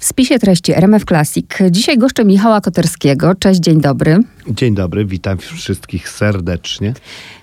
W 0.00 0.04
spisie 0.04 0.38
treści 0.38 0.72
RMF 0.72 1.04
Classic. 1.04 1.46
Dzisiaj 1.70 1.98
goszczę 1.98 2.24
Michała 2.24 2.60
Koterskiego. 2.60 3.34
Cześć, 3.34 3.60
dzień 3.60 3.80
dobry. 3.80 4.18
Dzień 4.48 4.74
dobry, 4.74 5.04
witam 5.04 5.38
wszystkich 5.38 6.08
serdecznie. 6.08 6.94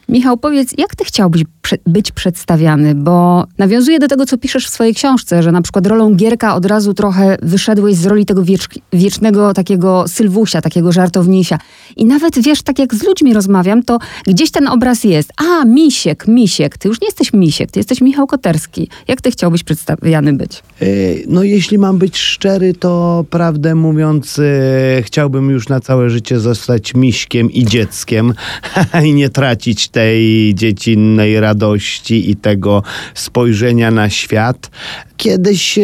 Michał, 0.09 0.37
powiedz, 0.37 0.73
jak 0.77 0.95
ty 0.95 1.05
chciałbyś 1.05 1.43
być 1.85 2.11
przedstawiany? 2.11 2.95
Bo 2.95 3.45
nawiązuje 3.57 3.99
do 3.99 4.07
tego, 4.07 4.25
co 4.25 4.37
piszesz 4.37 4.67
w 4.67 4.69
swojej 4.69 4.95
książce, 4.95 5.43
że 5.43 5.51
na 5.51 5.61
przykład 5.61 5.87
rolą 5.87 6.15
Gierka 6.15 6.55
od 6.55 6.65
razu 6.65 6.93
trochę 6.93 7.37
wyszedłeś 7.41 7.95
z 7.95 8.05
roli 8.05 8.25
tego 8.25 8.43
wiecz, 8.43 8.67
wiecznego 8.93 9.53
takiego 9.53 10.05
Sylwusia, 10.07 10.61
takiego 10.61 10.91
żartownisia. 10.91 11.59
I 11.95 12.05
nawet, 12.05 12.41
wiesz, 12.41 12.61
tak 12.61 12.79
jak 12.79 12.95
z 12.95 13.03
ludźmi 13.03 13.33
rozmawiam, 13.33 13.83
to 13.83 13.99
gdzieś 14.27 14.51
ten 14.51 14.67
obraz 14.67 15.03
jest. 15.03 15.33
A, 15.37 15.65
Misiek, 15.65 16.27
Misiek. 16.27 16.77
Ty 16.77 16.87
już 16.87 17.01
nie 17.01 17.07
jesteś 17.07 17.33
Misiek, 17.33 17.71
ty 17.71 17.79
jesteś 17.79 18.01
Michał 18.01 18.27
Koterski. 18.27 18.89
Jak 19.07 19.21
ty 19.21 19.31
chciałbyś 19.31 19.63
przedstawiany 19.63 20.33
być? 20.33 20.63
E, 20.81 20.85
no, 21.27 21.43
jeśli 21.43 21.77
mam 21.77 21.97
być 21.97 22.17
szczery, 22.17 22.73
to 22.73 23.25
prawdę 23.29 23.75
mówiąc, 23.75 24.39
e, 24.39 25.03
chciałbym 25.03 25.49
już 25.49 25.69
na 25.69 25.79
całe 25.79 26.09
życie 26.09 26.39
zostać 26.39 26.86
miśkiem 26.95 27.51
i 27.51 27.65
dzieckiem 27.65 28.33
i 29.05 29.13
nie 29.13 29.29
tracić 29.29 29.89
tej 29.89 30.55
dziecinnej 30.55 31.39
radości 31.39 32.29
i 32.31 32.35
tego 32.35 32.83
spojrzenia 33.13 33.91
na 33.91 34.09
świat. 34.09 34.71
Kiedyś 35.17 35.79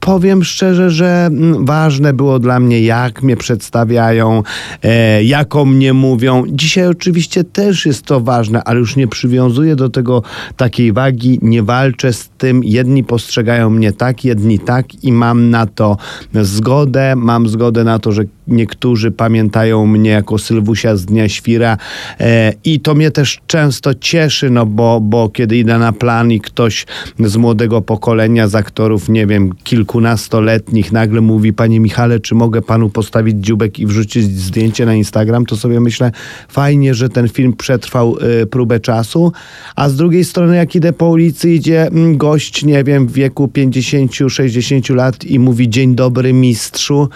powiem 0.00 0.44
szczerze, 0.44 0.90
że 0.90 1.26
mm, 1.26 1.66
ważne 1.66 2.12
było 2.12 2.38
dla 2.38 2.60
mnie, 2.60 2.80
jak 2.80 3.22
mnie 3.22 3.36
przedstawiają, 3.36 4.42
e, 4.82 5.22
mnie 5.64 5.92
mówią. 5.92 6.44
Dzisiaj 6.48 6.86
oczywiście 6.86 7.44
też 7.44 7.86
jest 7.86 8.02
to 8.02 8.20
ważne, 8.20 8.64
ale 8.64 8.78
już 8.78 8.96
nie 8.96 9.08
przywiązuję 9.08 9.76
do 9.76 9.88
tego 9.88 10.22
takiej 10.56 10.92
wagi, 10.92 11.38
nie 11.42 11.62
walczę 11.62 12.12
z 12.12 12.28
tym. 12.28 12.64
Jedni 12.64 13.04
postrzegają 13.04 13.70
mnie 13.70 13.92
tak, 13.92 14.24
jedni 14.24 14.58
tak 14.58 15.04
i 15.04 15.12
mam 15.12 15.50
na 15.50 15.66
to 15.66 15.96
zgodę. 16.34 17.16
Mam 17.16 17.48
zgodę 17.48 17.84
na 17.84 17.98
to, 17.98 18.12
że 18.12 18.24
niektórzy 18.50 19.10
pamiętają 19.10 19.86
mnie 19.86 20.10
jako 20.10 20.38
Sylwusia 20.38 20.96
z 20.96 21.04
Dnia 21.04 21.28
Świra 21.28 21.76
e, 22.20 22.52
i 22.64 22.80
to 22.80 22.94
mnie 22.94 23.10
też 23.10 23.40
często 23.46 23.94
cieszy, 23.94 24.50
no 24.50 24.66
bo, 24.66 25.00
bo 25.00 25.28
kiedy 25.28 25.56
idę 25.56 25.78
na 25.78 25.92
plan 25.92 26.32
i 26.32 26.40
ktoś 26.40 26.86
z 27.18 27.36
młodego 27.36 27.82
pokolenia, 27.82 28.48
z 28.48 28.54
aktorów, 28.54 29.08
nie 29.08 29.26
wiem, 29.26 29.54
kilkunastoletnich 29.64 30.92
nagle 30.92 31.20
mówi, 31.20 31.52
panie 31.52 31.80
Michale, 31.80 32.20
czy 32.20 32.34
mogę 32.34 32.62
panu 32.62 32.90
postawić 32.90 33.36
dziubek 33.36 33.78
i 33.78 33.86
wrzucić 33.86 34.24
zdjęcie 34.24 34.86
na 34.86 34.94
Instagram, 34.94 35.46
to 35.46 35.56
sobie 35.56 35.80
myślę, 35.80 36.12
fajnie, 36.48 36.94
że 36.94 37.08
ten 37.08 37.28
film 37.28 37.52
przetrwał 37.52 38.16
y, 38.42 38.46
próbę 38.46 38.80
czasu, 38.80 39.32
a 39.76 39.88
z 39.88 39.96
drugiej 39.96 40.24
strony 40.24 40.56
jak 40.56 40.74
idę 40.74 40.92
po 40.92 41.08
ulicy, 41.08 41.50
idzie 41.50 41.86
mm, 41.86 42.16
gość, 42.16 42.64
nie 42.64 42.84
wiem, 42.84 43.06
w 43.06 43.12
wieku 43.12 43.46
50-60 43.46 44.94
lat 44.94 45.24
i 45.24 45.38
mówi 45.38 45.68
dzień 45.68 45.94
dobry 45.94 46.32
mistrzu, 46.32 47.08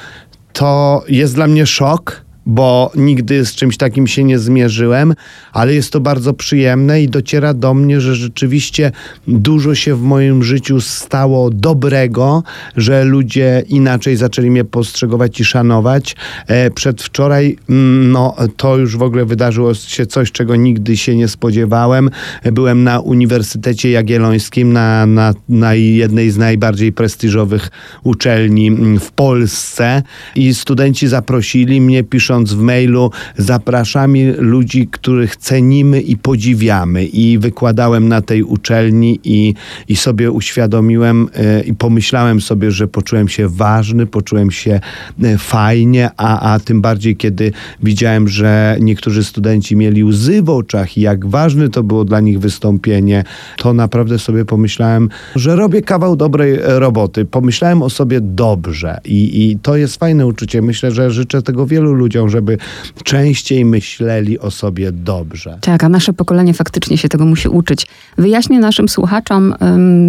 to 0.55 1.02
jest 1.08 1.34
dla 1.34 1.47
mnie 1.47 1.66
szok 1.66 2.23
bo 2.46 2.92
nigdy 2.94 3.46
z 3.46 3.54
czymś 3.54 3.76
takim 3.76 4.06
się 4.06 4.24
nie 4.24 4.38
zmierzyłem, 4.38 5.14
ale 5.52 5.74
jest 5.74 5.92
to 5.92 6.00
bardzo 6.00 6.34
przyjemne 6.34 7.02
i 7.02 7.08
dociera 7.08 7.54
do 7.54 7.74
mnie, 7.74 8.00
że 8.00 8.14
rzeczywiście 8.14 8.92
dużo 9.28 9.74
się 9.74 9.94
w 9.94 10.02
moim 10.02 10.44
życiu 10.44 10.80
stało 10.80 11.50
dobrego, 11.50 12.42
że 12.76 13.04
ludzie 13.04 13.62
inaczej 13.68 14.16
zaczęli 14.16 14.50
mnie 14.50 14.64
postrzegować 14.64 15.40
i 15.40 15.44
szanować. 15.44 16.16
E, 16.46 16.70
przedwczoraj, 16.70 17.56
mm, 17.68 18.12
no 18.12 18.36
to 18.56 18.76
już 18.76 18.96
w 18.96 19.02
ogóle 19.02 19.24
wydarzyło 19.24 19.74
się 19.74 20.06
coś, 20.06 20.32
czego 20.32 20.56
nigdy 20.56 20.96
się 20.96 21.16
nie 21.16 21.28
spodziewałem. 21.28 22.10
Byłem 22.52 22.84
na 22.84 23.00
Uniwersytecie 23.00 23.90
Jagiellońskim, 23.90 24.72
na, 24.72 25.06
na, 25.06 25.34
na 25.48 25.74
jednej 25.74 26.30
z 26.30 26.36
najbardziej 26.36 26.92
prestiżowych 26.92 27.70
uczelni 28.02 28.66
mm, 28.66 29.00
w 29.00 29.12
Polsce 29.12 30.02
i 30.36 30.54
studenci 30.54 31.08
zaprosili 31.08 31.80
mnie, 31.80 32.04
pisząc 32.04 32.33
pisząc 32.34 32.52
w 32.52 32.60
mailu, 32.60 33.10
zapraszamy 33.36 34.34
ludzi, 34.38 34.88
których 34.90 35.36
cenimy 35.36 36.00
i 36.00 36.16
podziwiamy. 36.16 37.05
I 37.05 37.39
wykładałem 37.39 38.08
na 38.08 38.22
tej 38.22 38.42
uczelni 38.42 39.20
i, 39.24 39.55
i 39.89 39.96
sobie 39.96 40.30
uświadomiłem 40.30 41.28
e, 41.34 41.61
i 41.61 41.74
pomyślałem 41.74 42.40
sobie, 42.40 42.70
że 42.70 42.89
poczułem 42.89 43.28
się 43.28 43.48
ważny, 43.48 44.06
poczułem 44.06 44.50
się 44.50 44.80
e, 45.22 45.39
fajnie, 45.39 46.11
a, 46.17 46.52
a 46.55 46.61
tym 46.61 46.80
bardziej, 46.80 47.17
kiedy 47.17 47.52
widziałem, 47.83 48.28
że 48.28 48.77
niektórzy 48.80 49.24
studenci 49.24 49.77
mieli 49.77 50.05
łzy 50.05 50.42
w 50.42 50.51
oczach 50.51 50.98
i 50.98 51.01
jak 51.01 51.27
ważne 51.27 51.68
to 51.68 51.83
było 51.83 52.05
dla 52.05 52.20
nich 52.20 52.40
wystąpienie, 52.40 53.24
to 53.56 53.74
naprawdę 53.74 54.18
sobie 54.18 54.45
pomyślałem, 54.45 55.08
że 55.36 55.56
robię 55.56 55.83
kawał 55.83 56.16
dobrej 56.16 56.58
roboty. 56.62 57.24
Pomyślałem 57.24 57.83
o 57.83 57.90
sobie 57.90 58.20
dobrze 58.20 59.01
i, 59.05 59.51
i 59.51 59.58
to 59.58 59.77
jest 59.77 59.96
fajne 59.96 60.27
uczucie. 60.27 60.62
Myślę, 60.62 60.90
że 60.90 61.11
życzę 61.11 61.45
tego 61.45 61.66
wielu 61.66 61.92
ludziom, 61.92 62.23
żeby 62.29 62.58
częściej 63.05 63.64
myśleli 63.64 64.39
o 64.39 64.51
sobie 64.51 64.92
dobrze. 64.92 65.58
Tak, 65.61 65.85
a 65.85 65.89
nasze 65.89 66.12
pokolenie 66.12 66.55
faktycznie 66.55 66.98
się 66.98 67.08
tego 67.08 67.24
musi 67.24 67.48
uczyć. 67.48 67.86
Wyjaśnię 68.18 68.58
naszym 68.58 68.89
słuchaczom, 68.89 69.55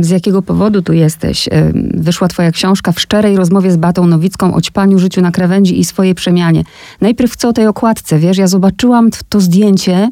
z 0.02 0.09
jakiego 0.09 0.42
powodu 0.42 0.81
tu 0.81 0.94
jesteś. 0.94 1.50
Wyszła 1.94 2.28
twoja 2.28 2.52
książka 2.52 2.92
w 2.92 3.00
szczerej 3.00 3.36
rozmowie 3.36 3.72
z 3.72 3.78
Batą 3.78 4.08
Nowicką 4.08 4.54
o 4.54 4.62
ćpaniu, 4.62 5.00
życiu 5.00 5.22
na 5.22 5.31
krawędzi 5.31 5.80
i 5.80 5.86
swojej 5.86 6.16
przemianie. 6.16 6.64
Najpierw 7.02 7.36
co 7.36 7.50
o 7.50 7.54
tej 7.54 7.68
okładce, 7.68 8.20
wiesz, 8.20 8.38
ja 8.38 8.48
zobaczyłam 8.48 9.09
to 9.30 9.40
zdjęcie 9.40 10.09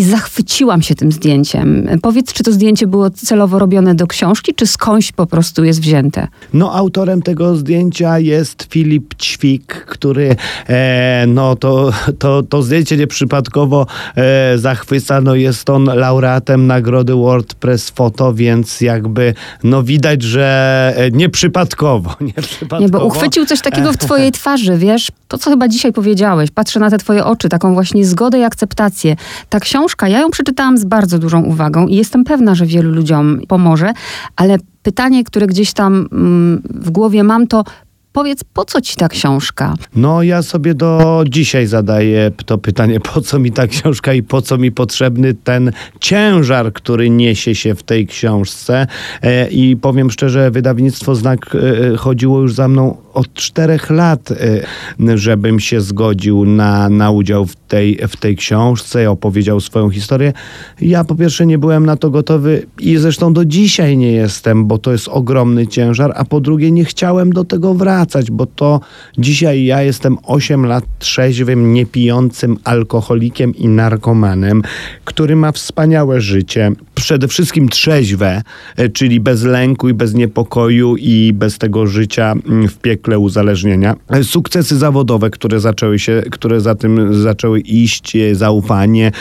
i 0.00 0.04
zachwyciłam 0.04 0.82
się 0.82 0.94
tym 0.94 1.12
zdjęciem. 1.12 1.88
Powiedz, 2.02 2.32
czy 2.32 2.42
to 2.42 2.52
zdjęcie 2.52 2.86
było 2.86 3.10
celowo 3.10 3.58
robione 3.58 3.94
do 3.94 4.06
książki, 4.06 4.54
czy 4.54 4.66
skądś 4.66 5.12
po 5.12 5.26
prostu 5.26 5.64
jest 5.64 5.80
wzięte? 5.80 6.28
No, 6.52 6.74
autorem 6.74 7.22
tego 7.22 7.56
zdjęcia 7.56 8.18
jest 8.18 8.66
Filip 8.70 9.14
Ćwik, 9.14 9.84
który 9.84 10.36
e, 10.68 11.24
no 11.28 11.56
to, 11.56 11.92
to, 12.18 12.42
to 12.42 12.62
zdjęcie 12.62 12.96
nieprzypadkowo 12.96 13.86
e, 14.16 14.58
zachwyca. 14.58 15.20
No, 15.20 15.34
jest 15.34 15.70
on 15.70 15.84
laureatem 15.84 16.66
nagrody 16.66 17.14
WordPress 17.14 17.90
Photo, 17.90 18.34
więc 18.34 18.80
jakby 18.80 19.34
no 19.64 19.82
widać, 19.82 20.22
że 20.22 20.92
e, 20.96 21.10
nieprzypadkowo. 21.10 22.14
Nie, 22.80 22.88
bo 22.88 23.04
uchwycił 23.04 23.46
coś 23.46 23.60
takiego 23.60 23.92
w 23.92 23.96
twojej 24.04 24.32
twarzy, 24.32 24.78
wiesz? 24.78 25.08
To, 25.30 25.38
co 25.38 25.50
chyba 25.50 25.68
dzisiaj 25.68 25.92
powiedziałeś. 25.92 26.50
Patrzę 26.50 26.80
na 26.80 26.90
te 26.90 26.98
twoje 26.98 27.24
oczy, 27.24 27.48
taką 27.48 27.74
właśnie 27.74 28.04
zgodę 28.04 28.38
i 28.38 28.44
akceptację. 28.44 29.16
Ta 29.48 29.60
książka 29.60 30.08
ja 30.08 30.20
ją 30.20 30.30
przeczytałam 30.30 30.78
z 30.78 30.84
bardzo 30.84 31.18
dużą 31.18 31.42
uwagą 31.42 31.86
i 31.86 31.94
jestem 31.94 32.24
pewna, 32.24 32.54
że 32.54 32.66
wielu 32.66 32.90
ludziom 32.90 33.40
pomoże, 33.48 33.92
ale 34.36 34.56
pytanie, 34.82 35.24
które 35.24 35.46
gdzieś 35.46 35.72
tam 35.72 36.08
mm, 36.12 36.62
w 36.64 36.90
głowie 36.90 37.24
mam, 37.24 37.46
to 37.46 37.64
Powiedz, 38.12 38.44
po 38.44 38.64
co 38.64 38.80
ci 38.80 38.96
ta 38.96 39.08
książka? 39.08 39.74
No, 39.96 40.22
ja 40.22 40.42
sobie 40.42 40.74
do 40.74 41.24
dzisiaj 41.28 41.66
zadaję 41.66 42.30
to 42.46 42.58
pytanie, 42.58 43.00
po 43.00 43.20
co 43.20 43.38
mi 43.38 43.52
ta 43.52 43.66
książka 43.66 44.12
i 44.12 44.22
po 44.22 44.42
co 44.42 44.58
mi 44.58 44.72
potrzebny 44.72 45.34
ten 45.34 45.72
ciężar, 46.00 46.72
który 46.72 47.10
niesie 47.10 47.54
się 47.54 47.74
w 47.74 47.82
tej 47.82 48.06
książce. 48.06 48.86
E, 49.22 49.50
I 49.50 49.76
powiem 49.76 50.10
szczerze, 50.10 50.50
wydawnictwo 50.50 51.14
Znak 51.14 51.56
e, 51.92 51.96
chodziło 51.96 52.40
już 52.40 52.54
za 52.54 52.68
mną 52.68 52.96
od 53.14 53.34
czterech 53.34 53.90
lat, 53.90 54.30
e, 54.30 55.18
żebym 55.18 55.60
się 55.60 55.80
zgodził 55.80 56.44
na, 56.44 56.88
na 56.88 57.10
udział 57.10 57.46
w 57.46 57.56
tej, 57.56 58.00
w 58.08 58.16
tej 58.16 58.36
książce, 58.36 59.10
opowiedział 59.10 59.60
swoją 59.60 59.90
historię. 59.90 60.32
Ja 60.80 61.04
po 61.04 61.14
pierwsze 61.14 61.46
nie 61.46 61.58
byłem 61.58 61.86
na 61.86 61.96
to 61.96 62.10
gotowy 62.10 62.66
i 62.78 62.96
zresztą 62.96 63.32
do 63.32 63.44
dzisiaj 63.44 63.96
nie 63.96 64.12
jestem, 64.12 64.66
bo 64.66 64.78
to 64.78 64.92
jest 64.92 65.08
ogromny 65.08 65.66
ciężar, 65.66 66.12
a 66.16 66.24
po 66.24 66.40
drugie 66.40 66.70
nie 66.70 66.84
chciałem 66.84 67.32
do 67.32 67.44
tego 67.44 67.74
wracać, 67.74 67.99
bo 68.30 68.46
to 68.46 68.80
dzisiaj 69.18 69.64
ja 69.64 69.82
jestem 69.82 70.18
8 70.22 70.66
lat 70.66 70.84
trzeźwym, 70.98 71.72
niepijącym 71.72 72.58
alkoholikiem 72.64 73.54
i 73.56 73.68
narkomanem, 73.68 74.62
który 75.04 75.36
ma 75.36 75.52
wspaniałe 75.52 76.20
życie, 76.20 76.72
przede 76.94 77.28
wszystkim 77.28 77.68
trzeźwe, 77.68 78.42
e, 78.76 78.88
czyli 78.88 79.20
bez 79.20 79.42
lęku 79.42 79.88
i 79.88 79.94
bez 79.94 80.14
niepokoju 80.14 80.96
i 80.96 81.32
bez 81.34 81.58
tego 81.58 81.86
życia 81.86 82.32
mm, 82.32 82.68
w 82.68 82.78
piekle 82.78 83.18
uzależnienia. 83.18 83.94
E, 84.08 84.24
sukcesy 84.24 84.76
zawodowe, 84.76 85.30
które 85.30 85.60
zaczęły 85.60 85.98
się, 85.98 86.22
które 86.30 86.60
za 86.60 86.74
tym 86.74 87.22
zaczęły 87.22 87.60
iść, 87.60 88.16
e, 88.16 88.34
zaufanie 88.34 89.12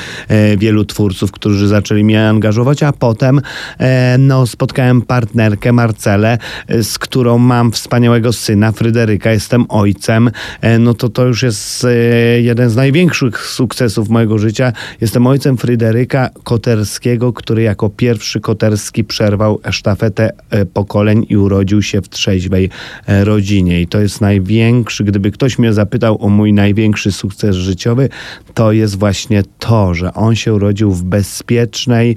wielu 0.57 0.86
twórców, 0.86 1.31
którzy 1.31 1.68
zaczęli 1.68 2.04
mnie 2.04 2.27
angażować, 2.27 2.83
a 2.83 2.92
potem 2.94 3.42
no, 4.19 4.48
spotkałem 4.48 5.01
partnerkę 5.01 5.71
Marcelę, 5.71 6.38
z 6.81 7.00
którą 7.00 7.38
mam 7.38 7.71
wspaniałego 7.71 8.33
syna, 8.33 8.69
Fryderyka, 8.71 9.31
jestem 9.31 9.66
ojcem, 9.69 10.31
no 10.80 10.94
to 10.94 11.10
to 11.10 11.25
już 11.25 11.44
jest 11.44 11.88
jeden 12.42 12.69
z 12.69 12.75
największych 12.75 13.45
sukcesów 13.45 14.10
mojego 14.10 14.38
życia. 14.38 14.74
Jestem 15.01 15.27
ojcem 15.27 15.57
Fryderyka 15.57 16.30
Koterskiego, 16.44 17.33
który 17.33 17.62
jako 17.62 17.89
pierwszy 17.89 18.39
Koterski 18.39 19.04
przerwał 19.04 19.60
sztafetę 19.71 20.31
e, 20.50 20.66
pokoleń 20.66 21.25
i 21.30 21.38
urodził 21.38 21.81
się 21.81 22.01
w 22.01 22.10
trzeźwej 22.10 22.69
e, 23.07 23.25
rodzinie. 23.25 23.81
I 23.81 23.88
to 23.88 24.00
jest 24.00 24.21
największy, 24.21 25.04
gdyby 25.04 25.31
ktoś 25.31 25.60
mnie 25.60 25.74
zapytał 25.74 26.24
o 26.25 26.30
mój 26.30 26.54
największy 26.54 27.12
sukces 27.12 27.56
życiowy, 27.56 28.10
to 28.54 28.71
jest 28.71 29.00
właśnie 29.00 29.44
to, 29.60 29.94
że 29.94 30.13
on 30.13 30.36
się 30.36 30.54
urodził 30.54 30.92
w 30.92 31.04
bezpiecznej, 31.04 32.16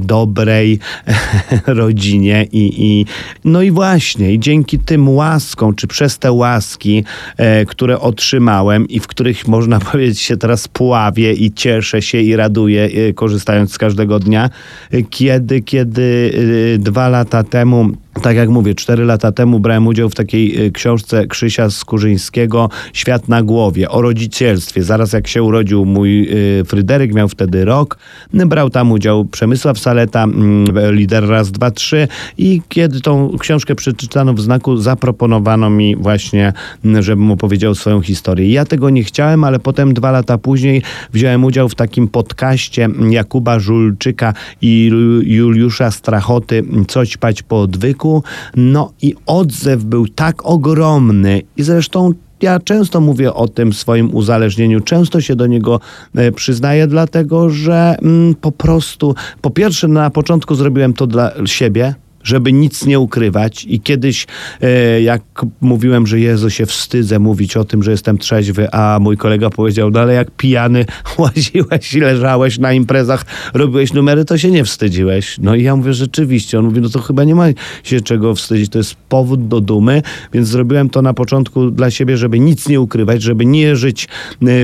dobrej 0.00 0.78
rodzinie 1.66 2.46
i, 2.52 2.86
i 2.86 3.06
no 3.44 3.62
i 3.62 3.70
właśnie, 3.70 4.34
i 4.34 4.40
dzięki 4.40 4.78
tym 4.78 5.07
łaską, 5.08 5.74
czy 5.74 5.86
przez 5.86 6.18
te 6.18 6.32
łaski, 6.32 7.04
e, 7.36 7.64
które 7.64 8.00
otrzymałem 8.00 8.88
i 8.88 9.00
w 9.00 9.06
których 9.06 9.48
można 9.48 9.80
powiedzieć 9.92 10.20
się 10.20 10.36
teraz 10.36 10.68
pławię 10.68 11.32
i 11.32 11.52
cieszę 11.52 12.02
się 12.02 12.20
i 12.20 12.36
raduję, 12.36 12.84
e, 12.84 13.12
korzystając 13.12 13.72
z 13.72 13.78
każdego 13.78 14.18
dnia, 14.18 14.50
e, 14.90 15.02
kiedy, 15.02 15.60
kiedy 15.60 16.32
e, 16.74 16.78
dwa 16.78 17.08
lata 17.08 17.42
temu 17.44 17.90
tak 18.20 18.36
jak 18.36 18.48
mówię, 18.48 18.74
cztery 18.74 19.04
lata 19.04 19.32
temu 19.32 19.60
brałem 19.60 19.86
udział 19.86 20.08
w 20.10 20.14
takiej 20.14 20.66
y, 20.66 20.72
książce 20.72 21.26
Krzysia 21.26 21.70
Skurzyńskiego 21.70 22.68
Świat 22.92 23.28
na 23.28 23.42
głowie 23.42 23.90
o 23.90 24.02
rodzicielstwie. 24.02 24.82
Zaraz 24.82 25.12
jak 25.12 25.28
się 25.28 25.42
urodził 25.42 25.84
mój 25.84 26.28
y, 26.60 26.64
Fryderyk, 26.64 27.14
miał 27.14 27.28
wtedy 27.28 27.64
rok, 27.64 27.98
brał 28.34 28.70
tam 28.70 28.92
udział 28.92 29.24
Przemysław 29.24 29.78
Saleta, 29.78 30.24
mm, 30.24 30.66
lider 30.94 31.28
raz, 31.28 31.52
dwa, 31.52 31.70
trzy 31.70 32.08
i 32.38 32.62
kiedy 32.68 33.00
tą 33.00 33.38
książkę 33.38 33.74
przeczytano 33.74 34.34
w 34.34 34.40
znaku, 34.40 34.76
zaproponowano 34.76 35.70
mi 35.70 35.96
właśnie, 35.96 36.52
mm, 36.84 37.02
żebym 37.02 37.30
opowiedział 37.30 37.74
swoją 37.74 38.00
historię. 38.00 38.52
Ja 38.52 38.64
tego 38.64 38.90
nie 38.90 39.04
chciałem, 39.04 39.44
ale 39.44 39.58
potem 39.58 39.94
dwa 39.94 40.10
lata 40.10 40.38
później 40.38 40.82
wziąłem 41.12 41.44
udział 41.44 41.68
w 41.68 41.74
takim 41.74 42.08
podcaście 42.08 42.88
Jakuba 43.10 43.58
Żulczyka 43.58 44.34
i 44.62 44.90
Juliusza 45.22 45.90
Strachoty 45.90 46.64
Coś 46.88 47.16
pać 47.16 47.42
po 47.42 47.60
odwyku 47.60 48.07
no 48.56 48.92
i 49.02 49.14
odzew 49.26 49.84
był 49.84 50.08
tak 50.08 50.46
ogromny 50.46 51.42
i 51.56 51.62
zresztą 51.62 52.12
ja 52.42 52.60
często 52.60 53.00
mówię 53.00 53.34
o 53.34 53.48
tym 53.48 53.72
swoim 53.72 54.14
uzależnieniu, 54.14 54.80
często 54.80 55.20
się 55.20 55.36
do 55.36 55.46
niego 55.46 55.80
e, 56.14 56.32
przyznaję, 56.32 56.86
dlatego 56.86 57.50
że 57.50 57.96
mm, 58.02 58.34
po 58.34 58.52
prostu, 58.52 59.14
po 59.40 59.50
pierwsze, 59.50 59.88
na 59.88 60.10
początku 60.10 60.54
zrobiłem 60.54 60.92
to 60.92 61.06
dla 61.06 61.30
siebie, 61.44 61.94
żeby 62.28 62.52
nic 62.52 62.86
nie 62.86 62.98
ukrywać. 62.98 63.64
I 63.64 63.80
kiedyś, 63.80 64.26
e, 64.60 65.02
jak 65.02 65.22
mówiłem, 65.60 66.06
że 66.06 66.20
Jezu 66.20 66.50
się 66.50 66.66
wstydzę 66.66 67.18
mówić 67.18 67.56
o 67.56 67.64
tym, 67.64 67.82
że 67.82 67.90
jestem 67.90 68.18
trzeźwy, 68.18 68.70
a 68.72 68.98
mój 69.00 69.16
kolega 69.16 69.50
powiedział, 69.50 69.90
no 69.90 70.00
ale 70.00 70.14
jak 70.14 70.30
pijany 70.30 70.84
łaziłeś 71.18 71.94
i 71.94 72.00
leżałeś 72.00 72.58
na 72.58 72.72
imprezach, 72.72 73.24
robiłeś 73.54 73.92
numery, 73.92 74.24
to 74.24 74.38
się 74.38 74.50
nie 74.50 74.64
wstydziłeś. 74.64 75.36
No 75.42 75.54
i 75.54 75.62
ja 75.62 75.76
mówię, 75.76 75.94
rzeczywiście. 75.94 76.58
On 76.58 76.64
mówi, 76.64 76.80
no 76.80 76.88
to 76.88 77.00
chyba 77.00 77.24
nie 77.24 77.34
ma 77.34 77.46
się 77.84 78.00
czego 78.00 78.34
wstydzić, 78.34 78.72
to 78.72 78.78
jest 78.78 78.94
powód 79.08 79.48
do 79.48 79.60
dumy, 79.60 80.02
więc 80.32 80.48
zrobiłem 80.48 80.90
to 80.90 81.02
na 81.02 81.14
początku 81.14 81.70
dla 81.70 81.90
siebie, 81.90 82.16
żeby 82.16 82.38
nic 82.38 82.68
nie 82.68 82.80
ukrywać, 82.80 83.22
żeby 83.22 83.46
nie 83.46 83.76
żyć 83.76 84.04
e, 84.04 84.08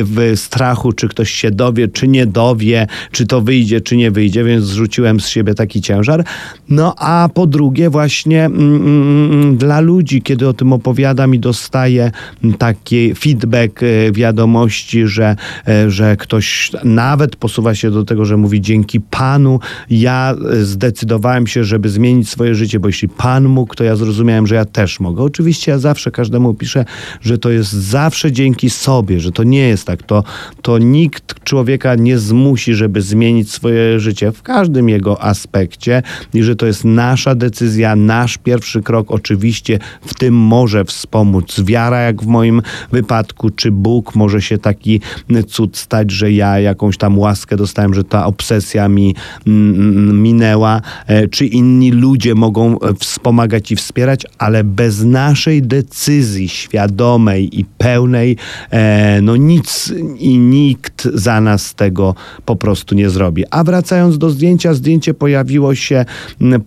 w 0.05 0.33
strachu, 0.37 0.93
czy 0.93 1.09
ktoś 1.09 1.31
się 1.31 1.51
dowie, 1.51 1.89
czy 1.89 2.09
nie 2.09 2.27
dowie, 2.27 2.87
czy 3.13 3.27
to 3.27 3.41
wyjdzie, 3.41 3.81
czy 3.81 3.97
nie 3.97 4.11
wyjdzie, 4.11 4.45
więc 4.45 4.65
zrzuciłem 4.65 5.21
z 5.21 5.29
siebie 5.29 5.55
taki 5.55 5.81
ciężar. 5.81 6.25
No 6.69 6.95
a 6.99 7.29
po 7.35 7.47
drugie 7.55 7.91
właśnie 7.91 8.45
mm, 8.45 8.77
mm, 8.77 9.33
mm, 9.33 9.57
dla 9.57 9.81
ludzi, 9.81 10.23
kiedy 10.23 10.49
o 10.49 10.53
tym 10.53 10.73
opowiadam 10.73 11.35
i 11.35 11.39
dostaję 11.39 12.11
taki 12.59 13.15
feedback, 13.15 13.83
e, 13.83 14.13
wiadomości, 14.13 15.07
że, 15.07 15.37
e, 15.69 15.91
że 15.91 16.17
ktoś 16.17 16.71
nawet 16.85 17.37
posuwa 17.37 17.75
się 17.75 17.91
do 17.91 18.05
tego, 18.05 18.25
że 18.25 18.37
mówi 18.37 18.61
dzięki 18.61 19.01
Panu 19.01 19.61
ja 19.91 20.35
e, 20.53 20.65
zdecydowałem 20.65 21.47
się, 21.47 21.65
żeby 21.65 21.89
zmienić 21.89 22.29
swoje 22.29 22.55
życie, 22.55 22.81
bo 22.81 22.89
jeśli 22.89 23.09
Pan 23.09 23.45
mógł, 23.45 23.75
to 23.75 23.85
ja 23.85 23.97
zrozumiałem, 23.97 24.47
że 24.47 24.55
ja 24.55 24.65
też 24.65 25.01
mogę. 25.01 25.23
Oczywiście 25.23 25.73
ja 25.73 25.79
zawsze 25.79 26.11
każdemu 26.11 26.55
piszę, 26.55 26.85
że 27.21 27.39
to 27.39 27.51
jest 27.51 27.73
zawsze 27.73 28.33
dzięki 28.33 28.71
sobie, 28.71 29.21
że 29.21 29.33
to 29.33 29.43
nie 29.43 29.69
jest 29.69 29.87
tak. 29.87 30.03
To, 30.03 30.25
to 30.63 30.79
nikt 30.79 31.45
człowieka 31.45 31.95
nie 31.95 32.19
zmusi, 32.19 32.75
żeby 32.75 33.03
zmienić 33.03 33.53
swoje 33.53 34.01
życie 34.01 34.33
w 34.33 34.43
każdym 34.43 34.89
jego 34.89 35.23
aspekcie 35.23 36.03
i 36.35 36.43
że 36.43 36.57
to 36.57 36.67
jest 36.67 36.85
nasza 36.85 37.34
decyzja, 37.35 37.97
nasz 37.97 38.39
pierwszy 38.39 38.83
krok 38.83 39.11
oczywiście 39.11 39.79
w 40.07 40.15
tym 40.15 40.35
może 40.35 40.85
wspomóc 40.85 41.61
wiara, 41.65 42.01
jak 42.01 42.23
w 42.23 42.27
moim 42.27 42.63
wypadku, 42.93 43.51
czy 43.51 43.71
Bóg 43.71 44.15
może 44.15 44.43
się 44.43 44.59
taki 44.59 45.01
cud 45.47 45.77
stać, 45.77 46.11
że 46.11 46.33
ja 46.33 46.61
jakąś 46.61 46.97
tam 46.97 47.19
łaskę 47.19 47.57
dostałem, 47.57 47.95
że 47.95 48.05
ta 48.05 48.27
obsesja 48.27 48.89
mi 48.89 49.15
mm, 49.47 49.75
mm, 49.75 50.23
minęła, 50.23 50.81
e, 51.07 51.29
czy 51.29 51.47
inni 51.47 51.91
ludzie 51.91 52.35
mogą 52.35 52.81
e, 52.81 52.95
wspomagać 52.95 53.73
i 53.73 53.77
wspierać, 53.77 54.27
ale 54.39 54.65
bez 54.65 55.05
naszej 55.05 55.63
decyzji 55.63 56.49
świadomej 56.49 57.61
i 57.61 57.65
pełnej, 57.65 58.37
e, 58.71 59.21
no 59.23 59.37
nic 59.37 59.93
i 60.19 60.39
nikt 60.39 61.09
za 61.15 61.41
nas 61.41 61.75
tego 61.75 62.15
po 62.45 62.57
prostu 62.57 62.95
nie 62.95 63.11
zrobi. 63.11 63.45
A 63.51 63.65
wracając 63.65 64.19
do 64.19 64.31
zdjęcia, 64.31 64.75
zdjęcie 64.75 65.15
pojawiło 65.15 65.75
się 65.75 66.05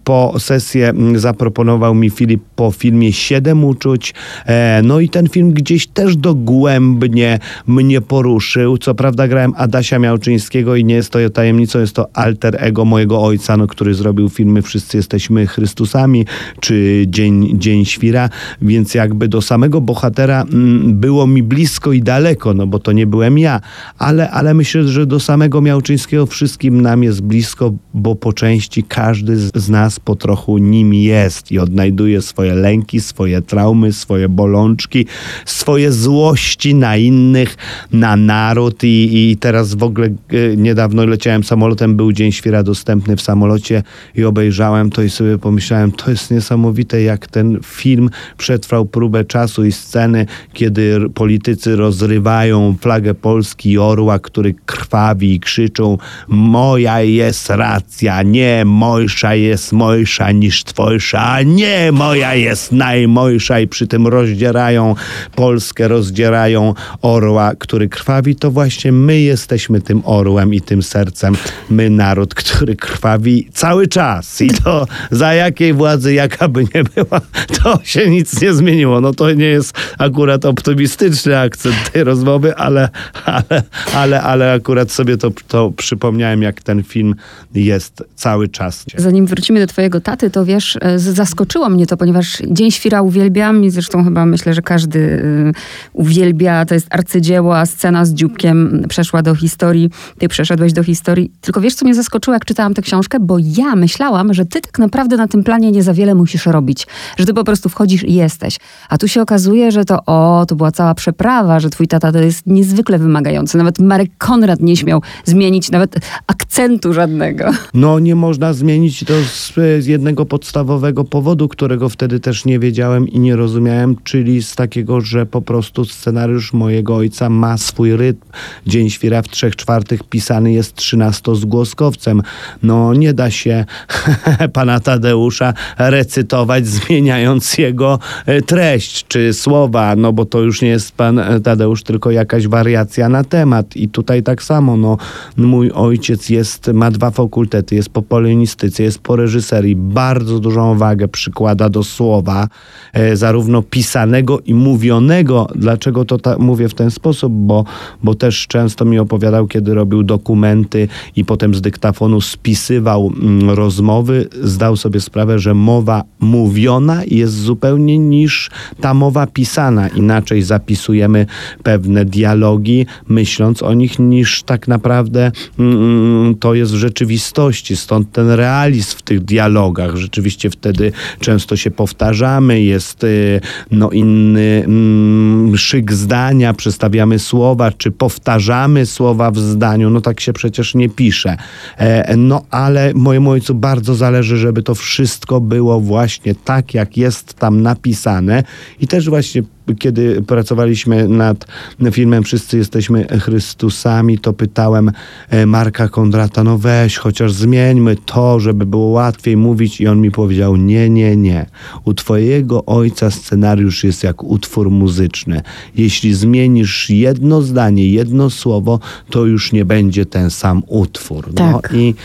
po 0.03 0.33
sesji 0.39 0.56
sesję 0.59 0.89
mm, 0.89 1.19
zaproponował 1.19 1.95
mi 1.95 2.09
Filip 2.09 2.43
po 2.55 2.71
filmie 2.71 3.13
Siedem 3.13 3.63
uczuć. 3.63 4.13
E, 4.45 4.81
no 4.83 4.99
i 4.99 5.09
ten 5.09 5.29
film 5.29 5.51
gdzieś 5.51 5.87
też 5.87 6.15
dogłębnie 6.15 7.39
mnie 7.67 8.01
poruszył. 8.01 8.77
Co 8.77 8.95
prawda 8.95 9.27
grałem 9.27 9.53
Adasia 9.57 9.99
Miałczyńskiego 9.99 10.75
i 10.75 10.83
nie 10.83 10.95
jest 10.95 11.09
to 11.09 11.29
tajemnicą, 11.29 11.79
jest 11.79 11.95
to 11.95 12.07
alter 12.13 12.55
ego 12.59 12.85
mojego 12.85 13.21
ojca, 13.21 13.57
no, 13.57 13.67
który 13.67 13.93
zrobił 13.93 14.29
filmy 14.29 14.61
Wszyscy 14.61 14.97
jesteśmy 14.97 15.47
Chrystusami, 15.47 16.25
czy 16.59 17.05
Dzień, 17.07 17.59
Dzień 17.59 17.85
Świra, 17.85 18.29
więc 18.61 18.93
jakby 18.93 19.27
do 19.27 19.41
samego 19.41 19.81
bohatera 19.81 20.41
mm, 20.41 20.99
było 20.99 21.27
mi 21.27 21.43
blisko 21.43 21.93
i 21.93 22.01
daleko, 22.01 22.53
no 22.53 22.67
bo 22.67 22.79
to 22.79 22.91
nie 22.91 23.07
byłem 23.07 23.37
ja, 23.37 23.61
ale, 23.97 24.31
ale 24.31 24.53
myślę, 24.53 24.83
że 24.83 25.05
do 25.05 25.19
samego 25.19 25.61
Miałczyńskiego 25.61 26.25
wszystkim 26.25 26.81
nam 26.81 27.03
jest 27.03 27.21
blisko, 27.21 27.73
bo 27.93 28.15
po 28.15 28.33
części 28.33 28.83
każdy 28.83 29.37
z 29.37 29.69
nas 29.69 29.99
po 29.99 30.15
trochu 30.15 30.46
nim 30.47 30.93
jest 30.93 31.51
i 31.51 31.59
odnajduje 31.59 32.21
swoje 32.21 32.55
lęki, 32.55 33.01
swoje 33.01 33.41
traumy, 33.41 33.93
swoje 33.93 34.29
bolączki, 34.29 35.05
swoje 35.45 35.91
złości 35.91 36.75
na 36.75 36.97
innych, 36.97 37.55
na 37.91 38.15
naród. 38.15 38.83
I, 38.83 39.31
i 39.31 39.37
teraz 39.37 39.73
w 39.73 39.83
ogóle 39.83 40.07
e, 40.07 40.11
niedawno 40.57 41.05
leciałem 41.05 41.43
samolotem, 41.43 41.95
był 41.95 42.11
Dzień 42.11 42.31
Świra 42.31 42.63
dostępny 42.63 43.15
w 43.15 43.21
samolocie 43.21 43.83
i 44.15 44.23
obejrzałem 44.23 44.89
to 44.89 45.01
i 45.01 45.09
sobie 45.09 45.37
pomyślałem, 45.37 45.91
to 45.91 46.11
jest 46.11 46.31
niesamowite, 46.31 47.01
jak 47.01 47.27
ten 47.27 47.59
film 47.65 48.09
przetrwał 48.37 48.85
próbę 48.85 49.25
czasu 49.25 49.65
i 49.65 49.71
sceny, 49.71 50.25
kiedy 50.53 51.09
politycy 51.13 51.75
rozrywają 51.75 52.75
flagę 52.81 53.13
Polski 53.13 53.71
i 53.71 53.77
orła, 53.77 54.19
który 54.19 54.55
krwawi 54.65 55.33
i 55.33 55.39
krzyczą 55.39 55.97
moja 56.27 57.01
jest 57.01 57.49
racja, 57.49 58.23
nie 58.23 58.63
mojsza 58.65 59.35
jest 59.35 59.73
mojsza 59.73 60.31
niż 60.39 60.63
twojsza, 60.63 61.23
a 61.23 61.41
nie 61.41 61.91
moja 61.91 62.35
jest 62.35 62.71
najmojsza 62.71 63.59
i 63.59 63.67
przy 63.67 63.87
tym 63.87 64.07
rozdzierają 64.07 64.95
Polskę, 65.35 65.87
rozdzierają 65.87 66.73
orła, 67.01 67.55
który 67.55 67.89
krwawi, 67.89 68.35
to 68.35 68.51
właśnie 68.51 68.91
my 68.91 69.19
jesteśmy 69.19 69.81
tym 69.81 70.01
orłem 70.05 70.53
i 70.53 70.61
tym 70.61 70.83
sercem. 70.83 71.35
My 71.69 71.89
naród, 71.89 72.33
który 72.35 72.75
krwawi 72.75 73.47
cały 73.53 73.87
czas 73.87 74.41
i 74.41 74.49
to 74.49 74.87
za 75.11 75.33
jakiej 75.33 75.73
władzy, 75.73 76.13
jaka 76.13 76.47
by 76.47 76.63
nie 76.75 76.83
była, 76.83 77.21
to 77.63 77.79
się 77.83 78.09
nic 78.09 78.41
nie 78.41 78.53
zmieniło. 78.53 79.01
No 79.01 79.13
to 79.13 79.33
nie 79.33 79.45
jest 79.45 79.77
akurat 79.97 80.45
optymistyczny 80.45 81.39
akcent 81.39 81.91
tej 81.91 82.03
rozmowy, 82.03 82.55
ale, 82.55 82.89
ale, 83.25 83.63
ale, 83.93 84.21
ale 84.21 84.53
akurat 84.53 84.91
sobie 84.91 85.17
to, 85.17 85.31
to 85.47 85.71
przypomniałem, 85.71 86.41
jak 86.41 86.61
ten 86.61 86.83
film 86.83 87.15
jest 87.55 88.03
cały 88.15 88.47
czas. 88.47 88.85
Zanim 88.95 89.25
wrócimy 89.25 89.59
do 89.59 89.67
twojego 89.67 90.01
taty, 90.01 90.26
to 90.29 90.45
wiesz, 90.45 90.77
e, 90.81 90.99
zaskoczyło 90.99 91.69
mnie 91.69 91.87
to, 91.87 91.97
ponieważ 91.97 92.37
Dzień 92.47 92.71
Świra 92.71 93.01
uwielbiam 93.01 93.63
i 93.63 93.69
zresztą 93.69 94.03
chyba 94.03 94.25
myślę, 94.25 94.53
że 94.53 94.61
każdy 94.61 95.23
e, 95.49 95.51
uwielbia. 95.93 96.65
To 96.65 96.73
jest 96.73 96.87
arcydzieło, 96.89 97.57
a 97.57 97.65
scena 97.65 98.05
z 98.05 98.13
dzióbkiem 98.13 98.85
przeszła 98.89 99.21
do 99.21 99.35
historii. 99.35 99.89
Ty 100.17 100.27
przeszedłeś 100.27 100.73
do 100.73 100.83
historii. 100.83 101.31
Tylko 101.41 101.61
wiesz, 101.61 101.75
co 101.75 101.85
mnie 101.85 101.95
zaskoczyło, 101.95 102.33
jak 102.33 102.45
czytałam 102.45 102.73
tę 102.73 102.81
książkę? 102.81 103.19
Bo 103.19 103.37
ja 103.57 103.75
myślałam, 103.75 104.33
że 104.33 104.45
ty 104.45 104.61
tak 104.61 104.79
naprawdę 104.79 105.17
na 105.17 105.27
tym 105.27 105.43
planie 105.43 105.71
nie 105.71 105.83
za 105.83 105.93
wiele 105.93 106.15
musisz 106.15 106.45
robić. 106.45 106.87
Że 107.17 107.25
ty 107.25 107.33
po 107.33 107.43
prostu 107.43 107.69
wchodzisz 107.69 108.03
i 108.03 108.13
jesteś. 108.13 108.57
A 108.89 108.97
tu 108.97 109.07
się 109.07 109.21
okazuje, 109.21 109.71
że 109.71 109.85
to 109.85 110.05
o, 110.05 110.45
to 110.47 110.55
była 110.55 110.71
cała 110.71 110.95
przeprawa, 110.95 111.59
że 111.59 111.69
twój 111.69 111.87
tata 111.87 112.11
to 112.11 112.19
jest 112.19 112.47
niezwykle 112.47 112.99
wymagający. 112.99 113.57
Nawet 113.57 113.79
Marek 113.79 114.11
Konrad 114.17 114.59
nie 114.59 114.77
śmiał 114.77 115.01
zmienić 115.25 115.71
nawet 115.71 115.95
akcentu 116.27 116.93
żadnego. 116.93 117.51
No 117.73 117.99
nie 117.99 118.15
można 118.15 118.53
zmienić 118.53 119.03
to 119.03 119.13
z, 119.23 119.53
z 119.83 119.85
jednego 119.85 120.16
podstawowego 120.25 121.03
powodu, 121.03 121.47
którego 121.47 121.89
wtedy 121.89 122.19
też 122.19 122.45
nie 122.45 122.59
wiedziałem 122.59 123.07
i 123.07 123.19
nie 123.19 123.35
rozumiałem, 123.35 123.95
czyli 124.03 124.43
z 124.43 124.55
takiego, 124.55 125.01
że 125.01 125.25
po 125.25 125.41
prostu 125.41 125.85
scenariusz 125.85 126.53
mojego 126.53 126.95
ojca 126.95 127.29
ma 127.29 127.57
swój 127.57 127.95
rytm. 127.95 128.21
Dzień 128.67 128.89
Świra 128.89 129.21
w 129.21 129.27
trzech 129.27 129.55
czwartych 129.55 130.03
pisany 130.03 130.51
jest 130.51 130.75
trzynastozgłoskowcem. 130.75 132.21
No 132.63 132.93
nie 132.93 133.13
da 133.13 133.31
się 133.31 133.65
pana 134.53 134.79
Tadeusza 134.79 135.53
recytować, 135.77 136.67
zmieniając 136.67 137.57
jego 137.57 137.99
e, 138.25 138.41
treść 138.41 139.07
czy 139.07 139.33
słowa, 139.33 139.95
no 139.95 140.13
bo 140.13 140.25
to 140.25 140.39
już 140.39 140.61
nie 140.61 140.69
jest 140.69 140.91
pan 140.91 141.21
Tadeusz, 141.43 141.83
tylko 141.83 142.11
jakaś 142.11 142.47
wariacja 142.47 143.09
na 143.09 143.23
temat. 143.23 143.75
I 143.75 143.89
tutaj 143.89 144.23
tak 144.23 144.43
samo, 144.43 144.77
no 144.77 144.97
mój 145.37 145.71
ojciec 145.71 146.29
jest, 146.29 146.67
ma 146.73 146.91
dwa 146.91 147.11
fakultety, 147.11 147.75
jest 147.75 147.89
po 147.89 148.01
polonistyce, 148.01 148.83
jest 148.83 148.99
po 148.99 149.15
reżyserii, 149.15 149.75
bardzo 149.75 150.06
bardzo 150.07 150.39
dużą 150.39 150.77
wagę 150.77 151.07
przykłada 151.07 151.69
do 151.69 151.83
słowa, 151.83 152.47
e, 152.93 153.15
zarówno 153.15 153.61
pisanego 153.61 154.39
i 154.39 154.53
mówionego. 154.53 155.47
Dlaczego 155.55 156.05
to 156.05 156.17
ta, 156.17 156.37
mówię 156.37 156.69
w 156.69 156.73
ten 156.73 156.91
sposób? 156.91 157.33
Bo, 157.33 157.65
bo 158.03 158.15
też 158.15 158.47
często 158.47 158.85
mi 158.85 158.99
opowiadał, 158.99 159.47
kiedy 159.47 159.73
robił 159.73 160.03
dokumenty 160.03 160.87
i 161.15 161.25
potem 161.25 161.55
z 161.55 161.61
dyktafonu 161.61 162.21
spisywał 162.21 163.11
mm, 163.21 163.49
rozmowy, 163.49 164.27
zdał 164.43 164.77
sobie 164.77 164.99
sprawę, 164.99 165.39
że 165.39 165.53
mowa 165.53 166.03
mówiona 166.19 167.01
jest 167.07 167.33
zupełnie 167.33 167.97
niż 167.99 168.49
ta 168.81 168.93
mowa 168.93 169.27
pisana. 169.27 169.87
Inaczej 169.87 170.41
zapisujemy 170.41 171.25
pewne 171.63 172.05
dialogi, 172.05 172.85
myśląc 173.07 173.63
o 173.63 173.73
nich, 173.73 173.99
niż 173.99 174.43
tak 174.43 174.67
naprawdę 174.67 175.31
mm, 175.59 176.35
to 176.39 176.53
jest 176.53 176.71
w 176.71 176.75
rzeczywistości. 176.75 177.75
Stąd 177.75 178.11
ten 178.11 178.29
realizm 178.29 178.97
w 178.97 179.01
tych 179.01 179.19
dialogach. 179.19 179.96
Rzeczywiście 179.97 180.49
wtedy 180.49 180.91
często 181.19 181.55
się 181.55 181.71
powtarzamy, 181.71 182.61
jest 182.61 183.03
y, 183.03 183.41
no, 183.71 183.89
inny 183.89 184.63
mm, 184.65 185.57
szyk 185.57 185.93
zdania, 185.93 186.53
przestawiamy 186.53 187.19
słowa, 187.19 187.71
czy 187.71 187.91
powtarzamy 187.91 188.85
słowa 188.85 189.31
w 189.31 189.37
zdaniu. 189.37 189.89
No 189.89 190.01
tak 190.01 190.19
się 190.19 190.33
przecież 190.33 190.75
nie 190.75 190.89
pisze. 190.89 191.37
E, 191.77 192.17
no 192.17 192.41
ale 192.51 192.91
mojemu 192.93 193.29
ojcu 193.29 193.55
bardzo 193.55 193.95
zależy, 193.95 194.37
żeby 194.37 194.63
to 194.63 194.75
wszystko 194.75 195.41
było 195.41 195.79
właśnie 195.79 196.35
tak, 196.35 196.73
jak 196.73 196.97
jest 196.97 197.33
tam 197.33 197.61
napisane 197.61 198.43
i 198.79 198.87
też 198.87 199.09
właśnie 199.09 199.43
kiedy 199.75 200.21
pracowaliśmy 200.21 201.07
nad 201.07 201.45
filmem 201.91 202.23
Wszyscy 202.23 202.57
jesteśmy 202.57 203.07
Chrystusami, 203.07 204.19
to 204.19 204.33
pytałem 204.33 204.91
e, 205.29 205.45
Marka 205.45 205.87
Kondrata, 205.87 206.43
no 206.43 206.57
weź, 206.57 206.97
chociaż 206.97 207.33
zmieńmy 207.33 207.95
to, 208.05 208.39
żeby 208.39 208.65
było 208.65 208.87
łatwiej 208.87 209.37
mówić 209.37 209.81
i 209.81 209.87
on 209.87 210.01
mi 210.01 210.11
powiedział, 210.11 210.55
nie, 210.55 210.89
nie, 210.89 211.15
nie. 211.15 211.45
U 211.85 211.93
twojego 211.93 212.65
ojca 212.65 213.11
scenariusz 213.11 213.83
jest 213.83 214.03
jak 214.03 214.23
utwór 214.23 214.71
muzyczny. 214.71 215.41
Jeśli 215.75 216.13
zmienisz 216.13 216.89
jedno 216.89 217.41
zdanie, 217.41 217.89
jedno 217.89 218.29
słowo, 218.29 218.79
to 219.09 219.25
już 219.25 219.51
nie 219.51 219.65
będzie 219.65 220.05
ten 220.05 220.29
sam 220.29 220.63
utwór. 220.67 221.27
No 221.27 221.33
Tak. 221.33 221.73
i 221.73 221.95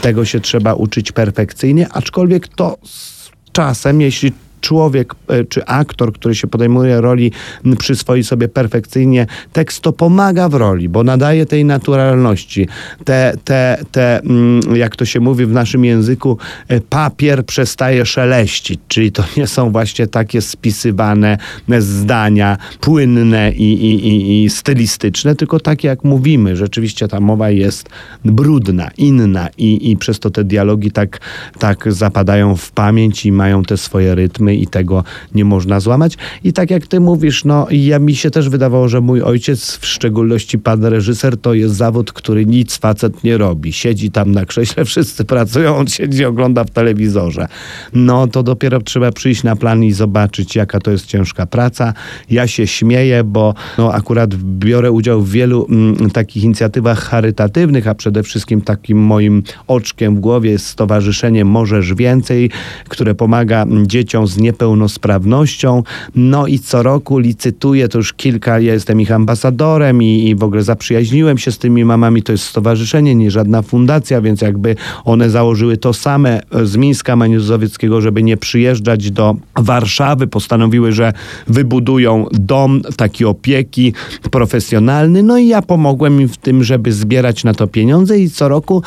tego 0.00 0.24
się 0.24 0.40
trzeba 0.40 0.74
uczyć 0.74 1.12
perfekcyjnie, 1.12 1.88
aczkolwiek 1.88 2.48
to 2.48 2.78
z 2.84 3.30
czasem, 3.52 4.00
jeśli 4.00 4.32
człowiek 4.60 5.14
e, 5.28 5.44
czy 5.44 5.64
aktor, 5.64 6.12
który 6.12 6.34
się 6.34 6.46
podejmuje 6.46 7.00
roli, 7.00 7.32
przyswoi 7.78 8.24
sobie 8.24 8.48
perfekcyjnie 8.48 9.26
tekst, 9.52 9.80
to 9.80 9.92
pomaga 9.92 10.48
w 10.48 10.54
roli, 10.54 10.88
bo 10.88 11.04
nadaje 11.04 11.46
tej 11.46 11.64
naturalności. 11.64 12.68
Te, 13.04 13.36
te, 13.44 13.84
te 13.92 14.20
mm, 14.20 14.60
jak 14.76 14.96
to 14.96 15.04
się 15.04 15.20
mówi 15.20 15.46
w 15.46 15.52
naszym 15.52 15.84
języku, 15.84 16.38
e, 16.68 16.80
papier 16.80 17.46
przestaje 17.46 18.06
szeleścić, 18.06 18.80
czyli 18.88 19.12
to 19.12 19.24
nie 19.36 19.46
są 19.46 19.70
właśnie 19.70 20.06
takie 20.06 20.40
spisywane 20.42 21.38
zdania 21.78 22.56
płynne 22.80 23.52
i, 23.52 23.72
i, 23.72 24.08
i, 24.08 24.44
i 24.44 24.50
stylistyczne, 24.50 25.34
tylko 25.36 25.60
takie 25.60 25.88
jak 25.88 26.04
mówimy. 26.04 26.56
Rzeczywiście 26.56 27.08
ta 27.08 27.20
mowa 27.20 27.50
jest 27.50 27.88
brudna, 28.24 28.90
inna 28.96 29.48
i, 29.58 29.90
i 29.90 29.96
przez 29.96 30.20
to 30.20 30.30
te 30.30 30.44
dialogi 30.44 30.90
tak, 30.90 31.20
tak 31.58 31.92
zapadają 31.92 32.56
w 32.56 32.70
pamięć 32.70 33.26
i 33.26 33.32
mają 33.32 33.62
te 33.62 33.76
swoje 33.76 34.14
rytmy 34.14 34.47
i 34.56 34.66
tego 34.66 35.04
nie 35.34 35.44
można 35.44 35.80
złamać. 35.80 36.16
I 36.44 36.52
tak 36.52 36.70
jak 36.70 36.86
ty 36.86 37.00
mówisz, 37.00 37.44
no 37.44 37.66
ja 37.70 37.98
mi 37.98 38.16
się 38.16 38.30
też 38.30 38.48
wydawało, 38.48 38.88
że 38.88 39.00
mój 39.00 39.22
ojciec, 39.22 39.76
w 39.76 39.86
szczególności 39.86 40.58
pan 40.58 40.84
reżyser, 40.84 41.36
to 41.36 41.54
jest 41.54 41.74
zawód, 41.74 42.12
który 42.12 42.46
nic 42.46 42.76
facet 42.76 43.24
nie 43.24 43.38
robi. 43.38 43.72
Siedzi 43.72 44.10
tam 44.10 44.32
na 44.32 44.44
krześle, 44.44 44.84
wszyscy 44.90 45.24
pracują, 45.24 45.76
on 45.76 45.86
siedzi, 45.86 46.24
ogląda 46.24 46.64
w 46.64 46.70
telewizorze. 46.70 47.48
No 47.92 48.26
to 48.26 48.42
dopiero 48.42 48.80
trzeba 48.80 49.12
przyjść 49.12 49.42
na 49.42 49.56
plan 49.56 49.84
i 49.84 49.92
zobaczyć, 49.92 50.56
jaka 50.56 50.80
to 50.80 50.90
jest 50.90 51.06
ciężka 51.06 51.46
praca. 51.46 51.94
Ja 52.30 52.46
się 52.46 52.66
śmieję, 52.66 53.24
bo 53.24 53.54
no, 53.78 53.92
akurat 53.92 54.34
biorę 54.34 54.92
udział 54.92 55.22
w 55.22 55.30
wielu 55.30 55.66
mm, 55.70 56.10
takich 56.10 56.44
inicjatywach 56.44 56.98
charytatywnych, 56.98 57.88
a 57.88 57.94
przede 57.94 58.22
wszystkim 58.22 58.60
takim 58.60 58.98
moim 58.98 59.42
oczkiem 59.66 60.16
w 60.16 60.20
głowie 60.20 60.50
jest 60.50 60.66
Stowarzyszenie 60.66 61.44
Możesz 61.44 61.94
Więcej, 61.94 62.50
które 62.88 63.14
pomaga 63.14 63.62
mm, 63.62 63.86
dzieciom 63.86 64.26
z 64.26 64.37
niepełnosprawnością. 64.38 65.82
No 66.14 66.46
i 66.46 66.58
co 66.58 66.82
roku 66.82 67.18
licytuję, 67.18 67.88
to 67.88 67.98
już 67.98 68.12
kilka, 68.12 68.60
ja 68.60 68.72
jestem 68.72 69.00
ich 69.00 69.12
ambasadorem 69.12 70.02
i, 70.02 70.28
i 70.28 70.34
w 70.34 70.42
ogóle 70.42 70.62
zaprzyjaźniłem 70.62 71.38
się 71.38 71.52
z 71.52 71.58
tymi 71.58 71.84
mamami. 71.84 72.22
To 72.22 72.32
jest 72.32 72.44
stowarzyszenie, 72.44 73.14
nie 73.14 73.30
żadna 73.30 73.62
fundacja, 73.62 74.20
więc 74.20 74.40
jakby 74.40 74.76
one 75.04 75.30
założyły 75.30 75.76
to 75.76 75.92
same 75.92 76.40
z 76.64 76.76
Mińska 76.76 77.16
Maniuzowieckiego, 77.16 78.00
żeby 78.00 78.22
nie 78.22 78.36
przyjeżdżać 78.36 79.10
do 79.10 79.36
Warszawy. 79.56 80.26
Postanowiły, 80.26 80.92
że 80.92 81.12
wybudują 81.46 82.26
dom 82.32 82.82
taki 82.96 83.24
opieki 83.24 83.92
profesjonalny. 84.30 85.22
No 85.22 85.38
i 85.38 85.48
ja 85.48 85.62
pomogłem 85.62 86.20
im 86.20 86.28
w 86.28 86.36
tym, 86.36 86.64
żeby 86.64 86.92
zbierać 86.92 87.44
na 87.44 87.54
to 87.54 87.66
pieniądze 87.66 88.18
i 88.18 88.30
co 88.30 88.48
roku 88.48 88.82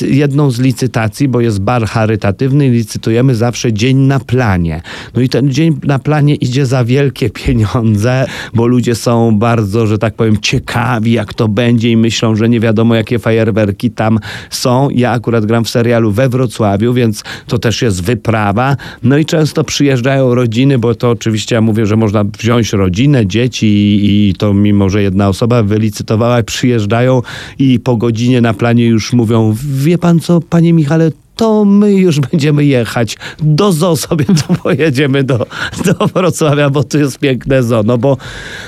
jedną 0.00 0.50
z 0.50 0.60
licytacji, 0.60 1.28
bo 1.28 1.40
jest 1.40 1.60
bar 1.60 1.86
charytatywny, 1.86 2.70
licytujemy 2.70 3.34
zawsze 3.34 3.72
dzień 3.72 3.96
na 3.96 4.20
planie. 4.20 4.75
No 5.14 5.22
i 5.22 5.28
ten 5.28 5.50
dzień 5.50 5.78
na 5.82 5.98
planie 5.98 6.34
idzie 6.34 6.66
za 6.66 6.84
wielkie 6.84 7.30
pieniądze, 7.30 8.26
bo 8.54 8.66
ludzie 8.66 8.94
są 8.94 9.38
bardzo, 9.38 9.86
że 9.86 9.98
tak 9.98 10.14
powiem, 10.14 10.36
ciekawi, 10.42 11.12
jak 11.12 11.34
to 11.34 11.48
będzie 11.48 11.90
i 11.90 11.96
myślą, 11.96 12.36
że 12.36 12.48
nie 12.48 12.60
wiadomo, 12.60 12.94
jakie 12.94 13.18
fajerwerki 13.18 13.90
tam 13.90 14.18
są. 14.50 14.90
Ja 14.90 15.10
akurat 15.10 15.46
gram 15.46 15.64
w 15.64 15.70
serialu 15.70 16.12
we 16.12 16.28
Wrocławiu, 16.28 16.92
więc 16.92 17.22
to 17.46 17.58
też 17.58 17.82
jest 17.82 18.02
wyprawa. 18.02 18.76
No 19.02 19.18
i 19.18 19.24
często 19.24 19.64
przyjeżdżają 19.64 20.34
rodziny, 20.34 20.78
bo 20.78 20.94
to 20.94 21.10
oczywiście 21.10 21.54
ja 21.54 21.60
mówię, 21.60 21.86
że 21.86 21.96
można 21.96 22.24
wziąć 22.24 22.72
rodzinę, 22.72 23.26
dzieci 23.26 23.66
i, 23.66 24.28
i 24.28 24.34
to 24.34 24.54
mimo, 24.54 24.88
że 24.88 25.02
jedna 25.02 25.28
osoba 25.28 25.62
wylicytowała, 25.62 26.42
przyjeżdżają 26.42 27.22
i 27.58 27.80
po 27.80 27.96
godzinie 27.96 28.40
na 28.40 28.54
planie 28.54 28.86
już 28.86 29.12
mówią, 29.12 29.56
wie 29.62 29.98
pan 29.98 30.20
co, 30.20 30.40
panie 30.40 30.72
Michale, 30.72 31.10
to 31.36 31.64
my 31.64 31.92
już 31.92 32.20
będziemy 32.20 32.64
jechać. 32.64 33.16
Do 33.38 33.72
zoo 33.72 33.96
sobie 33.96 34.24
to 34.48 34.54
pojedziemy 34.54 35.24
do, 35.24 35.46
do 35.84 36.06
Wrocławia, 36.06 36.70
bo 36.70 36.84
tu 36.84 36.98
jest 36.98 37.18
piękne 37.18 37.62
zoo. 37.62 37.82
No 37.82 37.98
bo, 37.98 38.16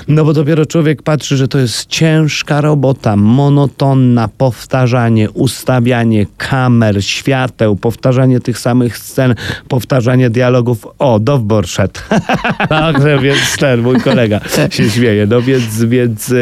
no 0.07 0.25
bo 0.25 0.33
dopiero 0.33 0.65
człowiek 0.65 1.03
patrzy, 1.03 1.37
że 1.37 1.47
to 1.47 1.59
jest 1.59 1.85
ciężka 1.85 2.61
robota, 2.61 3.15
monotonna, 3.15 4.29
powtarzanie, 4.37 5.31
ustawianie 5.31 6.25
kamer, 6.37 7.03
świateł, 7.03 7.75
powtarzanie 7.75 8.39
tych 8.39 8.59
samych 8.59 8.97
scen, 8.97 9.35
powtarzanie 9.67 10.29
dialogów. 10.29 10.87
O, 10.99 11.19
Dowbor 11.19 11.67
szedł. 11.67 11.99
Także 12.69 13.19
więc 13.19 13.57
ten, 13.59 13.81
mój 13.81 14.01
kolega 14.01 14.39
się 14.69 14.89
śmieje. 14.89 15.25
No 15.25 15.41
więc, 15.41 15.83
więc, 15.83 16.31
e, 16.31 16.35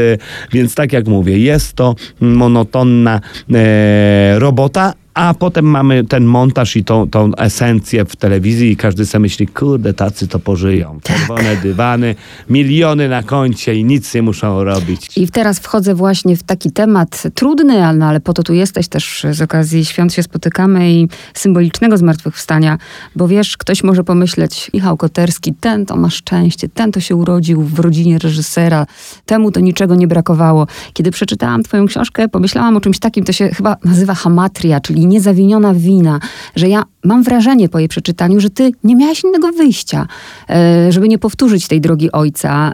więc 0.52 0.76
tak 0.76 0.94
jak 0.94 1.08
mówię, 1.08 1.40
jest 1.40 1.74
to 1.74 1.96
monotonna 2.20 3.22
e, 3.54 4.40
robota, 4.40 4.94
a 5.18 5.34
potem 5.34 5.66
mamy 5.66 6.04
ten 6.04 6.26
montaż 6.26 6.76
i 6.76 6.84
tą, 6.84 7.10
tą 7.10 7.36
esencję 7.36 8.06
w 8.06 8.16
telewizji 8.16 8.72
i 8.72 8.78
każdy 8.78 9.06
sobie 9.06 9.22
myśli, 9.22 9.48
kurde, 9.48 9.94
tacy 9.94 10.28
to 10.28 10.40
pożyją. 10.40 11.00
Czerwone 11.04 11.56
dywany, 11.56 12.16
miliony 12.50 13.10
na 13.10 13.24
koncie 13.24 13.76
i 13.76 13.84
nic 13.84 14.14
nie 14.14 14.22
muszą 14.22 14.64
robić. 14.64 15.18
I 15.18 15.28
teraz 15.28 15.60
wchodzę 15.60 15.96
właśnie 15.96 16.38
w 16.38 16.44
taki 16.44 16.72
temat 16.72 17.24
trudny, 17.34 17.86
ale, 17.86 17.98
no, 17.98 18.06
ale 18.06 18.20
po 18.20 18.34
to 18.34 18.44
tu 18.44 18.54
jesteś 18.54 18.88
też 18.88 19.26
z 19.32 19.42
okazji 19.42 19.86
świąt 19.86 20.14
się 20.14 20.24
spotykamy 20.24 20.92
i 20.92 21.08
symbolicznego 21.34 21.98
zmartwychwstania, 21.98 22.78
bo 23.16 23.28
wiesz, 23.28 23.58
ktoś 23.58 23.84
może 23.84 24.04
pomyśleć, 24.04 24.72
Michał 24.74 24.98
Koterski, 24.98 25.54
ten 25.54 25.86
to 25.86 25.96
ma 25.96 26.10
szczęście, 26.10 26.70
ten 26.70 26.92
to 26.92 27.00
się 27.00 27.16
urodził 27.16 27.62
w 27.62 27.80
rodzinie 27.80 28.20
reżysera, 28.20 28.86
temu 29.26 29.52
to 29.52 29.60
niczego 29.60 29.96
nie 29.96 30.08
brakowało. 30.08 30.68
Kiedy 30.94 31.12
przeczytałam 31.12 31.64
twoją 31.64 31.86
książkę, 31.86 32.30
pomyślałam 32.30 32.78
o 32.78 32.82
czymś 32.82 33.00
takim, 33.00 33.24
to 33.24 33.32
się 33.32 33.50
chyba 33.50 33.76
nazywa 33.86 34.16
hamatria, 34.16 34.80
czyli 34.80 35.07
niezawiniona 35.08 35.74
wina, 35.74 36.20
że 36.56 36.70
ja 36.70 36.84
mam 37.04 37.24
wrażenie 37.24 37.70
po 37.70 37.80
jej 37.80 37.88
przeczytaniu, 37.88 38.40
że 38.40 38.50
ty 38.50 38.72
nie 38.84 38.96
miałaś 38.96 39.24
innego 39.24 39.52
wyjścia, 39.52 40.08
e, 40.50 40.92
żeby 40.92 41.08
nie 41.10 41.18
powtórzyć 41.18 41.68
tej 41.68 41.82
drogi 41.82 42.12
ojca. 42.12 42.74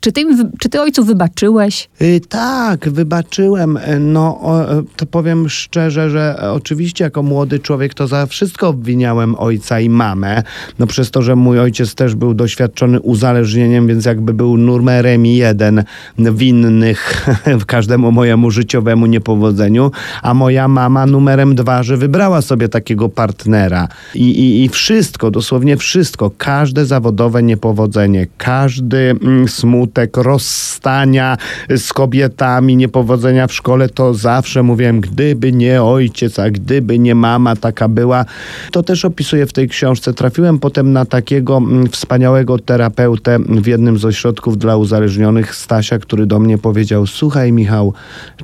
Czy 0.00 0.12
ty, 0.12 0.24
czy 0.58 0.68
ty 0.68 0.80
ojcu 0.80 1.04
wybaczyłeś? 1.04 1.88
Y, 2.02 2.20
tak, 2.28 2.88
wybaczyłem. 2.88 3.76
Y, 3.76 4.00
No, 4.00 4.40
o, 4.40 4.78
y, 4.78 4.84
to 4.96 5.06
powiem 5.06 5.48
szczerze, 5.48 6.10
że 6.10 6.36
e, 6.42 6.52
oczywiście 6.52 7.04
jako 7.04 7.22
młody 7.22 7.58
człowiek 7.58 7.94
to 7.94 8.06
za 8.06 8.26
wszystko 8.26 8.68
obwiniałem 8.68 9.34
ojca 9.34 9.80
i 9.80 9.88
mamę. 9.88 10.42
No 10.78 10.86
przez 10.86 11.10
to, 11.10 11.22
że 11.22 11.36
mój 11.36 11.60
ojciec 11.60 11.94
też 11.94 12.14
był 12.14 12.34
doświadczony 12.34 13.00
uzależnieniem, 13.00 13.86
więc 13.86 14.04
jakby 14.04 14.34
był 14.34 14.56
numerem 14.56 15.26
jeden 15.26 15.84
winnych 16.18 17.26
każdemu 17.66 18.12
mojemu 18.12 18.50
życiowemu 18.50 19.06
niepowodzeniu, 19.06 19.90
a 20.22 20.34
moja 20.34 20.68
mama 20.68 21.06
numerem 21.06 21.54
dwa, 21.54 21.82
że 21.82 21.96
wybrała 21.96 22.42
sobie 22.42 22.68
takiego 22.68 23.08
partnera. 23.08 23.88
I, 24.14 24.30
i, 24.30 24.64
i 24.64 24.68
wszystko, 24.68 25.30
dosłownie 25.30 25.76
wszystko, 25.76 26.30
każde 26.38 26.86
zawodowe 26.86 27.42
niepowodzenie, 27.42 28.26
każdy 28.38 28.98
mm, 29.22 29.48
smutek, 29.90 30.16
rozstania 30.16 31.36
z 31.76 31.92
kobietami, 31.92 32.76
niepowodzenia 32.76 33.46
w 33.46 33.52
szkole, 33.52 33.88
to 33.88 34.14
zawsze 34.14 34.62
mówiłem, 34.62 35.00
gdyby 35.00 35.52
nie 35.52 35.82
ojciec, 35.82 36.38
a 36.38 36.50
gdyby 36.50 36.98
nie 36.98 37.14
mama 37.14 37.56
taka 37.56 37.88
była. 37.88 38.24
To 38.72 38.82
też 38.82 39.04
opisuję 39.04 39.46
w 39.46 39.52
tej 39.52 39.68
książce. 39.68 40.14
Trafiłem 40.14 40.58
potem 40.58 40.92
na 40.92 41.04
takiego 41.04 41.56
mm, 41.56 41.88
wspaniałego 41.88 42.58
terapeutę 42.58 43.38
w 43.38 43.66
jednym 43.66 43.98
z 43.98 44.04
ośrodków 44.04 44.58
dla 44.58 44.76
uzależnionych, 44.76 45.54
Stasia, 45.54 45.98
który 45.98 46.26
do 46.26 46.38
mnie 46.38 46.58
powiedział, 46.58 47.06
słuchaj 47.06 47.52
Michał, 47.52 47.94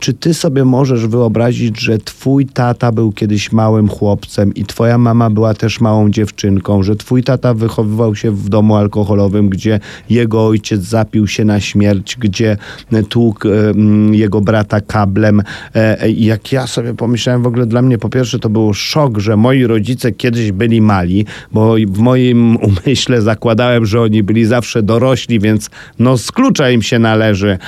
czy 0.00 0.14
ty 0.14 0.34
sobie 0.34 0.64
możesz 0.64 1.06
wyobrazić, 1.06 1.80
że 1.80 1.98
twój 1.98 2.46
tata 2.46 2.92
był 2.92 3.12
kiedyś 3.12 3.52
małym 3.52 3.88
chłopcem 3.88 4.54
i 4.54 4.64
twoja 4.64 4.98
mama 4.98 5.30
była 5.30 5.54
też 5.54 5.80
małą 5.80 6.10
dziewczynką, 6.10 6.82
że 6.82 6.96
twój 6.96 7.22
tata 7.22 7.54
wychowywał 7.54 8.14
się 8.14 8.30
w 8.30 8.48
domu 8.48 8.76
alkoholowym, 8.76 9.48
gdzie 9.48 9.80
jego 10.10 10.46
ojciec 10.46 10.82
zapił 10.82 11.26
się 11.26 11.35
na 11.44 11.60
śmierć, 11.60 12.16
gdzie 12.16 12.56
tłukł 13.08 13.48
jego 14.12 14.40
brata 14.40 14.80
kablem. 14.80 15.42
E, 15.74 16.10
I 16.10 16.24
jak 16.24 16.52
ja 16.52 16.66
sobie 16.66 16.94
pomyślałem, 16.94 17.42
w 17.42 17.46
ogóle 17.46 17.66
dla 17.66 17.82
mnie 17.82 17.98
po 17.98 18.08
pierwsze 18.08 18.38
to 18.38 18.48
był 18.48 18.74
szok, 18.74 19.18
że 19.18 19.36
moi 19.36 19.64
rodzice 19.64 20.12
kiedyś 20.12 20.52
byli 20.52 20.80
mali, 20.80 21.26
bo 21.52 21.74
w 21.74 21.98
moim 21.98 22.56
umyśle 22.68 23.22
zakładałem, 23.22 23.86
że 23.86 24.00
oni 24.00 24.22
byli 24.22 24.44
zawsze 24.44 24.82
dorośli, 24.82 25.40
więc 25.40 25.70
no 25.98 26.18
z 26.18 26.32
klucza 26.32 26.70
im 26.70 26.82
się 26.82 26.98
należy, 26.98 27.58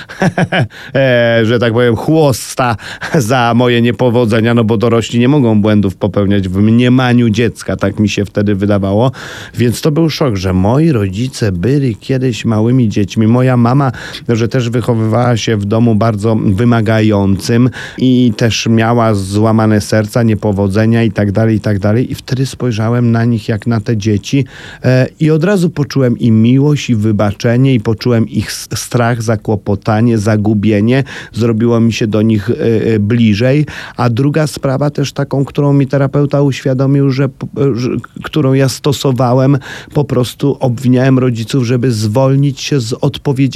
e, 0.95 1.41
że 1.45 1.59
tak 1.59 1.73
powiem, 1.73 1.97
chłosta 1.97 2.77
za 3.15 3.53
moje 3.55 3.83
niepowodzenia, 3.83 4.55
no 4.55 4.65
bo 4.65 4.77
dorośli 4.77 5.19
nie 5.19 5.29
mogą 5.29 5.61
błędów 5.61 5.97
popełniać 5.97 6.49
w 6.49 6.57
mniemaniu 6.57 7.31
dziecka, 7.31 7.77
tak 7.77 8.01
mi 8.01 8.09
się 8.09 8.25
wtedy 8.25 8.55
wydawało. 8.55 9.13
Więc 9.55 9.81
to 9.81 9.91
był 9.91 10.11
szok, 10.11 10.37
że 10.37 10.53
moi 10.53 10.93
rodzice 10.93 11.53
byli 11.53 11.97
kiedyś 11.97 12.45
małymi 12.45 12.89
dziećmi. 12.89 13.27
Moja 13.27 13.57
mama, 13.59 13.93
że 14.29 14.49
też 14.49 14.71
wychowywała 14.71 15.37
się 15.37 15.57
w 15.57 15.65
domu 15.65 15.95
bardzo 15.95 16.37
wymagającym 16.37 17.71
i 17.99 18.33
też 18.37 18.67
miała 18.71 19.15
złamane 19.15 19.81
serca, 19.81 20.23
niepowodzenia 20.23 21.03
i 21.03 21.11
tak 21.11 21.33
dalej, 21.33 21.57
i 21.57 21.61
tak 21.61 21.79
dalej. 21.79 22.13
I 22.13 22.15
wtedy 22.15 22.47
spojrzałem 22.47 23.11
na 23.11 23.25
nich 23.25 23.49
jak 23.49 23.67
na 23.67 23.81
te 23.81 23.97
dzieci 23.97 24.45
e, 24.85 25.07
i 25.21 25.31
od 25.31 25.45
razu 25.45 25.71
poczułem 25.71 26.19
i 26.19 26.31
miłość, 26.31 26.91
i 26.91 26.95
wybaczenie, 26.95 27.75
i 27.75 27.81
poczułem 27.81 28.29
ich 28.29 28.53
strach, 28.53 29.23
zakłopotanie, 29.23 30.19
zagubienie. 30.19 31.05
Zrobiło 31.33 31.81
mi 31.81 31.93
się 31.93 32.07
do 32.07 32.23
nich 32.23 32.51
e, 32.51 32.55
e, 32.95 32.99
bliżej. 32.99 33.67
A 33.97 34.11
druga 34.11 34.47
sprawa 34.47 34.91
też 34.91 35.13
taką, 35.13 35.45
którą 35.45 35.73
mi 35.73 35.87
terapeuta 35.87 36.43
uświadomił, 36.43 37.11
że, 37.11 37.29
że 37.75 37.91
którą 38.23 38.53
ja 38.53 38.69
stosowałem, 38.69 39.59
po 39.95 40.05
prostu 40.05 40.57
obwiniałem 40.61 41.19
rodziców, 41.19 41.65
żeby 41.65 41.93
zwolnić 41.93 42.61
się 42.61 42.81
z 42.81 42.93
odpowiedzialności. 42.93 43.48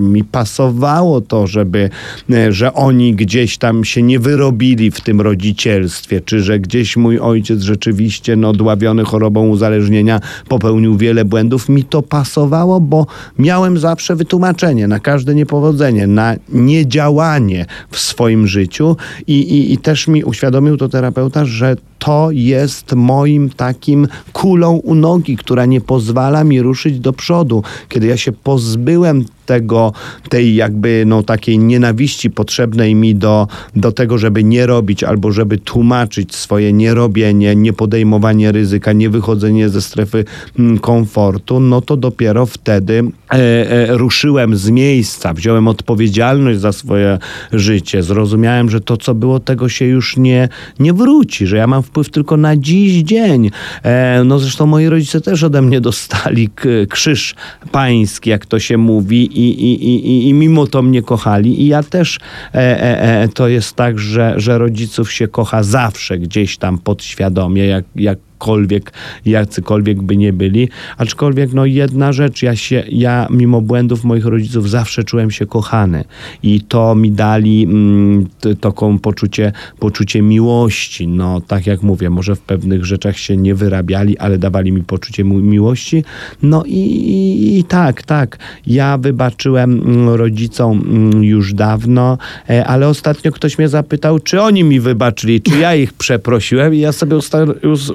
Mi 0.00 0.24
pasowało 0.24 1.20
to, 1.20 1.46
żeby, 1.46 1.90
e, 2.30 2.52
że 2.52 2.74
oni 2.74 3.14
gdzieś 3.14 3.58
tam 3.58 3.84
się 3.84 4.02
nie 4.02 4.18
wyrobili 4.18 4.90
w 4.90 5.00
tym 5.00 5.20
rodzicielstwie, 5.20 6.20
czy 6.20 6.42
że 6.42 6.58
gdzieś 6.58 6.96
mój 6.96 7.18
ojciec 7.18 7.60
rzeczywiście 7.60 8.36
no, 8.36 8.52
dławiony 8.52 9.04
chorobą 9.04 9.48
uzależnienia 9.48 10.20
popełnił 10.48 10.96
wiele 10.96 11.24
błędów. 11.24 11.68
Mi 11.68 11.84
to 11.84 12.02
pasowało, 12.02 12.80
bo 12.80 13.06
miałem 13.38 13.78
zawsze 13.78 14.16
wytłumaczenie 14.16 14.88
na 14.88 15.00
każde 15.00 15.34
niepowodzenie, 15.34 16.06
na 16.06 16.36
niedziałanie 16.48 17.66
w 17.90 17.98
swoim 17.98 18.46
życiu 18.46 18.96
i, 19.26 19.32
i, 19.32 19.72
i 19.72 19.78
też 19.78 20.08
mi 20.08 20.24
uświadomił 20.24 20.76
to 20.76 20.88
terapeuta, 20.88 21.44
że 21.44 21.76
to 22.04 22.28
jest 22.30 22.92
moim 22.92 23.50
takim 23.50 24.08
kulą 24.32 24.72
u 24.76 24.94
nogi, 24.94 25.36
która 25.36 25.66
nie 25.66 25.80
pozwala 25.80 26.44
mi 26.44 26.62
ruszyć 26.62 27.00
do 27.00 27.12
przodu. 27.12 27.62
Kiedy 27.88 28.06
ja 28.06 28.16
się 28.16 28.32
pozbyłem 28.32 29.24
tego, 29.46 29.92
tej 30.28 30.54
jakby 30.54 31.04
no 31.06 31.22
takiej 31.22 31.58
nienawiści 31.58 32.30
potrzebnej 32.30 32.94
mi 32.94 33.14
do, 33.14 33.48
do 33.76 33.92
tego, 33.92 34.18
żeby 34.18 34.44
nie 34.44 34.66
robić 34.66 35.04
albo 35.04 35.32
żeby 35.32 35.58
tłumaczyć 35.58 36.34
swoje 36.34 36.72
nierobienie, 36.72 37.56
niepodejmowanie 37.56 38.52
ryzyka, 38.52 38.92
niewychodzenie 38.92 39.68
ze 39.68 39.82
strefy 39.82 40.24
mm, 40.58 40.78
komfortu, 40.78 41.60
no 41.60 41.80
to 41.80 41.96
dopiero 41.96 42.46
wtedy 42.46 43.02
e, 43.30 43.34
e, 43.34 43.96
ruszyłem 43.96 44.56
z 44.56 44.70
miejsca, 44.70 45.34
wziąłem 45.34 45.68
odpowiedzialność 45.68 46.60
za 46.60 46.72
swoje 46.72 47.18
życie, 47.52 48.02
zrozumiałem, 48.02 48.70
że 48.70 48.80
to, 48.80 48.96
co 48.96 49.14
było, 49.14 49.40
tego 49.40 49.68
się 49.68 49.84
już 49.84 50.16
nie, 50.16 50.48
nie 50.78 50.92
wróci, 50.92 51.46
że 51.46 51.56
ja 51.56 51.66
mam 51.66 51.82
wpływ 51.82 52.10
tylko 52.10 52.36
na 52.36 52.56
dziś 52.56 53.02
dzień. 53.02 53.50
E, 53.82 54.22
no 54.24 54.38
zresztą 54.38 54.66
moi 54.66 54.86
rodzice 54.88 55.20
też 55.20 55.42
ode 55.42 55.62
mnie 55.62 55.80
dostali 55.80 56.48
krzyż 56.88 57.34
pański, 57.72 58.30
jak 58.30 58.46
to 58.46 58.58
się 58.58 58.76
mówi 58.78 59.33
i, 59.36 59.50
i, 59.50 59.84
i, 59.88 60.28
i 60.28 60.34
mimo 60.34 60.66
to 60.66 60.82
mnie 60.82 61.02
kochali. 61.02 61.62
I 61.62 61.66
ja 61.66 61.82
też 61.82 62.18
e, 62.54 62.58
e, 62.58 63.22
e, 63.22 63.28
to 63.28 63.48
jest 63.48 63.76
tak, 63.76 63.98
że, 63.98 64.34
że 64.36 64.58
rodziców 64.58 65.12
się 65.12 65.28
kocha 65.28 65.62
zawsze 65.62 66.18
gdzieś 66.18 66.58
tam 66.58 66.78
podświadomie, 66.78 67.66
jak, 67.66 67.84
jak 67.96 68.18
jakkolwiek, 68.44 68.92
jacykolwiek 69.24 70.02
by 70.02 70.16
nie 70.16 70.32
byli. 70.32 70.68
Aczkolwiek 70.98 71.52
no 71.52 71.66
jedna 71.66 72.12
rzecz, 72.12 72.42
ja 72.42 72.56
się, 72.56 72.84
ja 72.88 73.26
mimo 73.30 73.60
błędów 73.60 74.04
moich 74.04 74.26
rodziców 74.26 74.70
zawsze 74.70 75.04
czułem 75.04 75.30
się 75.30 75.46
kochany 75.46 76.04
i 76.42 76.60
to 76.60 76.94
mi 76.94 77.10
dali 77.10 77.64
mm, 77.64 78.26
taką 78.60 78.98
poczucie, 78.98 79.52
poczucie 79.78 80.22
miłości. 80.22 81.08
No 81.08 81.40
tak 81.40 81.66
jak 81.66 81.82
mówię, 81.82 82.10
może 82.10 82.36
w 82.36 82.40
pewnych 82.40 82.84
rzeczach 82.84 83.18
się 83.18 83.36
nie 83.36 83.54
wyrabiali, 83.54 84.18
ale 84.18 84.38
dawali 84.38 84.72
mi 84.72 84.82
poczucie 84.82 85.24
miłości. 85.24 86.04
No 86.42 86.64
i, 86.66 86.78
i, 86.78 87.58
i 87.58 87.64
tak, 87.64 88.02
tak. 88.02 88.38
Ja 88.66 88.98
wybaczyłem 88.98 89.80
mm, 89.80 90.08
rodzicom 90.08 90.82
mm, 90.86 91.24
już 91.24 91.54
dawno, 91.54 92.18
e, 92.50 92.66
ale 92.66 92.88
ostatnio 92.88 93.32
ktoś 93.32 93.58
mnie 93.58 93.68
zapytał, 93.68 94.18
czy 94.18 94.40
oni 94.40 94.64
mi 94.64 94.80
wybaczyli, 94.80 95.40
czy 95.42 95.58
ja 95.58 95.74
ich 95.74 95.92
przeprosiłem 95.92 96.74
i 96.74 96.78
ja 96.78 96.92
sobie 96.92 97.16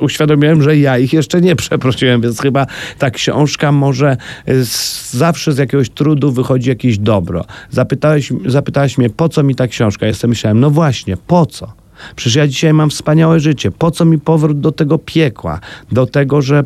uświadomiłem, 0.01 0.38
uświadomiłem, 0.39 0.62
że 0.63 0.78
ja 0.78 0.97
ich 0.97 1.13
jeszcze 1.13 1.41
nie 1.41 1.56
przeprosiłem, 1.65 2.21
więc 2.21 2.41
chyba 2.41 2.65
ta 2.97 3.12
książka 3.12 3.71
może 3.71 4.17
z, 4.47 5.13
zawsze 5.13 5.54
z 5.54 5.58
jakiegoś 5.58 5.89
trudu 5.89 6.32
wychodzi 6.32 6.69
jakieś 6.69 6.97
dobro. 6.97 7.45
Zapytałeś, 7.69 8.34
zapytałeś 8.45 8.97
mnie, 8.97 9.10
po 9.10 9.30
co 9.30 9.43
mi 9.43 9.56
ta 9.56 9.67
książka? 9.67 10.06
Ja 10.06 10.13
sobie 10.13 10.30
myślałem, 10.30 10.60
no 10.60 10.69
właśnie, 10.69 11.17
po 11.17 11.45
co? 11.45 11.79
Przecież 12.15 12.35
ja 12.35 12.47
dzisiaj 12.47 12.73
mam 12.73 12.89
wspaniałe 12.89 13.39
życie. 13.39 13.71
Po 13.71 13.91
co 13.91 14.05
mi 14.05 14.19
powrót 14.19 14.59
do 14.59 14.71
tego 14.71 14.97
piekła? 14.97 15.59
Do 15.91 16.05
tego, 16.05 16.41
że 16.41 16.63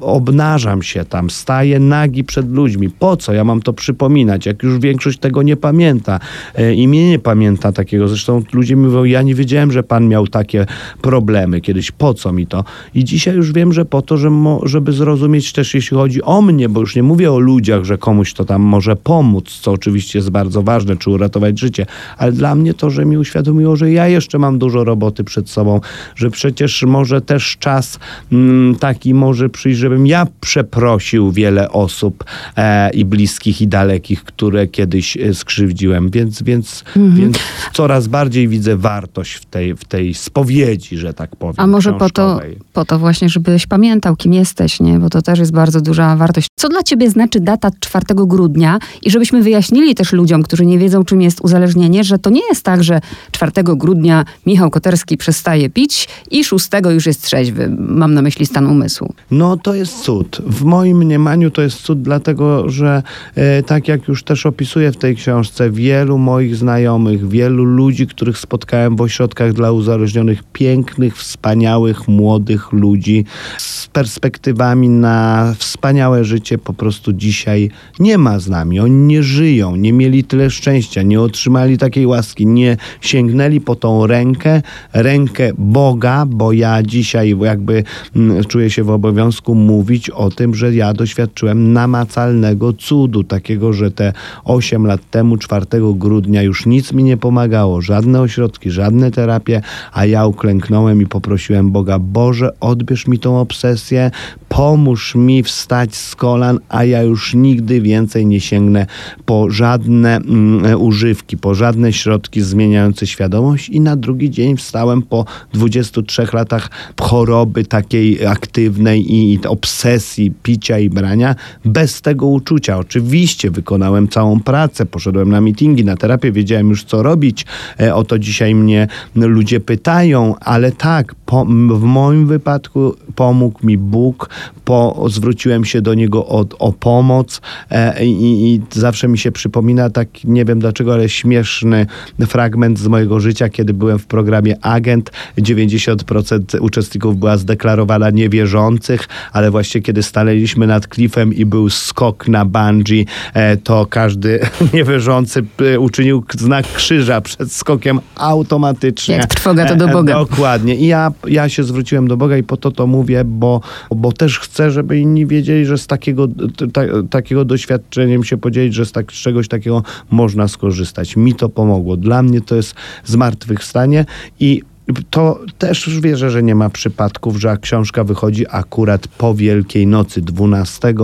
obnażam 0.00 0.82
się 0.82 1.04
tam, 1.04 1.30
staję 1.30 1.80
nagi 1.80 2.24
przed 2.24 2.52
ludźmi. 2.52 2.90
Po 2.90 3.16
co 3.16 3.32
ja 3.32 3.44
mam 3.44 3.62
to 3.62 3.72
przypominać, 3.72 4.46
jak 4.46 4.62
już 4.62 4.78
większość 4.78 5.18
tego 5.18 5.42
nie 5.42 5.56
pamięta? 5.56 6.20
E, 6.54 6.74
I 6.74 6.88
mnie 6.88 7.10
nie 7.10 7.18
pamięta 7.18 7.72
takiego. 7.72 8.08
Zresztą 8.08 8.42
ludzie 8.52 8.76
mówią, 8.76 9.04
ja 9.04 9.22
nie 9.22 9.34
wiedziałem, 9.34 9.72
że 9.72 9.82
pan 9.82 10.08
miał 10.08 10.26
takie 10.26 10.66
problemy 11.02 11.60
kiedyś. 11.60 11.90
Po 11.90 12.14
co 12.14 12.32
mi 12.32 12.46
to? 12.46 12.64
I 12.94 13.04
dzisiaj 13.04 13.36
już 13.36 13.52
wiem, 13.52 13.72
że 13.72 13.84
po 13.84 14.02
to, 14.02 14.16
żeby 14.62 14.92
zrozumieć 14.92 15.52
też, 15.52 15.74
jeśli 15.74 15.96
chodzi 15.96 16.22
o 16.22 16.42
mnie, 16.42 16.68
bo 16.68 16.80
już 16.80 16.96
nie 16.96 17.02
mówię 17.02 17.32
o 17.32 17.38
ludziach, 17.38 17.84
że 17.84 17.98
komuś 17.98 18.32
to 18.32 18.44
tam 18.44 18.62
może 18.62 18.96
pomóc, 18.96 19.58
co 19.62 19.72
oczywiście 19.72 20.18
jest 20.18 20.30
bardzo 20.30 20.62
ważne, 20.62 20.96
czy 20.96 21.10
uratować 21.10 21.60
życie, 21.60 21.86
ale 22.18 22.32
dla 22.32 22.54
mnie 22.54 22.74
to, 22.74 22.90
że 22.90 23.04
mi 23.04 23.18
uświadomiło, 23.18 23.76
że 23.76 23.90
ja 23.90 24.08
jeszcze 24.08 24.38
mam 24.38 24.58
dużo 24.58 24.75
roboty 24.84 25.24
przed 25.24 25.50
sobą, 25.50 25.80
że 26.14 26.30
przecież 26.30 26.82
może 26.82 27.20
też 27.20 27.56
czas 27.58 27.98
mm, 28.32 28.76
taki 28.76 29.14
może 29.14 29.48
przyjść 29.48 29.66
przyjść, 29.66 29.80
żebym 29.80 30.06
ja 30.06 30.26
przeprosił 30.40 31.32
wiele 31.32 31.70
osób 31.70 32.24
e, 32.56 32.90
i 32.90 33.04
bliskich, 33.04 33.60
i 33.60 33.68
dalekich, 33.68 34.24
które 34.24 34.66
kiedyś 34.66 35.16
e, 35.16 35.34
skrzywdziłem. 35.34 36.10
Więc, 36.10 36.42
więc, 36.42 36.84
mhm. 36.96 37.16
więc 37.16 37.36
coraz 37.72 38.06
bardziej 38.06 38.48
widzę 38.48 38.76
wartość 38.76 39.34
w 39.34 39.44
tej, 39.44 39.76
w 39.76 39.84
tej 39.84 40.14
spowiedzi, 40.14 40.96
że 40.96 41.14
tak 41.14 41.36
powiem. 41.36 41.54
A 41.58 41.66
może 41.66 41.92
po 41.92 42.10
to, 42.10 42.40
po 42.72 42.84
to 42.84 42.98
właśnie, 42.98 43.28
żebyś 43.28 43.66
pamiętał, 43.66 44.16
kim 44.16 44.32
jesteś, 44.32 44.80
nie? 44.80 44.98
Bo 44.98 45.10
to 45.10 45.22
też 45.22 45.38
jest 45.38 45.52
bardzo 45.52 45.80
duża 45.80 46.16
wartość. 46.16 46.48
Co 46.58 46.68
dla 46.68 46.82
ciebie 46.82 47.10
znaczy 47.10 47.40
data 47.40 47.70
4 47.80 48.04
grudnia? 48.14 48.78
I 49.02 49.10
żebyśmy 49.10 49.42
wyjaśnili 49.42 49.94
też 49.94 50.12
ludziom, 50.12 50.42
którzy 50.42 50.66
nie 50.66 50.78
wiedzą, 50.78 51.04
czym 51.04 51.22
jest 51.22 51.40
uzależnienie, 51.40 52.04
że 52.04 52.18
to 52.18 52.30
nie 52.30 52.42
jest 52.48 52.62
tak, 52.62 52.84
że 52.84 53.00
4 53.30 53.52
grudnia 53.64 54.24
Michał 54.46 54.65
Koterski 54.70 55.16
przestaje 55.16 55.70
pić 55.70 56.08
i 56.30 56.44
6 56.44 56.68
już 56.90 57.06
jest 57.06 57.22
trzeźwy. 57.22 57.76
Mam 57.78 58.14
na 58.14 58.22
myśli 58.22 58.46
stan 58.46 58.66
umysłu. 58.66 59.14
No 59.30 59.56
to 59.56 59.74
jest 59.74 60.00
cud. 60.00 60.38
W 60.46 60.64
moim 60.64 60.98
mniemaniu 60.98 61.50
to 61.50 61.62
jest 61.62 61.82
cud, 61.82 62.02
dlatego 62.02 62.68
że 62.68 63.02
e, 63.34 63.62
tak 63.62 63.88
jak 63.88 64.08
już 64.08 64.22
też 64.22 64.46
opisuję 64.46 64.92
w 64.92 64.96
tej 64.96 65.16
książce, 65.16 65.70
wielu 65.70 66.18
moich 66.18 66.56
znajomych, 66.56 67.28
wielu 67.28 67.64
ludzi, 67.64 68.06
których 68.06 68.38
spotkałem 68.38 68.96
w 68.96 69.00
ośrodkach 69.00 69.52
dla 69.52 69.72
uzależnionych, 69.72 70.42
pięknych, 70.52 71.16
wspaniałych, 71.16 72.08
młodych 72.08 72.72
ludzi 72.72 73.24
z 73.58 73.86
perspektywami 73.86 74.88
na 74.88 75.54
wspaniałe 75.58 76.24
życie 76.24 76.58
po 76.58 76.72
prostu 76.72 77.12
dzisiaj 77.12 77.70
nie 77.98 78.18
ma 78.18 78.38
z 78.38 78.48
nami. 78.48 78.80
Oni 78.80 79.06
nie 79.06 79.22
żyją, 79.22 79.76
nie 79.76 79.92
mieli 79.92 80.24
tyle 80.24 80.50
szczęścia, 80.50 81.02
nie 81.02 81.20
otrzymali 81.20 81.78
takiej 81.78 82.06
łaski, 82.06 82.46
nie 82.46 82.76
sięgnęli 83.00 83.60
po 83.60 83.74
tą 83.74 84.06
rękę 84.06 84.55
rękę 84.92 85.50
Boga, 85.58 86.26
bo 86.26 86.52
ja 86.52 86.82
dzisiaj 86.82 87.36
jakby 87.40 87.84
mm, 88.16 88.44
czuję 88.44 88.70
się 88.70 88.84
w 88.84 88.90
obowiązku 88.90 89.54
mówić 89.54 90.10
o 90.10 90.30
tym, 90.30 90.54
że 90.54 90.74
ja 90.74 90.92
doświadczyłem 90.92 91.72
namacalnego 91.72 92.72
cudu, 92.72 93.24
takiego, 93.24 93.72
że 93.72 93.90
te 93.90 94.12
8 94.44 94.86
lat 94.86 95.10
temu, 95.10 95.36
4 95.36 95.66
grudnia 95.94 96.42
już 96.42 96.66
nic 96.66 96.92
mi 96.92 97.04
nie 97.04 97.16
pomagało, 97.16 97.80
żadne 97.80 98.20
ośrodki, 98.20 98.70
żadne 98.70 99.10
terapie, 99.10 99.62
a 99.92 100.06
ja 100.06 100.26
uklęknąłem 100.26 101.02
i 101.02 101.06
poprosiłem 101.06 101.70
Boga, 101.70 101.98
Boże, 101.98 102.50
odbierz 102.60 103.06
mi 103.06 103.18
tą 103.18 103.40
obsesję, 103.40 104.10
pomóż 104.48 105.14
mi 105.14 105.42
wstać 105.42 105.96
z 105.96 106.14
kolan, 106.14 106.58
a 106.68 106.84
ja 106.84 107.02
już 107.02 107.34
nigdy 107.34 107.80
więcej 107.80 108.26
nie 108.26 108.40
sięgnę 108.40 108.86
po 109.24 109.50
żadne 109.50 110.16
mm, 110.16 110.80
używki, 110.80 111.36
po 111.36 111.54
żadne 111.54 111.92
środki 111.92 112.40
zmieniające 112.42 113.06
świadomość 113.06 113.68
i 113.68 113.80
na 113.80 113.96
drugi 113.96 114.30
dzień 114.30 114.45
wstałem 114.54 115.02
po 115.02 115.24
23 115.52 116.26
latach 116.32 116.70
choroby 117.00 117.64
takiej 117.64 118.26
aktywnej 118.26 119.12
i, 119.14 119.32
i 119.32 119.46
obsesji 119.46 120.32
picia 120.42 120.78
i 120.78 120.90
brania 120.90 121.34
bez 121.64 122.00
tego 122.00 122.26
uczucia. 122.26 122.78
Oczywiście 122.78 123.50
wykonałem 123.50 124.08
całą 124.08 124.40
pracę, 124.40 124.86
poszedłem 124.86 125.30
na 125.30 125.40
meetingi, 125.40 125.84
na 125.84 125.96
terapię, 125.96 126.32
wiedziałem 126.32 126.68
już 126.68 126.84
co 126.84 127.02
robić. 127.02 127.46
E, 127.80 127.94
o 127.94 128.04
to 128.04 128.18
dzisiaj 128.18 128.54
mnie 128.54 128.88
ludzie 129.14 129.60
pytają, 129.60 130.34
ale 130.40 130.72
tak, 130.72 131.14
po, 131.14 131.44
w 131.74 131.82
moim 131.82 132.26
wypadku 132.26 132.94
pomógł 133.14 133.66
mi 133.66 133.78
Bóg, 133.78 134.28
po, 134.64 135.06
zwróciłem 135.08 135.64
się 135.64 135.82
do 135.82 135.94
Niego 135.94 136.26
o, 136.26 136.44
o 136.58 136.72
pomoc 136.72 137.40
e, 137.70 138.06
i, 138.06 138.54
i 138.54 138.60
zawsze 138.72 139.08
mi 139.08 139.18
się 139.18 139.32
przypomina 139.32 139.90
tak, 139.90 140.08
nie 140.24 140.44
wiem 140.44 140.58
dlaczego, 140.58 140.94
ale 140.94 141.08
śmieszny 141.08 141.86
fragment 142.26 142.78
z 142.78 142.86
mojego 142.86 143.20
życia, 143.20 143.48
kiedy 143.48 143.74
byłem 143.74 143.98
w 143.98 144.06
programie 144.06 144.35
Agent. 144.62 145.10
90% 145.38 146.60
uczestników 146.60 147.16
była 147.16 147.36
zdeklarowana 147.36 148.10
niewierzących, 148.10 149.08
ale 149.32 149.50
właśnie 149.50 149.80
kiedy 149.80 150.02
stanęliśmy 150.02 150.66
nad 150.66 150.86
klifem 150.86 151.34
i 151.34 151.44
był 151.44 151.70
skok 151.70 152.28
na 152.28 152.44
bungee, 152.44 153.06
e, 153.34 153.56
to 153.56 153.86
każdy 153.86 154.40
niewierzący 154.74 155.44
e, 155.74 155.80
uczynił 155.80 156.24
znak 156.38 156.72
krzyża 156.72 157.20
przed 157.20 157.52
skokiem 157.52 158.00
automatycznie. 158.14 159.16
Jak 159.16 159.26
trwoga 159.26 159.66
to 159.66 159.76
do 159.76 159.88
Boga. 159.88 160.14
Dokładnie. 160.14 160.76
I 160.76 160.86
ja, 160.86 161.12
ja 161.28 161.48
się 161.48 161.64
zwróciłem 161.64 162.08
do 162.08 162.16
Boga 162.16 162.36
i 162.36 162.42
po 162.42 162.56
to 162.56 162.70
to 162.70 162.86
mówię, 162.86 163.24
bo, 163.24 163.60
bo 163.96 164.12
też 164.12 164.38
chcę, 164.38 164.70
żeby 164.70 164.98
inni 164.98 165.26
wiedzieli, 165.26 165.66
że 165.66 165.78
z 165.78 165.86
takiego, 165.86 166.28
ta, 166.72 166.80
takiego 167.10 167.44
doświadczeniem 167.44 168.24
się 168.24 168.36
podzielić, 168.36 168.74
że 168.74 168.86
z, 168.86 168.92
tak, 168.92 169.12
z 169.12 169.14
czegoś 169.14 169.48
takiego 169.48 169.82
można 170.10 170.48
skorzystać. 170.48 171.16
Mi 171.16 171.34
to 171.34 171.48
pomogło. 171.48 171.96
Dla 171.96 172.22
mnie 172.22 172.40
to 172.40 172.56
jest 172.56 172.74
zmartwychwstanie 173.04 174.04
i 174.40 174.62
to 175.10 175.40
też 175.58 175.86
już 175.86 176.00
wierzę, 176.00 176.30
że 176.30 176.42
nie 176.42 176.54
ma 176.54 176.70
przypadków, 176.70 177.36
że 177.36 177.56
książka 177.60 178.04
wychodzi 178.04 178.44
akurat 178.50 179.08
po 179.08 179.34
Wielkiej 179.34 179.86
Nocy, 179.86 180.20
12 180.20 180.94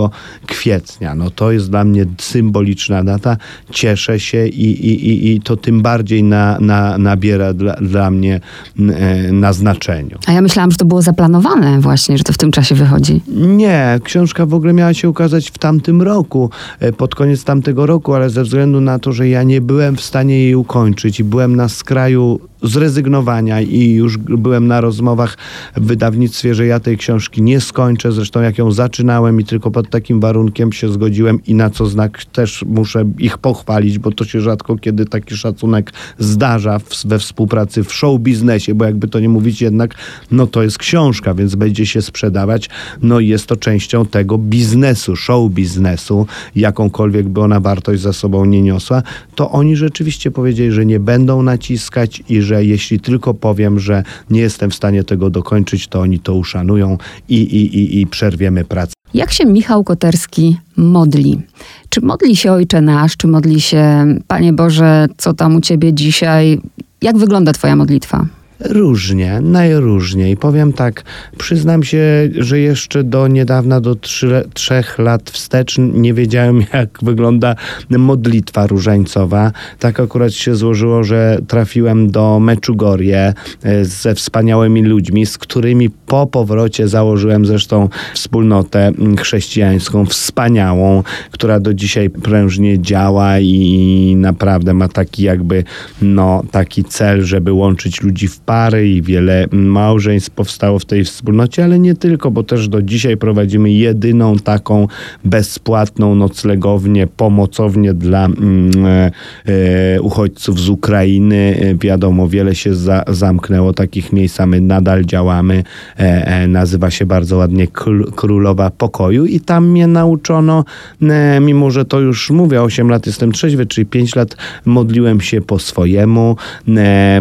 kwietnia. 0.47 1.15
No 1.15 1.29
to 1.29 1.51
jest 1.51 1.69
dla 1.69 1.83
mnie 1.83 2.05
symboliczna 2.17 3.03
data. 3.03 3.37
Cieszę 3.71 4.19
się 4.19 4.47
i, 4.47 4.87
i, 4.87 5.31
i 5.31 5.41
to 5.41 5.57
tym 5.57 5.81
bardziej 5.81 6.23
na, 6.23 6.57
na, 6.59 6.97
nabiera 6.97 7.53
dla, 7.53 7.73
dla 7.73 8.11
mnie 8.11 8.39
e, 8.79 9.31
na 9.31 9.53
znaczeniu. 9.53 10.17
A 10.27 10.31
ja 10.31 10.41
myślałam, 10.41 10.71
że 10.71 10.77
to 10.77 10.85
było 10.85 11.01
zaplanowane 11.01 11.79
właśnie, 11.79 12.17
że 12.17 12.23
to 12.23 12.33
w 12.33 12.37
tym 12.37 12.51
czasie 12.51 12.75
wychodzi. 12.75 13.21
Nie, 13.27 13.99
książka 14.03 14.45
w 14.45 14.53
ogóle 14.53 14.73
miała 14.73 14.93
się 14.93 15.09
ukazać 15.09 15.49
w 15.49 15.57
tamtym 15.57 16.01
roku, 16.01 16.49
e, 16.79 16.93
pod 16.93 17.15
koniec 17.15 17.43
tamtego 17.43 17.85
roku, 17.85 18.13
ale 18.13 18.29
ze 18.29 18.43
względu 18.43 18.81
na 18.81 18.99
to, 18.99 19.11
że 19.11 19.29
ja 19.29 19.43
nie 19.43 19.61
byłem 19.61 19.95
w 19.95 20.01
stanie 20.01 20.39
jej 20.39 20.55
ukończyć 20.55 21.19
i 21.19 21.23
byłem 21.23 21.55
na 21.55 21.69
skraju 21.69 22.39
zrezygnowania 22.63 23.61
i 23.61 23.91
już 23.91 24.17
byłem 24.17 24.67
na 24.67 24.81
rozmowach 24.81 25.37
w 25.75 25.85
wydawnictwie, 25.85 26.55
że 26.55 26.65
ja 26.65 26.79
tej 26.79 26.97
książki 26.97 27.41
nie 27.41 27.61
skończę. 27.61 28.11
Zresztą 28.11 28.41
jak 28.41 28.57
ją 28.57 28.71
zaczynałem 28.71 29.41
i 29.41 29.45
tylko 29.45 29.71
pod 29.71 29.89
takim 29.89 30.19
warunkiem 30.19 30.71
się 30.71 30.89
zgodziłem 30.89 31.39
i 31.45 31.55
na 31.55 31.69
co 31.69 31.85
znak 31.85 32.25
też 32.25 32.65
muszę 32.67 33.03
ich 33.19 33.37
pochwalić, 33.37 33.99
bo 33.99 34.11
to 34.11 34.25
się 34.25 34.41
rzadko 34.41 34.77
kiedy 34.77 35.05
taki 35.05 35.35
szacunek 35.35 35.93
zdarza 36.19 36.79
we 37.05 37.19
współpracy 37.19 37.83
w 37.83 37.93
show 37.93 38.19
biznesie, 38.19 38.75
bo 38.75 38.85
jakby 38.85 39.07
to 39.07 39.19
nie 39.19 39.29
mówić 39.29 39.61
jednak, 39.61 39.95
no 40.31 40.47
to 40.47 40.63
jest 40.63 40.77
książka, 40.77 41.33
więc 41.33 41.55
będzie 41.55 41.85
się 41.85 42.01
sprzedawać. 42.01 42.69
No 43.01 43.19
i 43.19 43.27
jest 43.27 43.47
to 43.47 43.55
częścią 43.55 44.05
tego 44.05 44.37
biznesu, 44.37 45.15
show 45.15 45.51
biznesu, 45.51 46.27
jakąkolwiek 46.55 47.29
by 47.29 47.41
ona 47.41 47.59
wartość 47.59 48.01
za 48.01 48.13
sobą 48.13 48.45
nie 48.45 48.61
niosła, 48.61 49.03
to 49.35 49.51
oni 49.51 49.75
rzeczywiście 49.75 50.31
powiedzieli, 50.31 50.71
że 50.71 50.85
nie 50.85 50.99
będą 50.99 51.43
naciskać 51.43 52.23
i 52.29 52.41
że 52.41 52.52
że 52.53 52.63
jeśli 52.65 52.99
tylko 52.99 53.33
powiem, 53.33 53.79
że 53.79 54.03
nie 54.29 54.41
jestem 54.41 54.71
w 54.71 54.75
stanie 54.75 55.03
tego 55.03 55.29
dokończyć, 55.29 55.87
to 55.87 55.99
oni 55.99 56.19
to 56.19 56.35
uszanują 56.35 56.97
i, 57.29 57.35
i, 57.35 57.77
i, 57.77 58.01
i 58.01 58.07
przerwiemy 58.07 58.65
pracę. 58.65 58.93
Jak 59.13 59.31
się 59.31 59.45
Michał 59.45 59.83
Koterski 59.83 60.57
modli? 60.77 61.41
Czy 61.89 62.01
modli 62.01 62.35
się 62.35 62.51
Ojcze 62.51 62.81
Nasz, 62.81 63.17
czy 63.17 63.27
modli 63.27 63.61
się 63.61 64.05
Panie 64.27 64.53
Boże, 64.53 65.07
co 65.17 65.33
tam 65.33 65.55
u 65.55 65.61
Ciebie 65.61 65.93
dzisiaj? 65.93 66.61
Jak 67.01 67.17
wygląda 67.17 67.53
Twoja 67.53 67.75
modlitwa? 67.75 68.25
Różnie, 68.63 69.41
najróżniej. 69.41 70.37
Powiem 70.37 70.73
tak, 70.73 71.03
przyznam 71.37 71.83
się, 71.83 72.29
że 72.37 72.59
jeszcze 72.59 73.03
do 73.03 73.27
niedawna, 73.27 73.81
do 73.81 73.95
trzy, 73.95 74.43
trzech 74.53 74.99
lat 74.99 75.29
wstecz 75.29 75.75
nie 75.77 76.13
wiedziałem, 76.13 76.63
jak 76.73 76.89
wygląda 77.01 77.55
modlitwa 77.89 78.67
różańcowa. 78.67 79.51
Tak 79.79 79.99
akurat 79.99 80.33
się 80.33 80.55
złożyło, 80.55 81.03
że 81.03 81.39
trafiłem 81.47 82.11
do 82.11 82.39
Meczugorje 82.39 83.33
e, 83.63 83.85
ze 83.85 84.15
wspaniałymi 84.15 84.83
ludźmi, 84.83 85.25
z 85.25 85.37
którymi 85.37 85.89
po 85.89 86.27
powrocie 86.27 86.87
założyłem 86.87 87.45
zresztą 87.45 87.89
wspólnotę 88.13 88.91
chrześcijańską, 89.19 90.05
wspaniałą, 90.05 91.03
która 91.31 91.59
do 91.59 91.73
dzisiaj 91.73 92.09
prężnie 92.09 92.81
działa 92.81 93.39
i 93.39 94.15
naprawdę 94.17 94.73
ma 94.73 94.87
taki 94.87 95.23
jakby, 95.23 95.63
no, 96.01 96.43
taki 96.51 96.83
cel, 96.83 97.25
żeby 97.25 97.53
łączyć 97.53 98.01
ludzi 98.01 98.27
w 98.27 98.39
pary 98.53 98.89
i 98.89 99.01
wiele 99.01 99.45
małżeństw 99.51 100.29
powstało 100.29 100.79
w 100.79 100.85
tej 100.85 101.03
wspólnocie, 101.03 101.63
ale 101.63 101.79
nie 101.79 101.95
tylko, 101.95 102.31
bo 102.31 102.43
też 102.43 102.67
do 102.67 102.81
dzisiaj 102.81 103.17
prowadzimy 103.17 103.71
jedyną 103.71 104.35
taką 104.35 104.87
bezpłatną 105.25 106.15
noclegownię, 106.15 107.07
pomocownię 107.07 107.93
dla 107.93 108.25
mm, 108.25 108.71
e, 108.85 109.11
e, 109.45 110.01
uchodźców 110.01 110.59
z 110.59 110.69
Ukrainy. 110.69 111.59
E, 111.61 111.75
wiadomo, 111.75 112.27
wiele 112.27 112.55
się 112.55 112.75
za, 112.75 113.03
zamknęło 113.07 113.73
takich 113.73 114.13
miejsc, 114.13 114.39
a 114.39 114.45
my 114.45 114.61
nadal 114.61 115.05
działamy. 115.05 115.63
E, 115.99 116.27
e, 116.27 116.47
nazywa 116.47 116.91
się 116.91 117.05
bardzo 117.05 117.37
ładnie 117.37 117.67
Królowa 118.15 118.69
Pokoju 118.69 119.25
i 119.25 119.39
tam 119.39 119.67
mnie 119.67 119.87
nauczono, 119.87 120.65
e, 121.01 121.39
mimo 121.39 121.71
że 121.71 121.85
to 121.85 121.99
już 121.99 122.29
mówię, 122.29 122.61
8 122.61 122.89
lat 122.89 123.05
jestem 123.05 123.31
trzeźwy, 123.31 123.65
czyli 123.65 123.85
5 123.85 124.15
lat 124.15 124.35
modliłem 124.65 125.21
się 125.21 125.41
po 125.41 125.59
swojemu. 125.59 126.35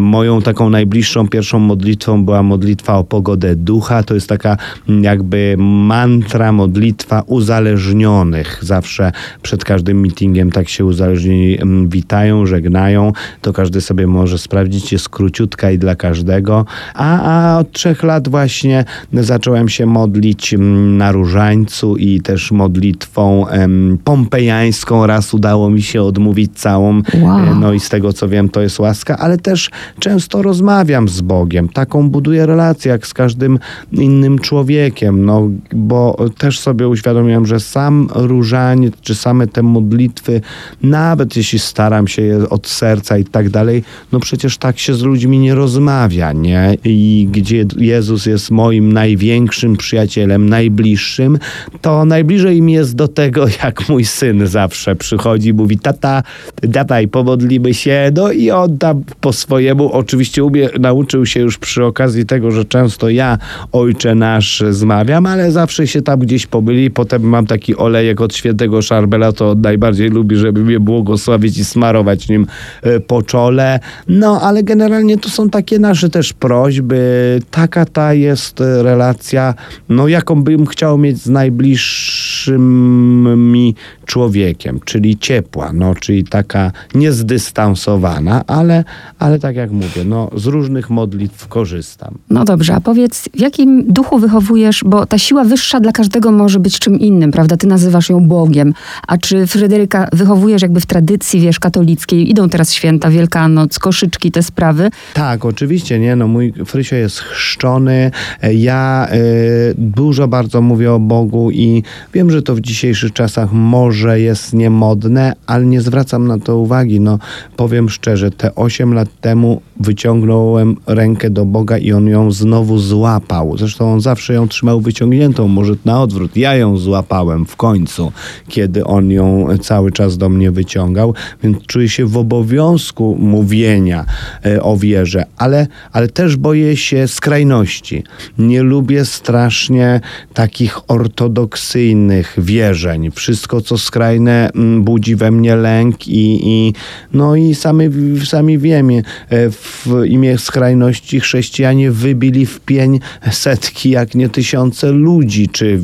moją 0.00 0.42
taką 0.42 0.70
najbliższą 0.70 1.11
pierwszą 1.28 1.58
modlitwą 1.58 2.24
była 2.24 2.42
modlitwa 2.42 2.96
o 2.96 3.04
pogodę 3.04 3.56
ducha. 3.56 4.02
To 4.02 4.14
jest 4.14 4.28
taka 4.28 4.56
mm, 4.88 5.04
jakby 5.04 5.56
mantra, 5.58 6.52
modlitwa 6.52 7.22
uzależnionych. 7.26 8.58
Zawsze 8.62 9.12
przed 9.42 9.64
każdym 9.64 10.00
meetingiem 10.00 10.52
tak 10.52 10.68
się 10.68 10.84
uzależnieni 10.84 11.60
mm, 11.60 11.88
witają, 11.88 12.46
żegnają. 12.46 13.12
To 13.40 13.52
każdy 13.52 13.80
sobie 13.80 14.06
może 14.06 14.38
sprawdzić. 14.38 14.92
Jest 14.92 15.08
króciutka 15.08 15.70
i 15.70 15.78
dla 15.78 15.94
każdego. 15.94 16.64
A, 16.94 17.20
a 17.20 17.58
od 17.58 17.72
trzech 17.72 18.02
lat 18.02 18.28
właśnie 18.28 18.84
zacząłem 19.12 19.68
się 19.68 19.86
modlić 19.86 20.54
mm, 20.54 20.96
na 20.96 21.12
różańcu 21.12 21.96
i 21.96 22.20
też 22.20 22.52
modlitwą 22.52 23.48
em, 23.48 23.98
pompejańską. 24.04 25.06
Raz 25.06 25.34
udało 25.34 25.70
mi 25.70 25.82
się 25.82 26.02
odmówić 26.02 26.52
całą. 26.54 27.02
Wow. 27.20 27.54
No 27.60 27.72
i 27.72 27.80
z 27.80 27.88
tego 27.88 28.12
co 28.12 28.28
wiem, 28.28 28.48
to 28.48 28.60
jest 28.60 28.78
łaska, 28.78 29.18
ale 29.18 29.38
też 29.38 29.70
często 29.98 30.42
rozmawiam 30.42 31.01
z 31.08 31.20
Bogiem. 31.20 31.68
Taką 31.68 32.10
buduję 32.10 32.46
relację 32.46 32.90
jak 32.90 33.06
z 33.06 33.14
każdym 33.14 33.58
innym 33.92 34.38
człowiekiem, 34.38 35.24
no 35.24 35.48
bo 35.72 36.16
też 36.38 36.60
sobie 36.60 36.88
uświadomiłem, 36.88 37.46
że 37.46 37.60
sam 37.60 38.08
różaniec, 38.14 38.94
czy 39.00 39.14
same 39.14 39.46
te 39.46 39.62
modlitwy, 39.62 40.40
nawet 40.82 41.36
jeśli 41.36 41.58
staram 41.58 42.08
się 42.08 42.22
je 42.22 42.48
od 42.48 42.66
serca 42.66 43.18
i 43.18 43.24
tak 43.24 43.50
dalej, 43.50 43.84
no 44.12 44.20
przecież 44.20 44.58
tak 44.58 44.78
się 44.78 44.94
z 44.94 45.02
ludźmi 45.02 45.38
nie 45.38 45.54
rozmawia, 45.54 46.32
nie? 46.32 46.76
I 46.84 47.28
gdzie 47.32 47.64
Jezus 47.76 48.26
jest 48.26 48.50
moim 48.50 48.92
największym 48.92 49.76
przyjacielem, 49.76 50.48
najbliższym, 50.48 51.38
to 51.80 52.04
najbliżej 52.04 52.62
mi 52.62 52.72
jest 52.72 52.96
do 52.96 53.08
tego, 53.08 53.46
jak 53.64 53.88
mój 53.88 54.04
syn 54.04 54.46
zawsze 54.46 54.96
przychodzi, 54.96 55.54
mówi, 55.54 55.78
tata, 55.78 56.22
dawaj, 56.62 57.08
pomodlimy 57.08 57.74
się, 57.74 58.10
no 58.16 58.32
i 58.32 58.50
on 58.50 58.78
tam 58.78 59.04
po 59.20 59.32
swojemu 59.32 59.92
oczywiście 59.92 60.44
umie, 60.44 60.68
nauczył 60.92 61.26
się 61.26 61.40
już 61.40 61.58
przy 61.58 61.84
okazji 61.84 62.26
tego, 62.26 62.50
że 62.50 62.64
często 62.64 63.08
ja 63.08 63.38
Ojcze 63.72 64.14
Nasz 64.14 64.62
zmawiam, 64.70 65.26
ale 65.26 65.52
zawsze 65.52 65.86
się 65.86 66.02
tam 66.02 66.20
gdzieś 66.20 66.46
pobyli. 66.46 66.90
Potem 66.90 67.22
mam 67.22 67.46
taki 67.46 67.76
olejek 67.76 68.20
od 68.20 68.34
świętego 68.36 68.82
Szarbela, 68.82 69.32
to 69.32 69.54
najbardziej 69.54 70.10
lubi, 70.10 70.36
żeby 70.36 70.64
mnie 70.64 70.80
błogosławić 70.80 71.58
i 71.58 71.64
smarować 71.64 72.28
nim 72.28 72.46
e, 72.82 73.00
po 73.00 73.22
czole. 73.22 73.80
No, 74.08 74.40
ale 74.40 74.62
generalnie 74.62 75.18
to 75.18 75.28
są 75.28 75.50
takie 75.50 75.78
nasze 75.78 76.08
też 76.10 76.32
prośby. 76.32 77.40
Taka 77.50 77.84
ta 77.84 78.14
jest 78.14 78.60
relacja, 78.60 79.54
no 79.88 80.08
jaką 80.08 80.42
bym 80.42 80.66
chciał 80.66 80.98
mieć 80.98 81.18
z 81.18 81.28
najbliższym 81.28 82.31
mi 82.48 83.74
człowiekiem, 84.06 84.80
czyli 84.84 85.18
ciepła, 85.18 85.72
no, 85.72 85.94
czyli 85.94 86.24
taka 86.24 86.72
niezdystansowana, 86.94 88.46
ale, 88.46 88.84
ale 89.18 89.38
tak 89.38 89.56
jak 89.56 89.70
mówię, 89.70 90.04
no, 90.04 90.30
z 90.36 90.46
różnych 90.46 90.90
modlitw 90.90 91.48
korzystam. 91.48 92.18
No 92.30 92.44
dobrze, 92.44 92.74
a 92.74 92.80
powiedz, 92.80 93.28
w 93.36 93.40
jakim 93.40 93.84
duchu 93.92 94.18
wychowujesz, 94.18 94.84
bo 94.86 95.06
ta 95.06 95.18
siła 95.18 95.44
wyższa 95.44 95.80
dla 95.80 95.92
każdego 95.92 96.32
może 96.32 96.60
być 96.60 96.78
czym 96.78 97.00
innym, 97.00 97.30
prawda? 97.30 97.56
Ty 97.56 97.66
nazywasz 97.66 98.08
ją 98.10 98.26
Bogiem, 98.26 98.74
a 99.08 99.18
czy 99.18 99.46
Fryderyka 99.46 100.08
wychowujesz 100.12 100.62
jakby 100.62 100.80
w 100.80 100.86
tradycji, 100.86 101.40
wiesz, 101.40 101.60
katolickiej? 101.60 102.30
Idą 102.30 102.48
teraz 102.48 102.72
święta, 102.72 103.10
Wielkanoc, 103.10 103.78
koszyczki, 103.78 104.30
te 104.30 104.42
sprawy. 104.42 104.90
Tak, 105.14 105.44
oczywiście, 105.44 105.98
nie, 105.98 106.16
no 106.16 106.28
mój 106.28 106.52
Frysio 106.66 106.96
jest 106.96 107.18
chrzczony, 107.18 108.10
ja 108.54 109.08
y, 109.12 109.74
dużo 109.78 110.28
bardzo 110.28 110.62
mówię 110.62 110.92
o 110.92 110.98
Bogu 110.98 111.50
i 111.50 111.82
wiem, 112.14 112.30
że 112.32 112.42
to 112.42 112.54
w 112.54 112.60
dzisiejszych 112.60 113.12
czasach 113.12 113.52
może 113.52 114.20
jest 114.20 114.52
niemodne, 114.52 115.32
ale 115.46 115.66
nie 115.66 115.80
zwracam 115.80 116.26
na 116.26 116.38
to 116.38 116.58
uwagi, 116.58 117.00
no 117.00 117.18
powiem 117.56 117.88
szczerze, 117.88 118.30
te 118.30 118.54
8 118.54 118.94
lat 118.94 119.08
temu 119.20 119.62
wyciągnąłem 119.80 120.76
rękę 120.86 121.30
do 121.30 121.44
Boga 121.44 121.78
i 121.78 121.92
on 121.92 122.08
ją 122.08 122.30
znowu 122.30 122.78
złapał. 122.78 123.58
Zresztą 123.58 123.92
on 123.92 124.00
zawsze 124.00 124.34
ją 124.34 124.48
trzymał 124.48 124.80
wyciągniętą, 124.80 125.48
może 125.48 125.74
na 125.84 126.02
odwrót. 126.02 126.36
Ja 126.36 126.54
ją 126.54 126.76
złapałem 126.76 127.46
w 127.46 127.56
końcu, 127.56 128.12
kiedy 128.48 128.84
on 128.84 129.10
ją 129.10 129.46
cały 129.60 129.92
czas 129.92 130.18
do 130.18 130.28
mnie 130.28 130.50
wyciągał, 130.50 131.14
więc 131.42 131.58
czuję 131.66 131.88
się 131.88 132.06
w 132.06 132.16
obowiązku 132.16 133.16
mówienia 133.20 134.04
e, 134.46 134.62
o 134.62 134.76
wierze, 134.76 135.24
ale, 135.36 135.66
ale 135.92 136.08
też 136.08 136.36
boję 136.36 136.76
się 136.76 137.08
skrajności. 137.08 138.04
Nie 138.38 138.62
lubię 138.62 139.04
strasznie 139.04 140.00
takich 140.34 140.90
ortodoksyjnych 140.90 142.21
wierzeń. 142.38 143.10
Wszystko, 143.10 143.60
co 143.60 143.78
skrajne, 143.78 144.50
mm, 144.54 144.82
budzi 144.82 145.16
we 145.16 145.30
mnie 145.30 145.56
lęk 145.56 146.08
i, 146.08 146.48
i 146.48 146.72
no 147.12 147.36
i 147.36 147.54
sami, 147.54 147.90
sami 148.24 148.58
wiemy, 148.58 149.02
e, 149.28 149.50
w 149.50 149.86
imię 150.06 150.38
skrajności 150.38 151.20
chrześcijanie 151.20 151.90
wybili 151.90 152.46
w 152.46 152.60
pień 152.60 153.00
setki, 153.30 153.90
jak 153.90 154.14
nie 154.14 154.28
tysiące 154.28 154.92
ludzi, 154.92 155.48
czy, 155.48 155.80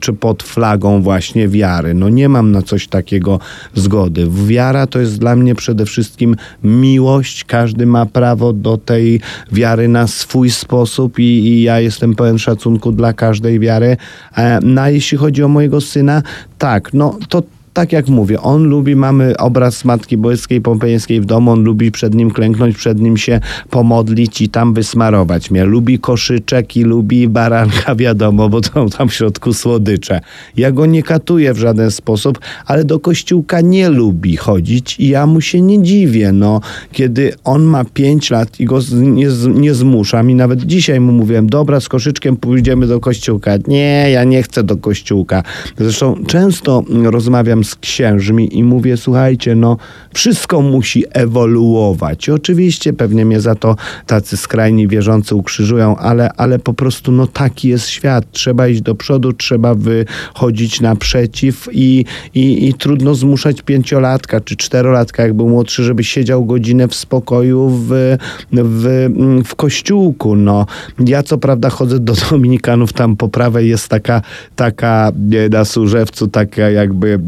czy 0.00 0.12
pod 0.12 0.42
flagą 0.42 1.02
właśnie 1.02 1.48
wiary. 1.48 1.94
No 1.94 2.08
nie 2.08 2.28
mam 2.28 2.52
na 2.52 2.62
coś 2.62 2.88
takiego 2.88 3.40
zgody. 3.74 4.28
Wiara 4.46 4.86
to 4.86 4.98
jest 4.98 5.18
dla 5.18 5.36
mnie 5.36 5.54
przede 5.54 5.86
wszystkim 5.86 6.36
miłość. 6.64 7.44
Każdy 7.44 7.86
ma 7.86 8.06
prawo 8.06 8.52
do 8.52 8.76
tej 8.76 9.20
wiary 9.52 9.88
na 9.88 10.06
swój 10.06 10.50
sposób 10.50 11.18
i, 11.18 11.22
i 11.22 11.62
ja 11.62 11.80
jestem 11.80 12.14
pełen 12.14 12.38
szacunku 12.38 12.92
dla 12.92 13.12
każdej 13.12 13.60
wiary. 13.60 13.96
E, 14.36 14.58
no 14.62 14.80
a 14.80 14.90
jeśli 14.90 15.18
chodzi 15.18 15.42
o 15.42 15.48
mojego 15.48 15.80
syna, 15.82 16.22
tak, 16.58 16.92
no 16.92 17.18
to 17.28 17.42
tak 17.72 17.92
jak 17.92 18.08
mówię, 18.08 18.40
on 18.40 18.64
lubi, 18.64 18.96
mamy 18.96 19.36
obraz 19.36 19.84
Matki 19.84 20.16
Boskiej 20.16 20.60
Pompejeńskiej 20.60 21.20
w 21.20 21.24
domu, 21.24 21.50
on 21.50 21.64
lubi 21.64 21.90
przed 21.90 22.14
nim 22.14 22.30
klęknąć, 22.30 22.76
przed 22.76 23.00
nim 23.00 23.16
się 23.16 23.40
pomodlić 23.70 24.40
i 24.40 24.48
tam 24.48 24.74
wysmarować 24.74 25.50
mnie. 25.50 25.64
Lubi 25.64 25.98
koszyczek 25.98 26.76
i 26.76 26.82
lubi 26.82 27.28
baranka, 27.28 27.94
wiadomo, 28.04 28.48
bo 28.48 28.60
to 28.60 28.88
tam 28.88 29.08
w 29.08 29.14
środku 29.14 29.52
słodycze. 29.52 30.20
Ja 30.56 30.72
go 30.72 30.86
nie 30.86 31.02
katuję 31.02 31.54
w 31.54 31.58
żaden 31.58 31.90
sposób, 31.90 32.38
ale 32.66 32.84
do 32.84 33.00
kościółka 33.00 33.60
nie 33.60 33.88
lubi 33.88 34.36
chodzić 34.36 35.00
i 35.00 35.08
ja 35.08 35.26
mu 35.26 35.40
się 35.40 35.60
nie 35.60 35.82
dziwię. 35.82 36.32
No, 36.32 36.60
kiedy 36.92 37.32
on 37.44 37.62
ma 37.62 37.84
5 37.84 38.30
lat 38.30 38.60
i 38.60 38.64
go 38.64 38.78
nie, 38.92 39.26
nie 39.54 39.74
zmuszam 39.74 40.30
i 40.30 40.34
nawet 40.34 40.66
dzisiaj 40.66 41.00
mu 41.00 41.12
mówiłem, 41.12 41.46
dobra, 41.46 41.80
z 41.80 41.88
koszyczkiem 41.88 42.36
pójdziemy 42.36 42.86
do 42.86 43.00
kościółka. 43.00 43.50
Nie, 43.66 44.10
ja 44.10 44.24
nie 44.24 44.42
chcę 44.42 44.62
do 44.62 44.76
kościółka. 44.76 45.42
Zresztą 45.78 46.16
często 46.26 46.84
rozmawiam 47.04 47.61
z 47.64 47.74
księżmi 47.74 48.58
i 48.58 48.64
mówię, 48.64 48.96
słuchajcie, 48.96 49.54
no 49.54 49.76
wszystko 50.14 50.60
musi 50.60 51.04
ewoluować. 51.12 52.28
oczywiście 52.28 52.92
pewnie 52.92 53.24
mnie 53.24 53.40
za 53.40 53.54
to 53.54 53.76
tacy 54.06 54.36
skrajni 54.36 54.88
wierzący 54.88 55.34
ukrzyżują, 55.34 55.96
ale, 55.96 56.32
ale 56.36 56.58
po 56.58 56.74
prostu 56.74 57.12
no 57.12 57.26
taki 57.26 57.68
jest 57.68 57.88
świat. 57.88 58.24
Trzeba 58.32 58.68
iść 58.68 58.80
do 58.80 58.94
przodu, 58.94 59.32
trzeba 59.32 59.74
wychodzić 59.74 60.80
naprzeciw 60.80 61.68
i, 61.72 62.04
i, 62.34 62.68
i 62.68 62.74
trudno 62.74 63.14
zmuszać 63.14 63.62
pięciolatka 63.62 64.40
czy 64.40 64.56
czterolatka, 64.56 65.22
jak 65.22 65.34
był 65.34 65.48
młodszy, 65.48 65.84
żeby 65.84 66.04
siedział 66.04 66.44
godzinę 66.44 66.88
w 66.88 66.94
spokoju 66.94 67.68
w, 67.68 68.16
w, 68.52 69.08
w 69.44 69.54
kościółku. 69.54 70.36
No, 70.36 70.66
ja 71.06 71.22
co 71.22 71.38
prawda 71.38 71.70
chodzę 71.70 71.98
do 71.98 72.12
Dominikanów, 72.30 72.92
tam 72.92 73.16
po 73.16 73.28
prawej 73.28 73.68
jest 73.68 73.88
taka, 73.88 74.22
taka 74.56 75.12
na 75.50 75.64
Służewcu, 75.64 76.28
taka 76.28 76.70
jakby 76.70 77.18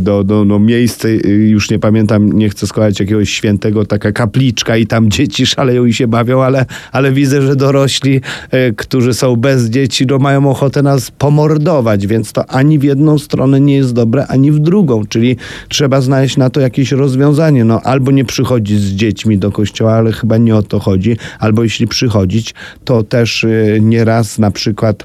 do, 0.00 0.24
do 0.24 0.44
no, 0.44 0.58
miejsce, 0.58 1.08
y, 1.08 1.48
już 1.48 1.70
nie 1.70 1.78
pamiętam, 1.78 2.32
nie 2.32 2.48
chcę 2.48 2.66
składać 2.66 3.00
jakiegoś 3.00 3.30
świętego, 3.30 3.84
taka 3.84 4.12
kapliczka 4.12 4.76
i 4.76 4.86
tam 4.86 5.10
dzieci 5.10 5.46
szaleją 5.46 5.84
i 5.84 5.92
się 5.92 6.06
bawią, 6.06 6.42
ale, 6.42 6.66
ale 6.92 7.12
widzę, 7.12 7.42
że 7.42 7.56
dorośli, 7.56 8.20
e, 8.50 8.72
którzy 8.72 9.14
są 9.14 9.36
bez 9.36 9.64
dzieci, 9.64 10.06
no, 10.06 10.18
mają 10.18 10.50
ochotę 10.50 10.82
nas 10.82 11.10
pomordować, 11.10 12.06
więc 12.06 12.32
to 12.32 12.50
ani 12.50 12.78
w 12.78 12.82
jedną 12.82 13.18
stronę 13.18 13.60
nie 13.60 13.76
jest 13.76 13.92
dobre, 13.92 14.26
ani 14.26 14.52
w 14.52 14.58
drugą, 14.58 15.06
czyli 15.06 15.36
trzeba 15.68 16.00
znaleźć 16.00 16.36
na 16.36 16.50
to 16.50 16.60
jakieś 16.60 16.92
rozwiązanie. 16.92 17.64
No, 17.64 17.80
albo 17.80 18.10
nie 18.10 18.24
przychodzić 18.24 18.80
z 18.80 18.92
dziećmi 18.92 19.38
do 19.38 19.52
kościoła, 19.52 19.92
ale 19.92 20.12
chyba 20.12 20.38
nie 20.38 20.56
o 20.56 20.62
to 20.62 20.78
chodzi, 20.78 21.16
albo 21.38 21.62
jeśli 21.62 21.86
przychodzić, 21.86 22.54
to 22.84 23.02
też 23.02 23.44
e, 23.44 23.80
nieraz 23.80 24.38
na 24.38 24.50
przykład 24.50 25.04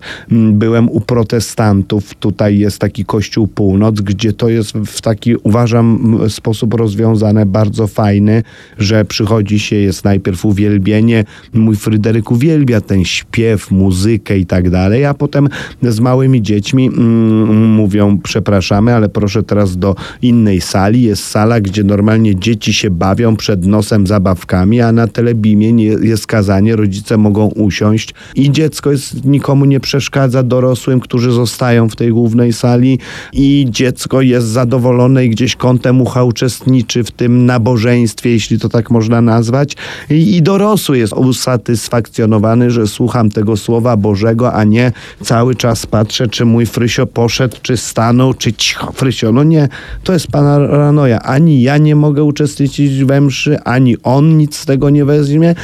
byłem 0.51 0.89
u 0.89 1.01
protestantów, 1.01 2.15
tutaj 2.15 2.59
jest 2.59 2.79
taki 2.79 3.05
kościół 3.05 3.47
północ, 3.47 4.01
gdzie 4.01 4.33
to 4.33 4.49
jest 4.51 4.71
w 4.71 5.01
taki, 5.01 5.35
uważam, 5.35 6.17
sposób 6.29 6.73
rozwiązane, 6.73 7.45
bardzo 7.45 7.87
fajny, 7.87 8.43
że 8.77 9.05
przychodzi 9.05 9.59
się, 9.59 9.75
jest 9.75 10.03
najpierw 10.03 10.45
uwielbienie. 10.45 11.25
Mój 11.53 11.75
Fryderyk 11.75 12.31
uwielbia 12.31 12.81
ten 12.81 13.05
śpiew, 13.05 13.71
muzykę 13.71 14.37
i 14.37 14.45
tak 14.45 14.69
dalej, 14.69 15.05
a 15.05 15.13
potem 15.13 15.49
z 15.81 15.99
małymi 15.99 16.41
dziećmi 16.41 16.87
mm, 16.87 17.65
mówią, 17.65 18.17
przepraszamy, 18.23 18.95
ale 18.95 19.09
proszę 19.09 19.43
teraz 19.43 19.77
do 19.77 19.95
innej 20.21 20.61
sali. 20.61 21.01
Jest 21.01 21.23
sala, 21.23 21.61
gdzie 21.61 21.83
normalnie 21.83 22.35
dzieci 22.35 22.73
się 22.73 22.89
bawią 22.89 23.35
przed 23.35 23.65
nosem 23.65 24.07
zabawkami, 24.07 24.81
a 24.81 24.91
na 24.91 25.07
telebimie 25.07 25.73
nie, 25.73 25.85
jest 25.85 26.27
kazanie, 26.27 26.75
rodzice 26.75 27.17
mogą 27.17 27.47
usiąść 27.47 28.13
i 28.35 28.51
dziecko 28.51 28.91
jest, 28.91 29.25
nikomu 29.25 29.65
nie 29.65 29.79
przeszkadza, 29.79 30.43
dorosłym, 30.43 30.99
którzy 30.99 31.31
zostają 31.31 31.89
w 31.89 31.95
tej 31.95 32.11
głównej 32.11 32.53
sali 32.53 32.99
i 33.33 33.67
dziecko 33.69 34.21
jest 34.21 34.40
zadowolone 34.43 35.25
i 35.25 35.29
gdzieś 35.29 35.55
kątem 35.55 36.01
ucha 36.01 36.23
uczestniczy 36.23 37.03
w 37.03 37.11
tym 37.11 37.45
nabożeństwie, 37.45 38.29
jeśli 38.29 38.59
to 38.59 38.69
tak 38.69 38.91
można 38.91 39.21
nazwać. 39.21 39.75
I, 40.09 40.35
i 40.35 40.41
dorosły 40.41 40.97
jest 40.97 41.13
usatysfakcjonowany, 41.13 42.71
że 42.71 42.87
słucham 42.87 43.29
tego 43.29 43.57
Słowa 43.57 43.97
Bożego, 43.97 44.53
a 44.53 44.63
nie 44.63 44.91
cały 45.23 45.55
czas 45.55 45.85
patrzę, 45.85 46.27
czy 46.27 46.45
mój 46.45 46.65
Frysio 46.65 47.05
poszedł, 47.07 47.57
czy 47.61 47.77
stanął, 47.77 48.33
czy 48.33 48.53
cicho. 48.53 48.91
Frysio, 48.91 49.31
no 49.31 49.43
nie, 49.43 49.69
to 50.03 50.13
jest 50.13 50.27
paranoja. 50.27 51.21
Ani 51.21 51.61
ja 51.61 51.77
nie 51.77 51.95
mogę 51.95 52.23
uczestniczyć 52.23 53.03
we 53.03 53.21
mszy, 53.21 53.59
ani 53.59 53.95
on 54.03 54.37
nic 54.37 54.55
z 54.55 54.65
tego 54.65 54.89
nie 54.89 55.05
weźmie. 55.05 55.55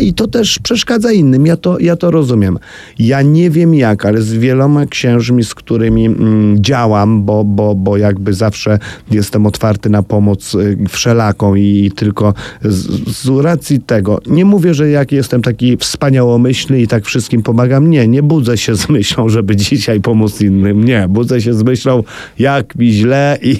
I 0.00 0.14
to 0.14 0.26
też 0.26 0.58
przeszkadza 0.58 1.12
innym. 1.12 1.46
Ja 1.46 1.56
to, 1.56 1.78
ja 1.78 1.96
to 1.96 2.10
rozumiem. 2.10 2.58
Ja 2.98 3.22
nie 3.22 3.50
wiem 3.50 3.74
jak, 3.74 4.06
ale 4.06 4.22
z 4.22 4.32
wieloma 4.32 4.86
księżmi, 4.86 5.44
z 5.44 5.54
którymi 5.54 6.06
mm, 6.06 6.62
działam, 6.62 7.24
bo, 7.24 7.44
bo, 7.44 7.74
bo 7.74 7.96
jakby 8.16 8.34
zawsze 8.34 8.78
jestem 9.10 9.46
otwarty 9.46 9.90
na 9.90 10.02
pomoc 10.02 10.54
y, 10.54 10.78
wszelaką 10.88 11.54
i, 11.54 11.90
tylko 11.96 12.34
z, 12.62 13.10
z, 13.16 13.28
racji 13.44 13.80
tego, 13.80 14.20
nie 14.26 14.44
mówię, 14.44 14.74
że 14.74 14.90
jak 14.90 15.12
jestem 15.12 15.42
taki 15.42 15.76
wspaniałomyślny 15.76 16.80
i 16.80 16.86
tak 16.88 17.04
wszystkim 17.04 17.42
pomagam, 17.42 17.90
nie, 17.90 18.08
nie 18.08 18.22
budzę 18.22 18.56
się 18.56 18.74
z 18.74 18.88
myślą, 18.88 19.28
żeby 19.28 19.56
dzisiaj 19.56 20.00
pomóc 20.00 20.40
innym, 20.40 20.84
nie, 20.84 21.08
budzę 21.08 21.40
się 21.40 21.54
z 21.54 21.62
myślą, 21.62 22.02
jak 22.38 22.76
mi 22.76 22.92
źle 22.92 23.38
i, 23.42 23.56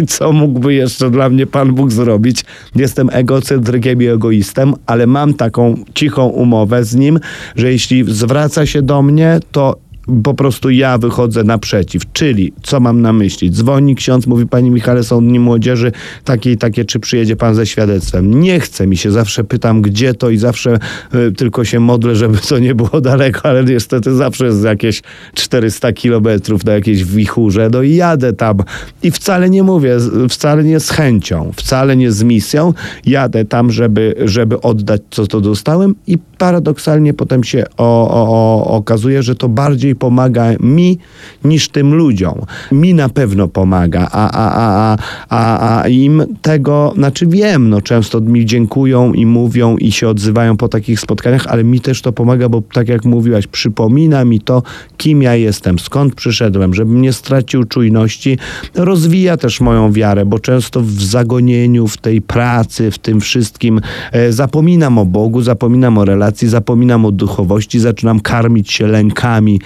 i 0.00 0.06
co 0.06 0.32
mógłby 0.32 0.74
jeszcze 0.74 1.10
dla 1.10 1.28
mnie 1.28 1.46
Pan 1.46 1.74
Bóg 1.74 1.92
zrobić. 1.92 2.44
Jestem 2.76 3.10
egocentrykiem 3.12 4.02
i 4.02 4.06
egoistem, 4.06 4.74
ale 4.86 5.06
mam 5.06 5.34
taką 5.34 5.74
cichą 5.94 6.26
umowę 6.26 6.84
z 6.84 6.96
Nim, 6.96 7.20
że 7.56 7.72
jeśli 7.72 8.04
zwraca 8.14 8.66
się 8.66 8.82
do 8.82 9.02
mnie, 9.02 9.40
to 9.52 9.76
po 10.22 10.34
prostu 10.34 10.70
ja 10.70 10.98
wychodzę 10.98 11.44
naprzeciw. 11.44 12.02
Czyli, 12.12 12.52
co 12.62 12.80
mam 12.80 13.02
na 13.02 13.12
myśli? 13.12 13.50
Dzwoni 13.50 13.94
ksiądz, 13.94 14.26
mówi 14.26 14.46
pani 14.46 14.70
Michale, 14.70 15.04
są 15.04 15.24
dni 15.24 15.40
młodzieży 15.40 15.92
takie 16.24 16.52
i 16.52 16.56
takie, 16.56 16.84
czy 16.84 17.00
przyjedzie 17.00 17.36
pan 17.36 17.54
ze 17.54 17.66
świadectwem? 17.66 18.40
Nie 18.40 18.60
chce 18.60 18.86
mi 18.86 18.96
się, 18.96 19.10
zawsze 19.10 19.44
pytam, 19.44 19.82
gdzie 19.82 20.14
to 20.14 20.30
i 20.30 20.38
zawsze 20.38 20.78
y, 21.14 21.32
tylko 21.32 21.64
się 21.64 21.80
modlę, 21.80 22.16
żeby 22.16 22.38
to 22.38 22.58
nie 22.58 22.74
było 22.74 23.00
daleko, 23.10 23.48
ale 23.48 23.64
niestety 23.64 24.14
zawsze 24.14 24.46
jest 24.46 24.64
jakieś 24.64 25.02
400 25.34 25.92
kilometrów 25.92 26.64
na 26.64 26.72
jakiejś 26.72 27.04
wichurze, 27.04 27.70
no 27.72 27.82
i 27.82 27.94
jadę 27.94 28.32
tam 28.32 28.56
i 29.02 29.10
wcale 29.10 29.50
nie 29.50 29.62
mówię, 29.62 29.96
wcale 30.28 30.64
nie 30.64 30.80
z 30.80 30.90
chęcią, 30.90 31.52
wcale 31.56 31.96
nie 31.96 32.12
z 32.12 32.22
misją, 32.22 32.74
jadę 33.06 33.44
tam, 33.44 33.70
żeby, 33.70 34.14
żeby 34.24 34.60
oddać, 34.60 35.02
co 35.10 35.26
to 35.26 35.40
dostałem 35.40 35.94
i 36.06 36.18
paradoksalnie 36.38 37.14
potem 37.14 37.44
się 37.44 37.64
o, 37.76 38.10
o, 38.10 38.28
o, 38.28 38.76
okazuje, 38.76 39.22
że 39.22 39.34
to 39.34 39.48
bardziej 39.48 39.94
pomaga 40.00 40.44
mi 40.60 40.98
niż 41.44 41.68
tym 41.68 41.94
ludziom. 41.94 42.40
Mi 42.72 42.94
na 42.94 43.08
pewno 43.08 43.48
pomaga, 43.48 44.08
a, 44.12 44.30
a, 44.30 44.46
a, 44.64 44.96
a, 45.28 45.80
a 45.82 45.88
im 45.88 46.22
tego, 46.42 46.92
znaczy 46.96 47.26
wiem, 47.26 47.70
no 47.70 47.80
często 47.80 48.20
mi 48.20 48.46
dziękują 48.46 49.12
i 49.12 49.26
mówią 49.26 49.76
i 49.76 49.92
się 49.92 50.08
odzywają 50.08 50.56
po 50.56 50.68
takich 50.68 51.00
spotkaniach, 51.00 51.46
ale 51.46 51.64
mi 51.64 51.80
też 51.80 52.02
to 52.02 52.12
pomaga, 52.12 52.48
bo 52.48 52.62
tak 52.72 52.88
jak 52.88 53.04
mówiłaś, 53.04 53.46
przypomina 53.46 54.24
mi 54.24 54.40
to, 54.40 54.62
kim 54.96 55.22
ja 55.22 55.34
jestem, 55.34 55.78
skąd 55.78 56.14
przyszedłem, 56.14 56.74
żebym 56.74 57.02
nie 57.02 57.12
stracił 57.12 57.64
czujności. 57.64 58.38
Rozwija 58.74 59.36
też 59.36 59.60
moją 59.60 59.92
wiarę, 59.92 60.24
bo 60.24 60.38
często 60.38 60.80
w 60.80 60.90
zagonieniu, 60.90 61.86
w 61.86 61.96
tej 61.96 62.22
pracy, 62.22 62.90
w 62.90 62.98
tym 62.98 63.20
wszystkim 63.20 63.80
e, 64.12 64.32
zapominam 64.32 64.98
o 64.98 65.06
Bogu, 65.06 65.42
zapominam 65.42 65.98
o 65.98 66.04
relacji, 66.04 66.48
zapominam 66.48 67.04
o 67.04 67.12
duchowości, 67.12 67.80
zaczynam 67.80 68.20
karmić 68.20 68.72
się 68.72 68.86
lękami 68.86 69.60